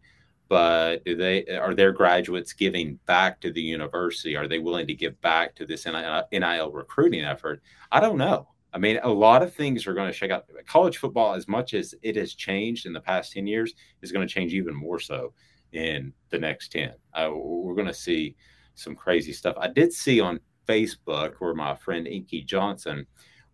but 0.48 1.04
do 1.04 1.16
they 1.16 1.46
are 1.46 1.74
their 1.74 1.92
graduates 1.92 2.52
giving 2.52 2.98
back 3.06 3.40
to 3.40 3.52
the 3.52 3.62
university? 3.62 4.36
Are 4.36 4.46
they 4.46 4.58
willing 4.58 4.86
to 4.86 4.94
give 4.94 5.20
back 5.20 5.54
to 5.56 5.66
this 5.66 5.86
NIL 5.86 6.70
recruiting 6.70 7.24
effort? 7.24 7.62
I 7.90 8.00
don't 8.00 8.18
know. 8.18 8.48
I 8.72 8.78
mean, 8.78 8.98
a 9.02 9.08
lot 9.08 9.42
of 9.42 9.54
things 9.54 9.86
are 9.86 9.94
going 9.94 10.08
to 10.08 10.12
shake 10.12 10.32
out. 10.32 10.44
College 10.66 10.98
football, 10.98 11.34
as 11.34 11.48
much 11.48 11.74
as 11.74 11.94
it 12.02 12.16
has 12.16 12.34
changed 12.34 12.86
in 12.86 12.92
the 12.92 13.00
past 13.00 13.32
10 13.32 13.46
years, 13.46 13.72
is 14.02 14.12
going 14.12 14.26
to 14.26 14.32
change 14.32 14.52
even 14.52 14.74
more 14.74 14.98
so 14.98 15.32
in 15.72 16.12
the 16.30 16.38
next 16.38 16.72
10. 16.72 16.92
Uh, 17.14 17.30
we're 17.32 17.74
going 17.74 17.86
to 17.86 17.94
see 17.94 18.36
some 18.74 18.96
crazy 18.96 19.32
stuff. 19.32 19.56
I 19.58 19.68
did 19.68 19.92
see 19.92 20.20
on 20.20 20.40
Facebook 20.68 21.34
where 21.38 21.54
my 21.54 21.74
friend 21.76 22.06
Inky 22.06 22.42
Johnson 22.42 23.06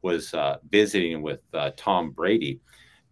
was 0.02 0.32
uh, 0.34 0.58
visiting 0.70 1.22
with 1.22 1.40
uh, 1.54 1.70
Tom 1.76 2.10
Brady 2.10 2.60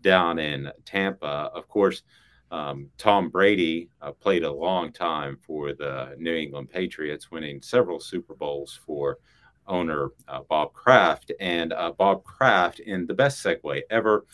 down 0.03 0.39
in 0.39 0.71
Tampa. 0.85 1.51
Of 1.55 1.69
course, 1.69 2.03
um, 2.51 2.89
Tom 2.97 3.29
Brady 3.29 3.91
uh, 4.01 4.13
played 4.13 4.45
a 4.45 4.51
long 4.53 4.93
time 4.93 5.39
for 5.47 5.75
the 5.75 6.15
New 6.19 6.35
England 6.35 6.71
Patriots, 6.71 7.31
winning 7.31 7.61
several 7.61 8.01
Super 8.01 8.35
Bowls 8.35 8.79
for 8.87 9.19
owner 9.67 10.09
uh, 10.29 10.41
Bob 10.49 10.73
Kraft. 10.73 11.31
And 11.41 11.73
uh, 11.75 11.93
Bob 11.93 12.25
Kraft, 12.25 12.81
in 12.81 13.07
the 13.07 13.15
best 13.15 13.45
segue 13.45 13.83
ever, 13.91 14.25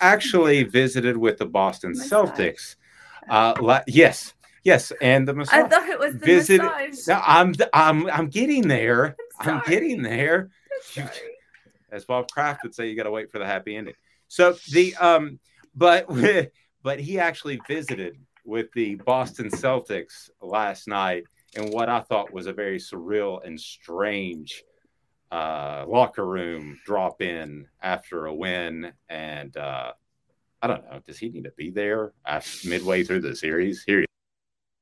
actually 0.00 0.62
visited 0.80 1.16
with 1.16 1.38
the 1.38 1.46
Boston 1.46 1.92
Celtics. 1.92 2.74
Uh, 3.28 3.54
la- 3.60 3.82
yes, 3.86 4.34
yes, 4.64 4.92
and 5.00 5.28
the 5.28 5.34
massage. 5.34 5.64
I 5.64 5.68
thought 5.68 5.88
it 5.88 5.98
was 5.98 6.14
the 6.14 6.26
visited- 6.26 6.64
massage. 6.64 7.06
No, 7.06 7.22
I'm, 7.24 7.54
I'm, 7.72 8.10
I'm 8.10 8.26
getting 8.28 8.66
there. 8.66 9.14
I'm, 9.38 9.56
I'm 9.58 9.62
getting 9.66 10.02
there. 10.02 10.50
As 11.92 12.04
Bob 12.04 12.30
Kraft 12.30 12.62
would 12.62 12.74
say, 12.74 12.88
you 12.88 12.96
got 12.96 13.04
to 13.04 13.10
wait 13.10 13.30
for 13.30 13.38
the 13.38 13.46
happy 13.46 13.76
ending. 13.76 13.94
So 14.28 14.56
the 14.70 14.94
um, 14.96 15.38
but 15.74 16.06
but 16.82 17.00
he 17.00 17.18
actually 17.18 17.60
visited 17.68 18.16
with 18.44 18.72
the 18.74 18.96
Boston 18.96 19.50
Celtics 19.50 20.30
last 20.40 20.88
night 20.88 21.24
in 21.54 21.70
what 21.70 21.88
I 21.88 22.00
thought 22.00 22.32
was 22.32 22.46
a 22.46 22.52
very 22.52 22.78
surreal 22.78 23.44
and 23.44 23.60
strange 23.60 24.64
uh, 25.30 25.84
locker 25.86 26.26
room 26.26 26.78
drop 26.84 27.22
in 27.22 27.66
after 27.82 28.26
a 28.26 28.34
win. 28.34 28.92
And 29.08 29.56
uh, 29.56 29.92
I 30.62 30.66
don't 30.66 30.84
know, 30.90 31.00
does 31.06 31.18
he 31.18 31.28
need 31.28 31.44
to 31.44 31.52
be 31.56 31.70
there 31.70 32.12
after, 32.26 32.68
midway 32.68 33.04
through 33.04 33.20
the 33.20 33.36
series? 33.36 33.82
Here. 33.82 34.04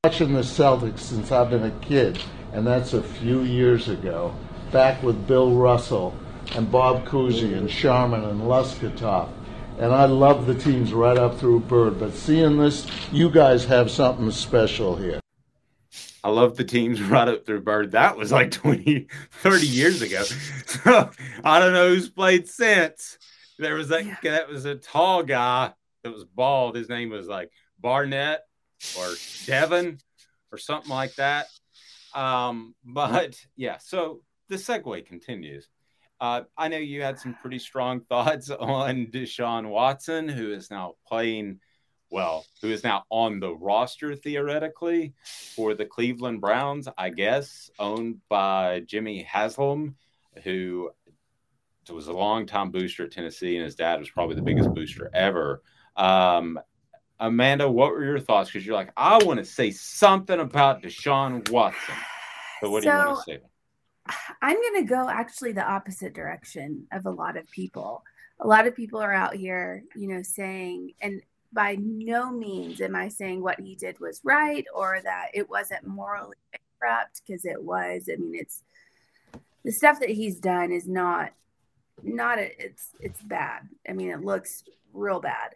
Watching 0.05 0.33
the 0.33 0.41
Celtics 0.41 1.01
since 1.01 1.33
I've 1.33 1.51
been 1.51 1.65
a 1.65 1.79
kid, 1.81 2.19
and 2.53 2.67
that's 2.67 2.93
a 2.93 3.03
few 3.03 3.43
years 3.43 3.89
ago, 3.89 4.35
back 4.71 5.03
with 5.03 5.27
Bill 5.27 5.55
Russell 5.55 6.17
and 6.55 6.71
Bob 6.71 7.07
Cousy 7.07 7.57
and 7.57 7.71
Sharman 7.71 8.25
and 8.25 8.41
Loscutoff 8.41 9.31
and 9.79 9.93
I 9.93 10.07
love 10.07 10.47
the 10.47 10.57
teams 10.57 10.93
right 10.93 11.17
up 11.17 11.39
through 11.39 11.61
Bird. 11.61 12.01
But 12.01 12.13
seeing 12.13 12.59
this, 12.59 12.87
you 13.13 13.31
guys 13.31 13.65
have 13.67 13.91
something 13.91 14.31
special 14.33 14.97
here. 14.97 15.21
I 16.25 16.31
love 16.31 16.57
the 16.57 16.65
teams 16.65 17.01
right 17.03 17.29
up 17.29 17.47
through 17.47 17.61
Bird. 17.61 17.93
That 17.93 18.17
was 18.17 18.33
like 18.33 18.51
20, 18.51 19.07
30 19.31 19.67
years 19.67 20.03
ago. 20.03 20.25
So 20.67 21.11
I 21.43 21.59
don't 21.61 21.73
know 21.73 21.89
who's 21.89 22.11
played 22.11 22.47
since. 22.47 23.19
There 23.59 23.75
was 23.75 23.89
that 23.89 24.05
yeah. 24.05 24.17
that 24.23 24.49
was 24.49 24.67
a 24.67 24.75
tall 24.75 25.23
guy 25.23 25.73
that 26.03 26.13
was 26.13 26.25
bald. 26.25 26.77
His 26.77 26.91
name 26.91 27.09
was 27.09 27.27
like 27.27 27.51
Barnett 27.81 28.43
or 28.99 29.15
Devon 29.47 29.99
or 30.53 30.59
something 30.59 30.91
like 30.91 31.15
that. 31.15 31.47
Um, 32.15 32.75
but 32.85 33.37
yeah, 33.57 33.79
so 33.79 34.21
the 34.51 34.57
segue 34.57 35.07
continues. 35.07 35.69
Uh, 36.21 36.43
I 36.57 36.69
know 36.69 36.79
you 36.79 37.03
had 37.03 37.19
some 37.19 37.35
pretty 37.35 37.59
strong 37.59 38.01
thoughts 38.01 38.51
on 38.61 39.07
Deshaun 39.07 39.69
Watson, 39.69 40.29
who 40.29 40.53
is 40.53 40.71
now 40.71 40.95
playing 41.07 41.61
well, 42.11 42.47
who 42.63 42.71
is 42.71 42.85
now 42.85 43.05
on 43.11 43.39
the 43.39 43.55
roster 43.55 44.17
theoretically 44.17 45.13
for 45.55 45.75
the 45.75 45.85
Cleveland 45.85 46.41
Browns, 46.41 46.89
I 46.97 47.11
guess, 47.11 47.71
owned 47.79 48.21
by 48.29 48.81
Jimmy 48.87 49.23
Haslam, 49.23 49.95
who 50.45 50.91
was 51.93 52.09
a 52.09 52.13
long-time 52.13 52.71
booster 52.71 53.05
at 53.05 53.13
Tennessee, 53.13 53.57
and 53.57 53.65
his 53.65 53.75
dad 53.75 53.99
was 53.99 54.11
probably 54.11 54.37
the 54.37 54.43
biggest 54.43 54.73
booster 54.73 55.11
ever. 55.13 55.63
Um, 55.97 56.59
Amanda, 57.21 57.71
what 57.71 57.91
were 57.91 58.05
your 58.05 58.21
thoughts? 58.21 58.51
Because 58.51 58.65
you're 58.65 58.77
like, 58.77 58.93
I 58.97 59.23
want 59.25 59.39
to 59.39 59.45
say 59.45 59.71
something 59.71 60.39
about 60.39 60.83
Deshaun 60.83 61.51
Watson. 61.51 61.95
So, 62.61 62.71
what 62.71 62.85
so, 62.85 62.91
do 62.91 62.97
you 62.97 63.05
want 63.05 63.19
to 63.19 63.33
say? 63.33 63.39
I'm 64.43 64.57
going 64.57 64.87
to 64.87 64.89
go 64.89 65.09
actually 65.09 65.53
the 65.53 65.69
opposite 65.69 66.15
direction 66.15 66.87
of 66.93 67.07
a 67.07 67.11
lot 67.11 67.37
of 67.37 67.51
people. 67.51 68.03
A 68.41 68.47
lot 68.47 68.67
of 68.67 68.77
people 68.77 69.01
are 69.01 69.13
out 69.13 69.35
here, 69.35 69.85
you 69.97 70.09
know, 70.09 70.23
saying, 70.23 70.93
and 71.01 71.23
by 71.53 71.77
no 71.81 72.31
means 72.31 72.81
am 72.81 72.95
I 72.95 73.09
saying 73.09 73.43
what 73.43 73.61
he 73.61 73.75
did 73.75 73.99
was 74.01 74.21
right 74.23 74.65
or 74.75 75.01
that 75.03 75.29
it 75.35 75.49
wasn't 75.49 75.87
morally 75.87 76.37
bankrupt 76.53 77.23
because 77.27 77.45
it 77.45 77.63
was. 77.63 78.09
I 78.13 78.17
mean, 78.17 78.35
it's 78.35 78.63
the 79.65 79.73
stuff 79.73 80.01
that 80.01 80.11
he's 80.11 80.39
done 80.39 80.73
is 80.73 80.87
not 80.87 81.33
not 82.03 82.39
a, 82.39 82.65
it's 82.65 82.91
it's 83.01 83.21
bad. 83.23 83.69
I 83.89 83.93
mean, 83.93 84.11
it 84.11 84.23
looks 84.23 84.63
real 84.93 85.21
bad. 85.21 85.55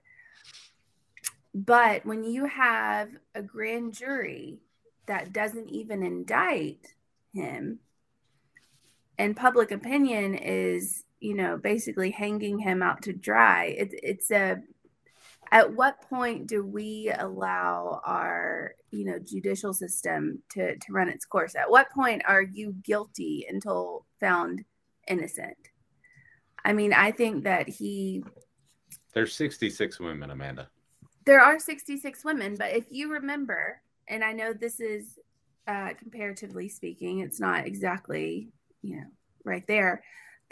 But 1.54 2.04
when 2.06 2.24
you 2.24 2.46
have 2.46 3.10
a 3.34 3.42
grand 3.42 3.94
jury 3.94 4.58
that 5.06 5.32
doesn't 5.32 5.68
even 5.68 6.02
indict 6.02 6.94
him 7.34 7.78
and 9.22 9.36
public 9.36 9.70
opinion 9.70 10.34
is, 10.34 11.04
you 11.20 11.34
know, 11.34 11.56
basically 11.56 12.10
hanging 12.10 12.58
him 12.58 12.82
out 12.82 13.02
to 13.02 13.12
dry, 13.12 13.66
it, 13.66 13.90
it's 14.02 14.32
a 14.32 14.60
at 15.52 15.72
what 15.74 16.02
point 16.08 16.48
do 16.48 16.64
we 16.64 17.12
allow 17.16 18.00
our 18.04 18.74
you 18.90 19.04
know 19.04 19.18
judicial 19.20 19.72
system 19.72 20.42
to 20.50 20.76
to 20.76 20.92
run 20.92 21.08
its 21.08 21.24
course? 21.24 21.54
At 21.54 21.70
what 21.70 21.90
point 21.90 22.22
are 22.26 22.42
you 22.42 22.74
guilty 22.82 23.46
until 23.48 24.06
found 24.18 24.64
innocent? 25.06 25.56
I 26.64 26.72
mean 26.72 26.92
i 26.92 27.12
think 27.12 27.44
that 27.44 27.68
he 27.68 28.24
there's 29.14 29.34
66 29.34 30.00
women 30.00 30.30
amanda. 30.30 30.68
There 31.26 31.40
are 31.40 31.58
66 31.60 32.24
women 32.24 32.56
but 32.56 32.72
if 32.72 32.86
you 32.90 33.12
remember 33.12 33.80
and 34.08 34.24
i 34.24 34.32
know 34.32 34.52
this 34.52 34.80
is 34.80 35.18
uh 35.66 35.90
comparatively 35.98 36.68
speaking 36.68 37.18
it's 37.20 37.40
not 37.40 37.66
exactly 37.66 38.52
you 38.82 38.96
know 38.96 39.06
right 39.44 39.66
there 39.66 40.02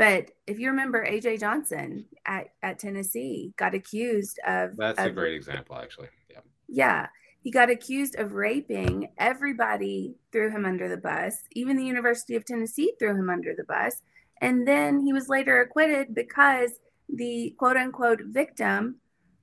but 0.01 0.31
if 0.47 0.59
you 0.59 0.68
remember, 0.70 1.05
AJ 1.05 1.41
Johnson 1.41 2.07
at, 2.24 2.47
at 2.62 2.78
Tennessee 2.78 3.53
got 3.59 3.74
accused 3.74 4.41
of. 4.47 4.74
That's 4.78 4.99
of, 4.99 5.05
a 5.05 5.11
great 5.11 5.35
example, 5.35 5.76
actually. 5.76 6.09
Yeah. 6.31 6.39
Yeah. 6.70 7.07
He 7.43 7.51
got 7.51 7.68
accused 7.68 8.18
of 8.18 8.33
raping. 8.33 9.11
Everybody 9.18 10.14
threw 10.33 10.49
him 10.49 10.64
under 10.64 10.89
the 10.89 10.97
bus. 10.97 11.43
Even 11.53 11.76
the 11.76 11.85
University 11.85 12.35
of 12.35 12.47
Tennessee 12.47 12.95
threw 12.99 13.11
him 13.11 13.28
under 13.28 13.55
the 13.55 13.64
bus. 13.64 14.01
And 14.41 14.66
then 14.66 15.01
he 15.05 15.12
was 15.12 15.28
later 15.28 15.61
acquitted 15.61 16.14
because 16.14 16.70
the 17.11 17.55
quote 17.59 17.76
unquote 17.76 18.22
victim 18.24 19.01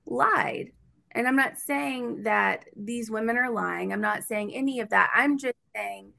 lied. 0.08 0.72
And 1.12 1.28
I'm 1.28 1.36
not 1.36 1.60
saying 1.60 2.24
that 2.24 2.66
these 2.76 3.12
women 3.12 3.38
are 3.38 3.52
lying. 3.52 3.94
I'm 3.94 4.02
not 4.02 4.24
saying 4.24 4.56
any 4.56 4.80
of 4.80 4.90
that. 4.90 5.12
I'm 5.14 5.38
just 5.38 5.54
saying 5.76 6.14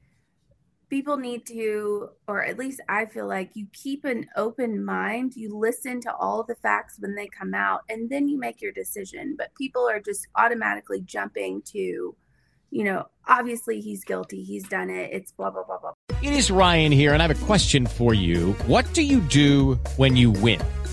people 0.89 1.17
need 1.17 1.45
to 1.45 2.09
or 2.27 2.43
at 2.43 2.57
least 2.57 2.81
i 2.89 3.05
feel 3.05 3.27
like 3.27 3.51
you 3.53 3.67
keep 3.73 4.05
an 4.05 4.25
open 4.35 4.83
mind 4.83 5.35
you 5.35 5.55
listen 5.55 6.01
to 6.01 6.13
all 6.15 6.43
the 6.43 6.55
facts 6.55 6.97
when 6.99 7.15
they 7.15 7.27
come 7.27 7.53
out 7.53 7.81
and 7.89 8.09
then 8.09 8.27
you 8.27 8.37
make 8.37 8.61
your 8.61 8.71
decision. 8.71 9.35
But 9.37 9.53
people 9.55 9.87
are 9.87 9.99
just 9.99 10.27
automatically 10.35 11.01
jumping 11.01 11.61
to 11.73 12.15
you 12.71 12.83
know 12.83 13.05
obviously 13.27 13.81
he's 13.81 14.03
guilty 14.03 14.43
he's 14.43 14.67
done 14.67 14.91
it 14.91 15.09
it's 15.11 15.31
blah 15.31 15.49
blah 15.49 15.63
blah 15.63 15.79
blah. 15.79 15.93
It 16.21 16.33
is 16.33 16.51
ryan 16.51 16.91
here 16.91 17.13
and 17.13 17.21
i 17.21 17.27
have 17.27 17.41
a 17.41 17.45
question 17.45 17.85
for 17.85 18.13
you. 18.13 18.53
What 18.67 18.91
do 18.93 19.03
you 19.03 19.21
do 19.21 19.75
when 19.97 20.15
you 20.15 20.31
win 20.31 20.61